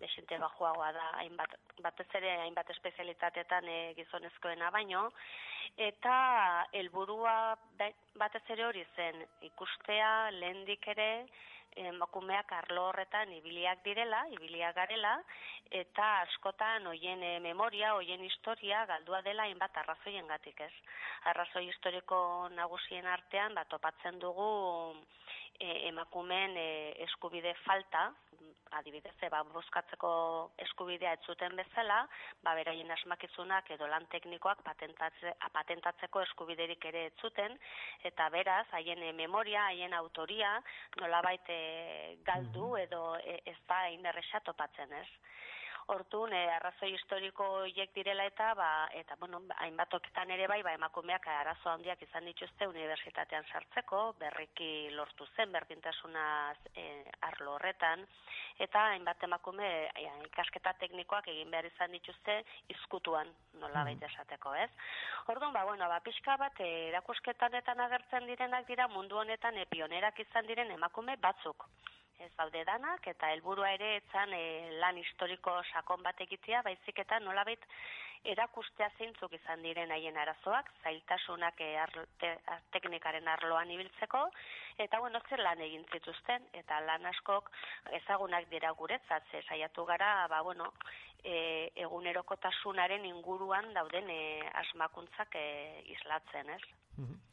desente 0.00 0.38
bajoagoa 0.38 0.92
da, 0.92 1.06
hainbat, 1.20 1.54
batez 1.82 2.08
ere 2.18 2.32
hainbat 2.42 2.70
espezialitatetan 2.74 3.68
e, 3.68 3.78
gizonezkoena 3.94 4.70
baino, 4.74 5.08
eta 5.76 6.66
helburua 6.72 7.54
ba- 7.78 7.92
batez 8.18 8.42
ere 8.50 8.66
hori 8.66 8.84
zen, 8.96 9.24
ikustea 9.50 10.30
lehendik 10.30 10.88
ere, 10.88 11.26
emakumeak 11.76 12.52
arlo 12.52 12.88
horretan 12.88 13.32
ibiliak 13.32 13.82
direla, 13.84 14.22
ibiliak 14.36 14.74
garela, 14.76 15.14
eta 15.70 16.08
askotan 16.22 16.86
hoien 16.86 17.22
eh, 17.22 17.40
memoria, 17.40 17.94
hoien 17.94 18.22
historia 18.24 18.84
galdua 18.86 19.22
dela 19.22 19.48
hainbat 19.48 19.76
arrazoien 19.82 20.26
gatik, 20.28 20.60
ez? 20.60 20.72
Arrazoi 21.32 21.66
historiko 21.68 22.48
nagusien 22.54 23.06
artean, 23.06 23.54
bat 23.54 23.68
topatzen 23.68 24.18
dugu 24.20 24.48
e, 25.58 25.88
emakumeen 25.88 26.56
e, 26.56 26.68
eskubide 27.06 27.54
falta, 27.64 28.10
adibidez, 28.74 29.14
e, 29.22 29.28
ba, 29.30 29.42
bozkatzeko 29.54 30.10
eskubidea 30.66 31.14
ez 31.14 31.22
zuten 31.30 31.54
bezala, 31.58 32.00
ba, 32.42 32.54
beraien 32.58 32.90
asmakizunak 32.96 33.70
edo 33.76 33.86
lan 33.90 34.06
teknikoak 34.12 34.62
patentatze, 34.66 35.34
patentatzeko 35.54 36.24
eskubiderik 36.26 36.84
ere 36.90 37.06
ez 37.10 37.14
zuten, 37.22 37.56
eta 38.10 38.28
beraz, 38.34 38.66
haien 38.78 39.02
e, 39.02 39.12
memoria, 39.12 39.68
haien 39.70 39.94
autoria, 39.94 40.56
nolabait 41.00 41.52
e, 41.54 41.60
galdu 42.26 42.74
edo 42.82 43.04
e, 43.22 43.40
ez 43.54 43.58
da 43.68 43.84
inerresa 43.94 44.42
topatzen, 44.50 44.92
ez? 45.02 45.08
Hortun, 45.86 46.32
e, 46.32 46.38
arrazoi 46.48 46.88
historiko 46.94 47.46
hiek 47.68 47.90
direla 47.92 48.24
eta, 48.24 48.46
ba, 48.56 48.68
eta 48.96 49.16
bueno, 49.20 49.42
hainbat 49.60 49.90
tokitan 49.92 50.30
ere 50.32 50.46
bai, 50.48 50.62
ba, 50.64 50.72
emakumeak 50.78 51.26
arazo 51.28 51.68
handiak 51.68 52.00
izan 52.06 52.24
dituzte 52.30 52.68
unibertsitatean 52.70 53.44
sartzeko, 53.52 54.00
berriki 54.20 54.70
lortu 54.96 55.28
zen 55.36 55.52
berdintasunaz 55.52 56.56
e, 56.72 56.86
arlo 57.28 57.58
horretan, 57.58 58.06
eta 58.66 58.86
hainbat 58.94 59.28
emakume 59.28 59.68
e, 59.90 60.06
ikasketa 60.30 60.72
teknikoak 60.80 61.28
egin 61.34 61.52
behar 61.52 61.68
izan 61.68 61.92
dituzte 61.92 62.38
izkutuan, 62.72 63.34
nola 63.60 63.84
baita 63.84 64.08
esateko, 64.08 64.54
ez? 64.64 64.70
Orduan, 65.28 65.52
ba, 65.52 65.66
bueno, 65.68 65.90
ba, 65.92 66.00
pixka 66.06 66.38
bat, 66.40 66.64
erakusketanetan 66.64 67.84
agertzen 67.88 68.30
direnak 68.32 68.64
dira 68.72 68.88
mundu 68.88 69.20
honetan 69.20 69.60
e, 69.60 69.68
pionerak 69.68 70.24
izan 70.24 70.48
diren 70.48 70.72
emakume 70.78 71.20
batzuk 71.20 71.68
ez 72.20 72.30
daude 72.38 72.64
danak, 72.64 73.06
eta 73.06 73.30
helburua 73.32 73.72
ere 73.74 73.96
etzan 73.96 74.32
e, 74.32 74.44
lan 74.80 74.98
historiko 74.98 75.60
sakon 75.72 76.02
bat 76.02 76.20
egitea, 76.20 76.62
baizik 76.62 76.98
eta 77.04 77.18
nolabait 77.20 77.64
erakustea 78.24 78.88
zeintzuk 78.98 79.34
izan 79.36 79.62
diren 79.62 79.90
haien 79.92 80.16
arazoak, 80.16 80.70
zailtasunak 80.82 81.60
e, 81.60 81.70
arlo, 81.78 82.04
te, 82.20 82.30
teknikaren 82.72 83.28
arloan 83.28 83.70
ibiltzeko, 83.74 84.22
eta 84.80 85.00
bueno, 85.02 85.20
zer 85.28 85.42
lan 85.44 85.60
egin 85.60 85.84
zituzten, 85.92 86.46
eta 86.62 86.80
lan 86.86 87.04
askok 87.12 87.50
ezagunak 88.00 88.48
dira 88.52 88.72
guretzat, 88.78 89.28
ze 89.30 89.42
saiatu 89.42 89.84
gara, 89.90 90.14
ba, 90.32 90.40
bueno, 90.42 90.70
e, 91.24 91.70
egunerokotasunaren 91.86 93.04
inguruan 93.10 93.72
dauden 93.76 94.10
e, 94.10 94.24
asmakuntzak 94.64 95.36
e, 95.40 95.46
islatzen, 95.98 96.56
ez? 96.56 96.64
Mhm. 96.96 97.14
Bueno, 97.14 97.23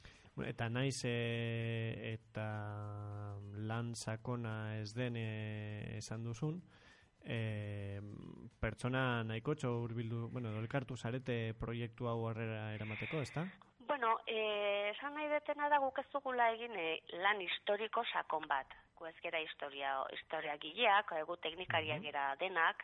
Eta 0.46 0.70
naiz 0.70 1.04
e, 1.06 2.14
eta 2.14 2.48
lan 3.68 3.96
sakona 3.96 4.78
ez 4.80 4.94
den 4.94 5.18
e, 5.18 5.98
esan 5.98 6.24
duzun, 6.24 6.62
e, 7.24 8.00
pertsona 8.60 9.24
nahiko 9.24 9.56
urbildu, 9.70 10.30
bueno, 10.30 10.54
elkartu 10.60 10.98
zarete 10.98 11.54
proiektu 11.60 12.08
hau 12.08 12.20
horrera 12.30 12.74
eramateko, 12.74 13.22
ezta? 13.22 13.46
Bueno, 13.92 14.20
eh, 14.26 14.92
esan 14.96 15.14
nahi 15.14 15.28
detena 15.28 15.68
da 15.70 15.78
guk 15.84 15.98
ez 16.00 16.08
dugula 16.14 16.46
egin 16.54 16.76
eh, 16.80 17.02
lan 17.24 17.42
historiko 17.42 18.04
sakon 18.14 18.46
bat. 18.48 18.68
Gu 19.02 19.08
ez 19.10 19.18
gera 19.24 19.40
historia, 19.42 19.92
historia 20.14 20.54
gileak, 20.62 21.12
egu 21.18 21.34
teknikariak 21.42 22.04
gera 22.06 22.26
denak, 22.38 22.84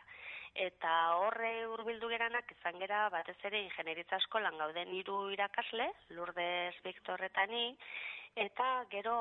eta 0.66 0.94
horre 1.14 1.50
hurbildu 1.70 2.08
geranak 2.10 2.50
izan 2.56 2.80
gera 2.82 3.04
batez 3.14 3.36
ere 3.46 3.60
ingenieritza 3.62 4.18
eskolan 4.18 4.58
gauden 4.58 4.90
hiru 4.96 5.18
irakasle, 5.30 5.86
Lourdes 6.16 6.74
Victor 6.82 7.22
eta 7.22 7.44
ni, 7.46 7.62
eta 8.46 8.66
gero, 8.90 9.14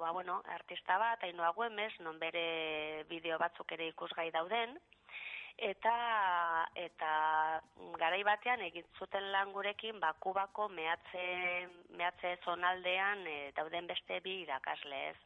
ba 0.00 0.14
bueno, 0.16 0.38
artista 0.56 0.96
bat, 1.02 1.28
Ainhoa 1.28 1.52
Güemes, 1.58 1.92
non 2.00 2.16
bere 2.22 3.04
bideo 3.12 3.36
batzuk 3.42 3.76
ere 3.76 3.90
ikusgai 3.92 4.30
dauden, 4.38 4.78
eta 5.68 5.92
eta 6.76 7.12
garai 8.00 8.22
batean 8.24 8.64
egin 8.70 8.88
zuten 8.98 9.30
lan 9.32 9.52
gurekin 9.52 10.00
ba 10.00 10.14
Kubako 10.20 10.68
mehatze 10.68 11.68
mehatze 11.96 12.36
zonaldean 12.44 13.26
e, 13.26 13.36
dauden 13.56 13.86
beste 13.86 14.20
bi 14.24 14.42
irakasle 14.42 15.08
ez. 15.10 15.16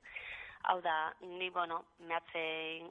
Hau 0.69 0.81
da, 0.85 1.15
ni 1.23 1.49
bueno, 1.51 1.79
mehatze 2.05 2.43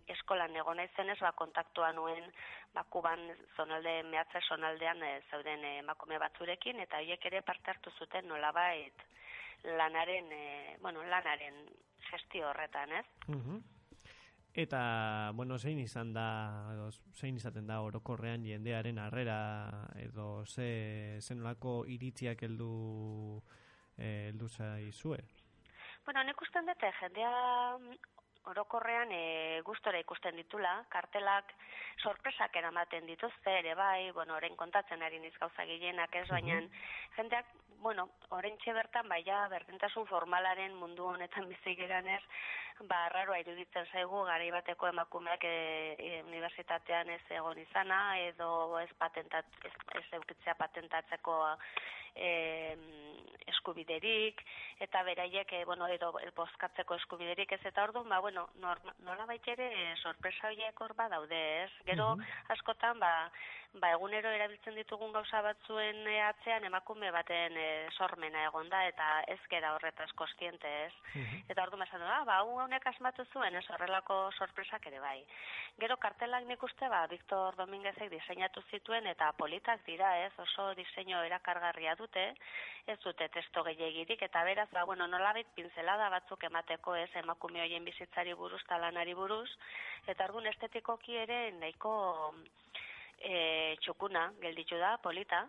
eskolan 0.10 0.56
egon 0.58 0.80
naizenez 0.82 1.20
ba 1.22 1.32
kontaktua 1.38 1.92
nuen 1.94 2.32
ba 2.74 2.84
Kuban 2.90 3.22
zonalde 3.56 4.02
mehatze 4.10 4.42
zonaldean 4.48 5.04
e, 5.04 5.12
zeuden 5.30 5.66
emakume 5.76 6.18
batzurekin 6.18 6.80
eta 6.86 6.98
haiek 6.98 7.26
ere 7.30 7.42
parte 7.46 7.72
hartu 7.72 7.94
zuten 8.00 8.28
nolabait 8.28 9.06
lanaren 9.78 10.32
e, 10.32 10.78
bueno, 10.82 11.04
lanaren 11.04 11.68
gestio 12.10 12.50
horretan, 12.50 12.92
ez? 12.92 13.06
Mhm. 13.28 13.60
Eta, 14.60 15.32
bueno, 15.36 15.60
zein 15.60 15.78
izan 15.80 16.12
da, 16.14 16.26
edo 16.74 16.90
zein 17.14 17.38
izaten 17.38 17.68
da 17.70 17.82
orokorrean 17.86 18.44
jendearen 18.44 18.98
harrera, 18.98 19.38
edo 20.02 20.44
ze, 20.46 21.20
zenolako 21.22 21.84
iritziak 21.88 22.42
heldu, 22.44 23.44
eh, 23.98 24.32
heldu 24.32 24.50
zaizue? 24.50 25.20
Bueno, 26.10 26.24
nik 26.26 26.40
usten 26.42 26.66
dute 26.66 26.90
jendea 26.98 27.32
orokorrean 28.50 29.12
e, 29.14 29.62
gustora 29.62 30.00
ikusten 30.02 30.40
ditula, 30.40 30.72
kartelak 30.90 31.52
sorpresak 32.02 32.56
eramaten 32.58 33.06
dituzte 33.06 33.54
ere 33.60 33.76
bai, 33.78 34.10
bueno, 34.18 34.34
orain 34.40 34.56
kontatzen 34.58 35.06
ari 35.06 35.20
niz 35.22 35.36
gauza 35.36 35.68
gehienak 35.70 36.18
ez, 36.18 36.26
baina 36.32 36.58
jendeak, 37.14 37.52
bueno, 37.84 38.08
orain 38.40 38.58
bertan 38.80 39.08
baia 39.14 39.44
berdintasun 39.54 40.10
formalaren 40.10 40.74
mundu 40.82 41.06
honetan 41.12 41.46
bizi 41.48 41.76
geran 41.78 42.08
ez, 42.08 42.24
ba, 42.90 43.04
raroa 43.14 43.38
iruditzen 43.44 43.86
zaigu, 43.94 44.24
garai 44.32 44.50
bateko 44.50 44.90
emakumeak 44.90 45.46
e, 45.46 45.96
e, 46.00 46.24
unibertsitatean 46.24 47.14
ez 47.20 47.22
egon 47.30 47.62
izana, 47.68 48.18
edo 48.34 48.80
ez, 48.80 48.90
patentat, 48.98 49.46
ez, 49.62 49.78
ez 50.02 50.08
eukitzea 50.24 50.58
patentatzeko 50.58 51.44
e, 52.16 52.76
eskubiderik, 53.50 54.42
eta 54.80 55.04
beraiek, 55.04 55.52
e, 55.54 55.66
bueno, 55.66 55.88
edo 55.88 56.12
bozkatzeko 56.38 56.96
eskubiderik 57.02 57.52
ez, 57.58 57.62
eta 57.66 57.84
orduan, 57.84 58.10
ba, 58.10 58.20
bueno, 58.20 58.48
nola 58.60 59.28
ere 59.54 59.70
e, 59.70 59.96
sorpresa 59.98 60.48
horiek 60.48 60.82
hor 60.82 60.94
ba 60.96 61.10
daude, 61.10 61.40
ez? 61.64 61.72
Gero, 61.86 62.16
askotan, 62.56 63.00
ba, 63.00 63.14
ba, 63.78 63.92
egunero 63.94 64.32
erabiltzen 64.34 64.76
ditugun 64.78 65.12
gauza 65.14 65.42
batzuen 65.46 66.02
e, 66.08 66.16
atzean 66.26 66.66
emakume 66.66 67.12
baten 67.14 67.58
e, 67.58 67.68
sormena 67.98 68.46
egonda 68.48 68.82
eta 68.88 69.10
ez 69.28 69.40
gera 69.52 69.74
horretaz 69.76 70.10
kostiente, 70.18 70.72
ez? 70.88 70.94
Eta 71.50 71.64
orduan 71.64 71.86
esan 71.86 72.02
du, 72.02 72.08
ah, 72.10 72.24
ba, 72.26 72.40
hau 72.42 72.58
honek 72.64 72.88
asmatu 72.90 73.26
zuen, 73.34 73.56
ez 73.56 73.66
horrelako 73.70 74.20
sorpresak 74.38 74.88
ere 74.90 75.02
bai. 75.04 75.20
Gero 75.82 75.98
kartelak 75.98 76.48
nik 76.50 76.64
uste, 76.64 76.90
ba, 76.90 77.06
Victor 77.12 77.56
Dominguezek 77.60 78.10
diseinatu 78.12 78.64
zituen 78.72 79.08
eta 79.12 79.32
politak 79.38 79.86
dira, 79.86 80.16
ez? 80.26 80.34
Oso 80.40 80.72
diseinu 80.80 81.22
erakargarria 81.30 81.96
dute, 82.00 82.26
ez 82.88 82.98
dute 83.04 83.28
testo 83.36 83.64
gehiagirik 83.68 84.24
eta 84.26 84.44
beraz 84.48 84.68
ba, 84.74 84.86
bueno, 84.90 85.08
nolabait 85.08 85.48
pintzelada 85.56 86.10
batzuk 86.16 86.44
emateko 86.50 86.96
ez 86.96 87.10
emakume 87.22 87.62
hoien 87.62 87.86
bizitzari 87.86 88.34
buruz, 88.34 88.62
talanari 88.72 89.14
buruz, 89.14 89.50
eta 90.08 90.26
argun 90.26 90.48
estetikoki 90.50 91.20
ere 91.26 91.42
nahiko 91.60 91.94
e, 93.20 93.76
txukuna 93.84 94.30
gelditu 94.42 94.80
da, 94.82 94.96
polita, 95.04 95.46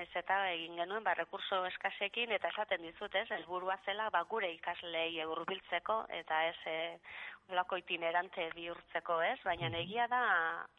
ez 0.00 0.08
eta 0.16 0.36
egin 0.52 0.78
genuen 0.80 1.04
ba 1.04 1.12
rekurso 1.18 1.64
eskasekin 1.68 2.30
eta 2.32 2.48
esaten 2.54 2.82
dizut, 2.86 3.14
ez, 3.14 3.26
helburua 3.36 3.76
zela 3.84 4.08
ba 4.14 4.22
gure 4.30 4.48
ikaslei 4.54 5.18
hurbiltzeko 5.24 6.04
eta 6.20 6.44
ez 6.48 6.56
e, 6.66 6.78
olako 7.50 7.76
itinerante 7.80 8.46
bihurtzeko, 8.54 9.20
ez? 9.26 9.38
Baina 9.44 9.70
egia 9.78 10.06
da 10.08 10.22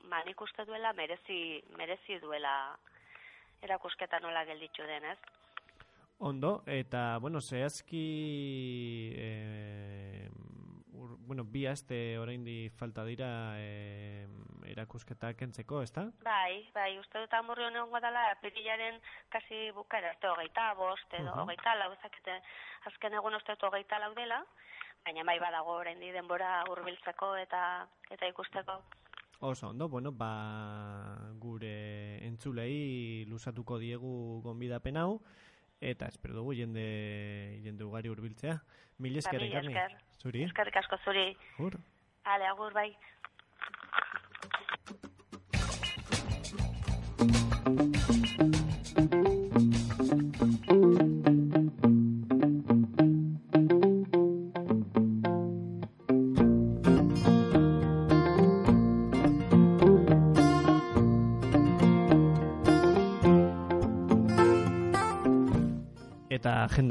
ba 0.09 0.24
nik 0.26 0.41
uste 0.41 0.66
duela 0.66 0.93
merezi 0.93 1.62
merezi 1.78 2.20
duela 2.24 2.55
erakusketa 3.62 4.20
nola 4.20 4.43
gelditu 4.45 4.84
den, 4.88 5.05
ez? 5.05 5.18
Ondo, 6.20 6.62
eta, 6.70 7.18
bueno, 7.20 7.41
zehazki, 7.41 8.01
eh, 9.18 10.30
ur, 10.93 11.16
bueno, 11.26 11.43
bi 11.43 11.66
aste 11.66 12.18
oraindi 12.22 12.70
falta 12.78 13.03
dira 13.07 13.30
eh, 13.57 14.28
erakusketa 14.70 15.34
kentzeko, 15.34 15.82
ez 15.82 15.91
da? 15.95 16.05
Bai, 16.24 16.68
bai, 16.76 16.91
uste 16.99 17.24
dut 17.24 17.34
amurri 17.34 17.66
honen 17.66 17.89
dela, 18.05 18.28
apirilaren 18.36 19.01
kasi 19.34 19.72
bukara, 19.74 20.12
ez 20.12 20.22
hogeita 20.30 20.74
bost, 20.76 21.12
edo 21.14 21.32
Mhm. 21.32 21.39
hogeita 21.39 21.76
lau, 21.76 21.91
ezakete, 21.93 22.38
azken 22.86 23.14
egun 23.14 23.36
uste 23.36 23.53
dut 23.57 23.64
hogeita 23.72 23.99
lau 23.99 24.14
dela, 24.14 24.43
baina 25.03 25.24
bai 25.24 25.39
badago 25.39 25.72
oraindi 25.82 26.12
denbora 26.12 26.64
hurbiltzeko 26.70 27.36
eta 27.38 27.88
eta 28.12 28.28
ikusteko. 28.28 28.84
Oso, 29.39 29.70
ondo, 29.70 29.89
bueno, 29.89 30.12
ba, 30.12 31.18
gure 31.39 31.74
entzulei 32.42 33.26
luzatuko 33.30 33.78
diegu 33.80 34.42
gonbidapen 34.42 34.98
hau, 34.98 35.22
eta 35.82 36.08
espero 36.10 36.34
dugu 36.34 36.56
jende, 36.58 37.60
jende 37.64 37.86
ugari 37.86 38.10
hurbiltzea. 38.10 38.58
Mil 39.02 39.18
esker, 39.18 39.39
Ba, 39.42 39.62
esker. 39.62 39.96
Zuri, 40.22 40.44
Eskerrik 40.46 40.78
asko 40.78 40.98
zuri. 41.06 41.36
hur. 41.58 41.78
Ale, 42.24 42.46
agur 42.46 42.74
bai. 42.74 42.96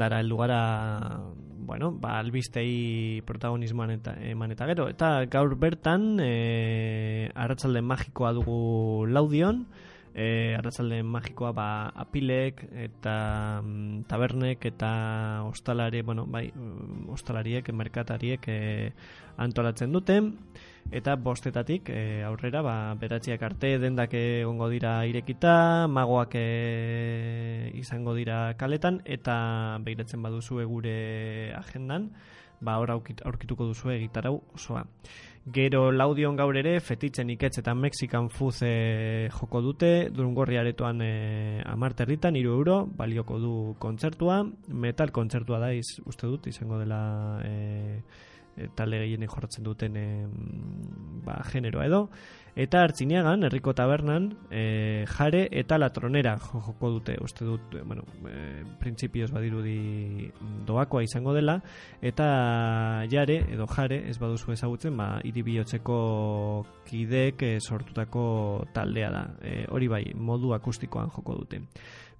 Agendara 0.01 0.19
heldu 0.19 0.37
gara, 0.37 1.19
bueno, 1.65 1.91
ba, 1.91 2.17
albistei 2.19 3.21
protagonismoan 3.25 3.91
eta, 3.91 4.15
eman 4.25 4.51
eta 4.51 4.65
gero. 4.65 4.87
Eta 4.89 5.25
gaur 5.29 5.55
bertan, 5.55 6.17
e, 6.19 7.29
arratzalde 7.35 7.81
magikoa 7.81 8.33
dugu 8.33 9.05
laudion, 9.07 9.67
e, 10.13 10.55
arratzalde 10.57 11.01
magikoa 11.03 11.51
ba, 11.55 11.67
apilek 12.03 12.65
eta 12.71 13.61
mm, 13.63 14.03
tabernek 14.09 14.65
eta 14.71 15.43
ostalari, 15.47 16.01
bueno, 16.01 16.25
bai, 16.27 16.51
mm, 16.53 17.09
ostalariek, 17.13 17.71
merkatariek 17.73 18.47
e, 18.47 18.59
antolatzen 19.37 19.91
dute. 19.91 20.19
Eta 20.91 21.15
bostetatik 21.15 21.89
e, 21.93 22.23
aurrera, 22.27 22.63
ba, 22.65 22.75
beratziak 22.99 23.43
arte 23.45 23.77
dendak 23.79 24.13
egongo 24.17 24.67
dira 24.69 25.05
irekita, 25.07 25.87
magoak 25.87 26.35
e, 26.35 27.71
izango 27.79 28.15
dira 28.17 28.57
kaletan, 28.59 29.01
eta 29.05 29.77
behiratzen 29.85 30.21
baduzue 30.25 30.65
gure 30.65 31.53
agendan, 31.55 32.09
ba, 32.59 32.77
hor 32.81 32.91
aurkituko 32.97 33.69
duzue 33.69 33.95
egitarau 33.99 34.41
osoa. 34.55 34.85
Gero 35.49 35.87
laudion 35.91 36.35
gaur 36.37 36.53
ere, 36.59 36.75
fetitzen 36.85 37.31
iketz 37.33 37.55
eta 37.63 37.73
Mexican 37.73 38.27
Food 38.29 38.59
e, 38.61 39.27
joko 39.33 39.61
dute, 39.65 39.89
durungorri 40.13 40.59
aretoan 40.61 41.01
e, 41.01 41.63
amarterritan, 41.65 42.35
iru 42.37 42.51
euro, 42.59 42.75
balioko 42.85 43.39
du 43.41 43.53
kontzertua, 43.81 44.43
metal 44.69 45.09
kontzertua 45.11 45.57
da, 45.63 45.71
iz, 45.73 45.95
uste 46.05 46.29
dut, 46.29 46.45
izango 46.51 46.77
dela 46.77 47.01
e, 47.41 47.55
e, 48.53 48.69
talde 48.77 49.01
gehienek 49.01 49.33
jorratzen 49.33 49.65
duten 49.65 49.97
e, 49.97 50.05
ba, 51.25 51.39
generoa 51.49 51.89
edo. 51.89 52.03
Eta 52.55 52.81
hartzineagan, 52.83 53.45
herriko 53.47 53.71
tabernan, 53.73 54.25
e, 54.51 55.05
jare 55.07 55.45
eta 55.55 55.77
latronera 55.77 56.33
jo- 56.37 56.59
joko 56.65 56.89
dute, 56.97 57.15
uste 57.23 57.45
dut, 57.45 57.61
e, 57.75 57.81
bueno, 57.81 58.03
e, 58.27 58.63
printzipioz 58.79 59.31
badirudi 59.31 60.29
doakoa 60.67 61.03
izango 61.03 61.33
dela, 61.33 61.61
eta 62.01 63.05
jare 63.09 63.37
edo 63.53 63.67
jare, 63.71 64.01
ez 64.09 64.17
baduzu 64.19 64.51
ezagutzen, 64.51 64.97
ba, 64.97 65.21
iribihotzeko 65.23 66.65
kidek 66.89 67.41
e, 67.47 67.57
sortutako 67.61 68.65
taldea 68.73 69.09
da. 69.11 69.25
E, 69.41 69.65
hori 69.71 69.87
bai, 69.87 70.03
modu 70.13 70.51
akustikoan 70.53 71.09
joko 71.15 71.35
dute. 71.39 71.61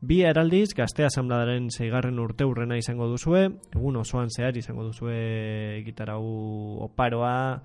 Bi 0.02 0.24
eraldiz, 0.26 0.72
gazte 0.74 1.04
asamladaren 1.06 1.68
zeigarren 1.70 2.18
urte 2.18 2.46
urrena 2.48 2.78
izango 2.80 3.06
duzue, 3.12 3.44
egun 3.76 4.00
osoan 4.02 4.32
zehar 4.34 4.56
izango 4.58 4.88
duzue 4.88 5.84
gitarau 5.86 6.24
oparoa, 6.88 7.62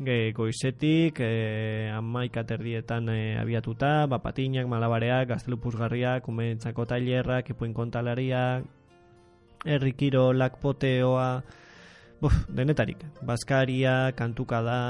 ge, 0.00 0.32
goizetik, 0.32 1.20
e, 1.20 1.90
amaika 1.92 2.44
terdietan 2.48 3.08
e, 3.12 3.36
abiatuta, 3.38 4.06
bapatinak, 4.10 4.66
malabareak, 4.66 5.28
gaztelupuzgarriak, 5.34 6.28
umentzako 6.28 6.86
tailerrak, 6.88 7.52
ipuin 7.52 7.74
kontalariak, 7.76 8.64
errikiro, 9.64 10.30
lakpoteoa, 10.32 11.32
Buf, 12.20 12.34
denetarik. 12.52 13.00
Baskaria, 13.24 14.12
kantuka 14.12 14.58
da, 14.60 14.80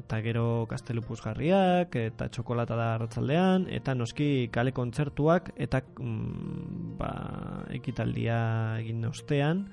eta 0.00 0.16
gero 0.24 0.64
kastelupuzgarriak, 0.66 1.94
eta 1.94 2.26
txokolata 2.34 2.74
da 2.74 2.88
arratzaldean, 2.96 3.68
eta 3.70 3.94
noski 3.94 4.48
kale 4.50 4.72
kontzertuak, 4.74 5.52
eta 5.54 5.84
mm, 5.86 6.96
ba, 6.98 7.12
ekitaldia 7.78 8.40
egin 8.82 9.06
ostean, 9.06 9.68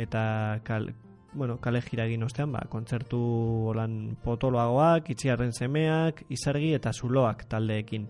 eta 0.00 0.24
kal, 0.64 0.88
bueno, 1.34 1.58
kale 1.60 1.82
jira 1.82 2.06
egin 2.06 2.22
ostean, 2.22 2.52
ba, 2.52 2.64
kontzertu 2.70 3.18
holan 3.70 4.16
potoloagoak, 4.24 5.10
itxiarren 5.14 5.52
semeak, 5.52 6.24
izargi 6.34 6.72
eta 6.74 6.92
zuloak 6.92 7.44
taldeekin. 7.50 8.08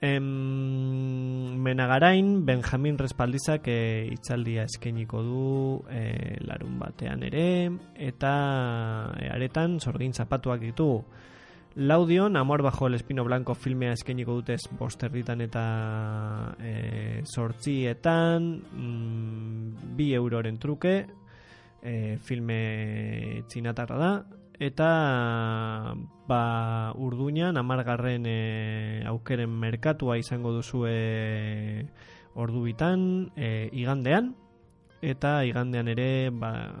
Em, 0.00 1.56
menagarain, 1.62 2.44
Benjamin 2.44 2.98
Respaldizak 2.98 3.68
e, 3.72 4.06
itzaldia 4.12 4.66
eskainiko 4.68 5.22
du 5.24 5.44
e, 5.88 6.36
larun 6.44 6.76
batean 6.78 7.24
ere, 7.24 7.70
eta 7.96 8.32
e, 9.16 9.30
aretan 9.32 9.80
sorgin 9.80 10.12
zapatuak 10.12 10.60
ditugu. 10.60 11.00
Laudion, 11.76 12.36
Amor 12.36 12.62
bajo 12.62 12.86
el 12.86 12.94
espino 12.94 13.24
blanco 13.24 13.54
filmea 13.54 13.92
eskainiko 13.92 14.32
dutez 14.32 14.62
bosterritan 14.78 15.42
eta 15.44 16.56
e, 16.60 17.22
sortzietan, 17.24 18.46
mm, 18.72 19.96
bi 19.96 20.12
euroren 20.14 20.58
truke, 20.58 21.06
e, 21.82 22.18
filme 22.22 23.44
txinatarra 23.48 23.98
da, 23.98 24.12
eta 24.58 25.94
ba, 26.26 26.92
urduñan 26.96 27.56
amargarren 27.56 28.24
e, 28.26 29.02
aukeren 29.06 29.50
merkatua 29.52 30.18
izango 30.18 30.52
duzue 30.52 31.86
ordu 32.34 32.64
bitan 32.64 33.32
e, 33.36 33.68
igandean. 33.72 34.34
Eta 35.04 35.44
igandean 35.44 35.88
ere 35.92 36.30
ba, 36.32 36.72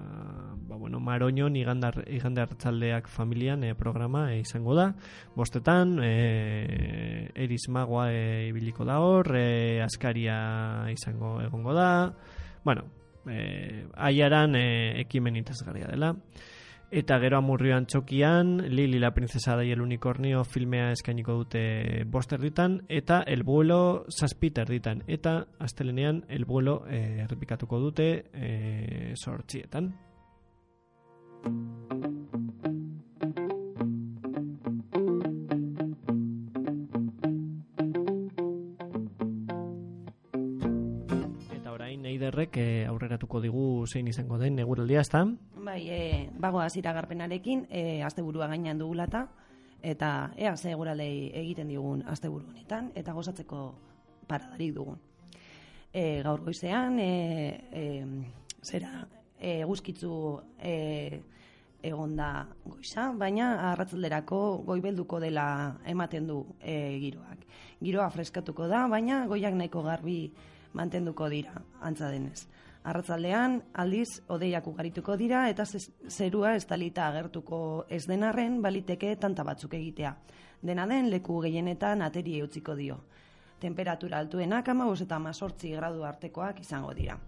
ba 0.66 0.76
bueno, 0.76 0.98
maroñon 1.00 1.54
igandar, 1.56 2.02
igande 2.08 2.40
hartzaldeak 2.40 3.08
familian 3.08 3.62
e, 3.62 3.74
programa 3.74 4.32
e, 4.32 4.40
izango 4.40 4.74
da. 4.74 4.94
Bostetan 5.36 6.00
e, 6.02 7.30
eriz 7.34 7.68
magoa 7.68 8.10
e, 8.12 8.48
ibiliko 8.48 8.88
da 8.88 9.00
hor 9.04 9.36
e, 9.36 9.82
askaria 9.84 10.88
izango 10.90 11.40
egongo 11.44 11.76
da. 11.76 12.16
Bueno, 12.64 12.88
e, 13.28 13.86
aiaran 13.94 14.56
e, 14.56 15.00
ekimen 15.00 15.36
interesgarria 15.36 15.86
dela. 15.86 16.14
Eta 16.90 17.18
gero 17.18 17.36
amurrioan 17.40 17.88
txokian, 17.90 18.58
Lili 18.70 19.00
la 19.00 19.12
princesa 19.12 19.62
y 19.64 19.72
el 19.72 19.80
unicornio 19.80 20.44
filmea 20.44 20.92
eskainiko 20.92 21.32
dute 21.32 22.04
boster 22.06 22.40
ditan, 22.40 22.84
eta 22.88 23.22
el 23.22 23.42
vuelo 23.42 24.06
zazpiter 24.08 24.68
ditan, 24.68 25.02
eta 25.08 25.48
astelenean 25.58 26.24
el 26.28 26.44
vuelo 26.44 26.84
eh, 26.88 27.22
errepikatuko 27.24 27.80
dute 27.80 28.26
eh, 28.32 29.14
sortxietan. 29.16 29.96
Orain 42.46 42.52
eiderrek 42.52 42.56
eh, 42.56 42.86
aurreratuko 42.88 43.40
digu 43.40 43.86
zein 43.86 44.06
izango 44.08 44.38
den 44.38 44.58
eguraldia, 44.58 45.00
ezta? 45.00 45.24
Bai, 45.64 45.88
e, 45.88 46.30
bagoaz 46.38 46.76
iragarpenarekin, 46.76 47.66
e, 47.70 48.02
asteburua 48.02 48.46
gainean 48.48 48.78
dugulata, 48.78 49.28
eta 49.82 50.32
ea 50.36 50.56
ze 50.56 50.70
eguraldei 50.70 51.32
egiten 51.34 51.68
digun 51.68 52.02
asteburu 52.06 52.46
honetan, 52.48 52.92
eta 52.94 53.12
gozatzeko 53.12 53.74
paradarik 54.26 54.74
dugun. 54.74 54.98
E, 55.92 56.22
gaur 56.22 56.42
goizean, 56.44 56.98
e, 56.98 57.64
e, 57.72 58.06
zera, 58.62 59.06
e, 59.38 59.62
eguzkitzu 59.62 60.40
e, 60.58 61.22
egon 61.82 62.16
da 62.16 62.46
goiza, 62.64 63.12
baina 63.12 63.72
arratzalderako 63.72 64.62
goibelduko 64.66 65.20
dela 65.20 65.78
ematen 65.86 66.26
du 66.26 66.44
e, 66.60 66.98
giroak. 67.00 67.46
Giroa 67.80 68.10
freskatuko 68.10 68.66
da, 68.68 68.86
baina 68.88 69.26
goiak 69.26 69.54
nahiko 69.54 69.82
garbi 69.82 70.32
mantenduko 70.76 71.28
dira, 71.32 71.56
antza 71.80 72.10
denez. 72.12 72.46
Arratzaldean, 72.86 73.56
aldiz, 73.82 74.20
odeiak 74.30 74.66
ugarituko 74.70 75.16
dira 75.18 75.48
eta 75.50 75.64
zerua 75.66 76.54
estalita 76.54 77.08
agertuko 77.08 77.58
ez 77.90 78.04
denarren 78.06 78.60
baliteke 78.62 79.16
tanta 79.18 79.42
batzuk 79.44 79.74
egitea. 79.74 80.12
Dena 80.62 80.86
den, 80.86 81.10
leku 81.10 81.40
gehienetan 81.42 82.04
ateri 82.06 82.38
utziko 82.44 82.76
dio. 82.78 83.00
Temperatura 83.58 84.20
altuenak 84.20 84.68
ama 84.68 84.86
eta 84.92 85.18
mazortzi 85.18 85.70
gradu 85.72 86.04
artekoak 86.04 86.60
izango 86.60 86.92
dira. 86.94 87.18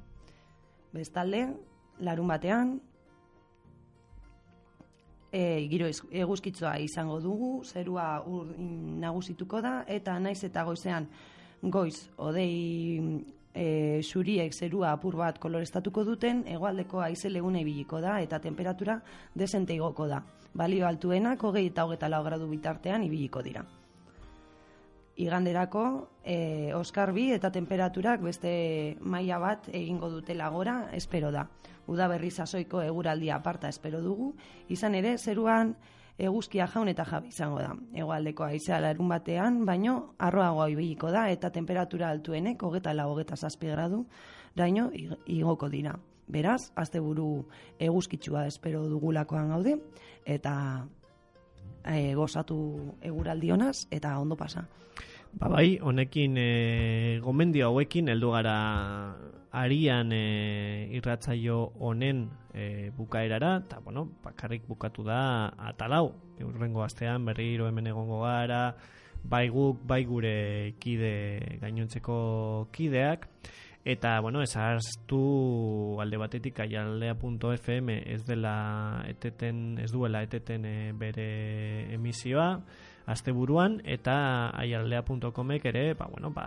Bestalde, 0.93 1.49
larun 2.01 2.29
batean, 2.29 2.81
e, 5.33 5.67
giro 5.69 5.89
eguzkitzoa 6.11 6.77
izango 6.79 7.19
dugu, 7.21 7.65
zerua 7.65 8.23
ur 8.27 8.55
nagusituko 8.59 9.61
da, 9.61 9.85
eta 9.87 10.19
naiz 10.19 10.43
eta 10.45 10.65
goizean 10.65 11.09
goiz 11.63 12.09
odei 12.17 13.25
e, 13.55 14.01
zuriek 14.03 14.55
zerua 14.55 14.93
apur 14.93 15.17
bat 15.17 15.39
kolorestatuko 15.39 16.05
duten, 16.05 16.45
hegoaldeko 16.47 17.03
haize 17.03 17.31
legune 17.31 17.63
ibiliko 17.63 18.01
da 18.01 18.21
eta 18.23 18.41
temperatura 18.41 19.01
desente 19.35 19.75
igoko 19.75 20.09
da. 20.09 20.23
Balio 20.55 20.87
altuenak 20.87 21.43
hogei 21.45 21.67
eta 21.67 21.85
hogeta 21.85 22.09
lau 22.09 22.23
gradu 22.25 22.49
bitartean 22.49 23.05
ibiliko 23.05 23.43
dira. 23.43 23.65
Iganderako, 25.19 25.85
e, 26.23 26.73
Oskar 26.79 27.13
bi 27.13 27.33
eta 27.35 27.51
temperaturak 27.51 28.23
beste 28.23 28.97
maila 29.01 29.39
bat 29.43 29.67
egingo 29.73 30.11
dutela 30.11 30.49
gora, 30.55 30.91
espero 30.95 31.33
da. 31.35 31.49
Uda 31.89 32.07
berri 32.07 32.31
sasoiko 32.31 32.83
eguraldia 32.85 33.37
aparta 33.37 33.69
espero 33.69 34.01
dugu, 34.05 34.35
izan 34.69 34.95
ere, 34.95 35.17
zeruan 35.19 35.75
eguzkia 36.19 36.66
jaun 36.66 36.89
eta 36.91 37.05
jabi 37.07 37.31
izango 37.31 37.61
da. 37.62 37.73
Egoaldeko 37.95 38.45
aizea 38.45 38.81
larun 38.83 39.09
batean, 39.09 39.64
baino 39.66 40.14
arroagoa 40.19 40.69
ibiliko 40.73 41.12
da 41.14 41.29
eta 41.31 41.51
temperatura 41.55 42.11
altuenek 42.11 42.62
hogeta 42.62 42.95
la 42.95 43.07
hogeta 43.07 43.37
zazpi 43.37 43.71
gradu 43.71 44.05
daino 44.57 44.91
igoko 45.27 45.69
dira. 45.69 45.95
Beraz, 46.29 46.73
asteburu 46.77 47.47
eguzkitsua 47.81 48.47
espero 48.51 48.83
dugulakoan 48.89 49.49
gaude 49.55 49.79
eta 50.27 50.55
e, 51.85 52.14
gozatu 52.14 52.59
eguraldionaz 53.01 53.87
eta 53.91 54.19
ondo 54.19 54.37
pasa. 54.37 54.66
Ba 55.33 55.49
bai, 55.49 55.79
honekin 55.85 56.39
e, 56.41 57.20
gomendio 57.20 57.68
hauekin 57.68 58.09
heldu 58.09 58.31
gara 58.33 58.55
arian 59.53 60.11
e, 60.12 60.89
irratzaio 60.97 61.59
honen 61.79 62.31
e, 62.55 62.91
bukaerara, 62.97 63.59
eta 63.66 63.79
bueno, 63.85 64.07
bakarrik 64.24 64.64
bukatu 64.66 65.05
da 65.05 65.53
atalau, 65.59 66.14
eurrengo 66.41 66.83
astean 66.83 67.29
berriro 67.29 67.68
hemen 67.68 67.87
egongo 67.93 68.22
gara, 68.24 68.74
bai 69.22 69.49
guk, 69.53 69.85
bai 69.85 70.05
gure 70.09 70.74
kide 70.81 71.59
gainontzeko 71.61 72.68
kideak, 72.72 73.29
eta 73.85 74.18
bueno, 74.24 74.41
ezaztu 74.43 76.01
alde 76.01 76.16
batetik 76.16 76.61
aialdea.fm 76.64 77.91
ez 78.01 78.22
dela 78.24 79.05
eteten, 79.07 79.79
ez 79.79 79.93
duela 79.93 80.24
eteten 80.24 80.64
e, 80.64 80.76
bere 80.97 81.93
emisioa, 81.93 82.55
asteburuan 83.09 83.79
eta 83.89 84.51
aialdea.comek 84.61 85.65
ere, 85.71 85.95
ba, 85.97 86.07
bueno, 86.13 86.31
ba, 86.31 86.45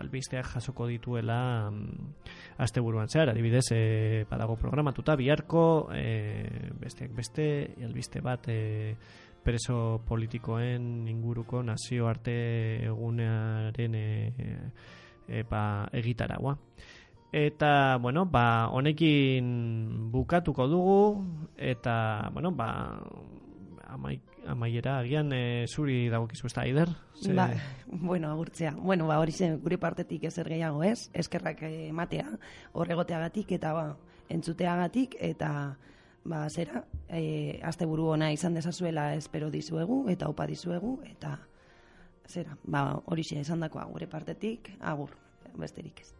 albisteak 0.00 0.46
jasoko 0.54 0.86
dituela 0.88 1.70
mm, 1.70 2.14
asteburuan 2.64 3.08
zehar, 3.08 3.30
adibidez, 3.30 3.66
e, 3.76 4.24
badago 4.30 4.56
programatuta 4.56 5.16
biharko 5.20 5.90
e, 5.92 6.48
besteak 6.80 7.12
beste, 7.16 7.46
albiste 7.84 8.24
bat 8.24 8.48
e, 8.48 8.96
preso 9.44 10.00
politikoen 10.08 11.08
inguruko 11.08 11.62
nazioarte 11.64 12.36
egunearen 12.88 13.94
e, 13.94 14.08
e, 15.28 15.44
ba, 15.44 15.88
egitaragua. 15.92 16.56
Eta, 17.30 17.98
bueno, 18.00 18.24
ba, 18.26 18.70
honekin 18.72 20.10
bukatuko 20.10 20.66
dugu, 20.66 21.02
eta, 21.56 22.30
bueno, 22.32 22.50
ba, 22.56 22.98
amaik, 23.86 24.29
amaiera, 24.46 24.98
agian 25.00 25.32
e, 25.32 25.66
zuri 25.68 26.08
dagokizu 26.12 26.46
ez 26.46 26.54
da, 26.54 26.62
Aider? 26.62 26.88
Ze... 27.14 27.34
Ba, 27.34 27.48
bueno, 27.86 28.30
agurtzea. 28.30 28.72
Bueno, 28.78 29.06
ba, 29.06 29.18
hori 29.20 29.32
zen, 29.32 29.60
gure 29.60 29.78
partetik 29.78 30.24
ezer 30.24 30.48
gehiago 30.48 30.82
ez, 30.84 31.10
eskerrak 31.12 31.62
ematea, 31.68 32.26
horregoteagatik 32.72 33.52
eta 33.58 33.72
ba, 33.76 33.86
entzuteagatik, 34.28 35.16
eta 35.20 35.50
ba, 36.24 36.44
zera, 36.50 36.84
e, 37.08 37.60
azte 37.62 37.86
buru 37.86 38.10
ona 38.14 38.32
izan 38.32 38.54
dezazuela 38.54 39.14
espero 39.14 39.50
dizuegu, 39.50 40.04
eta 40.10 40.28
opa 40.28 40.46
dizuegu, 40.46 40.98
eta 41.10 41.38
zera, 42.28 42.56
ba, 42.64 43.00
hori 43.06 43.26
izan 43.40 43.60
dakoa 43.60 43.84
gure 43.90 44.06
partetik, 44.06 44.72
agur, 44.80 45.16
besterik 45.58 46.00
ez. 46.00 46.14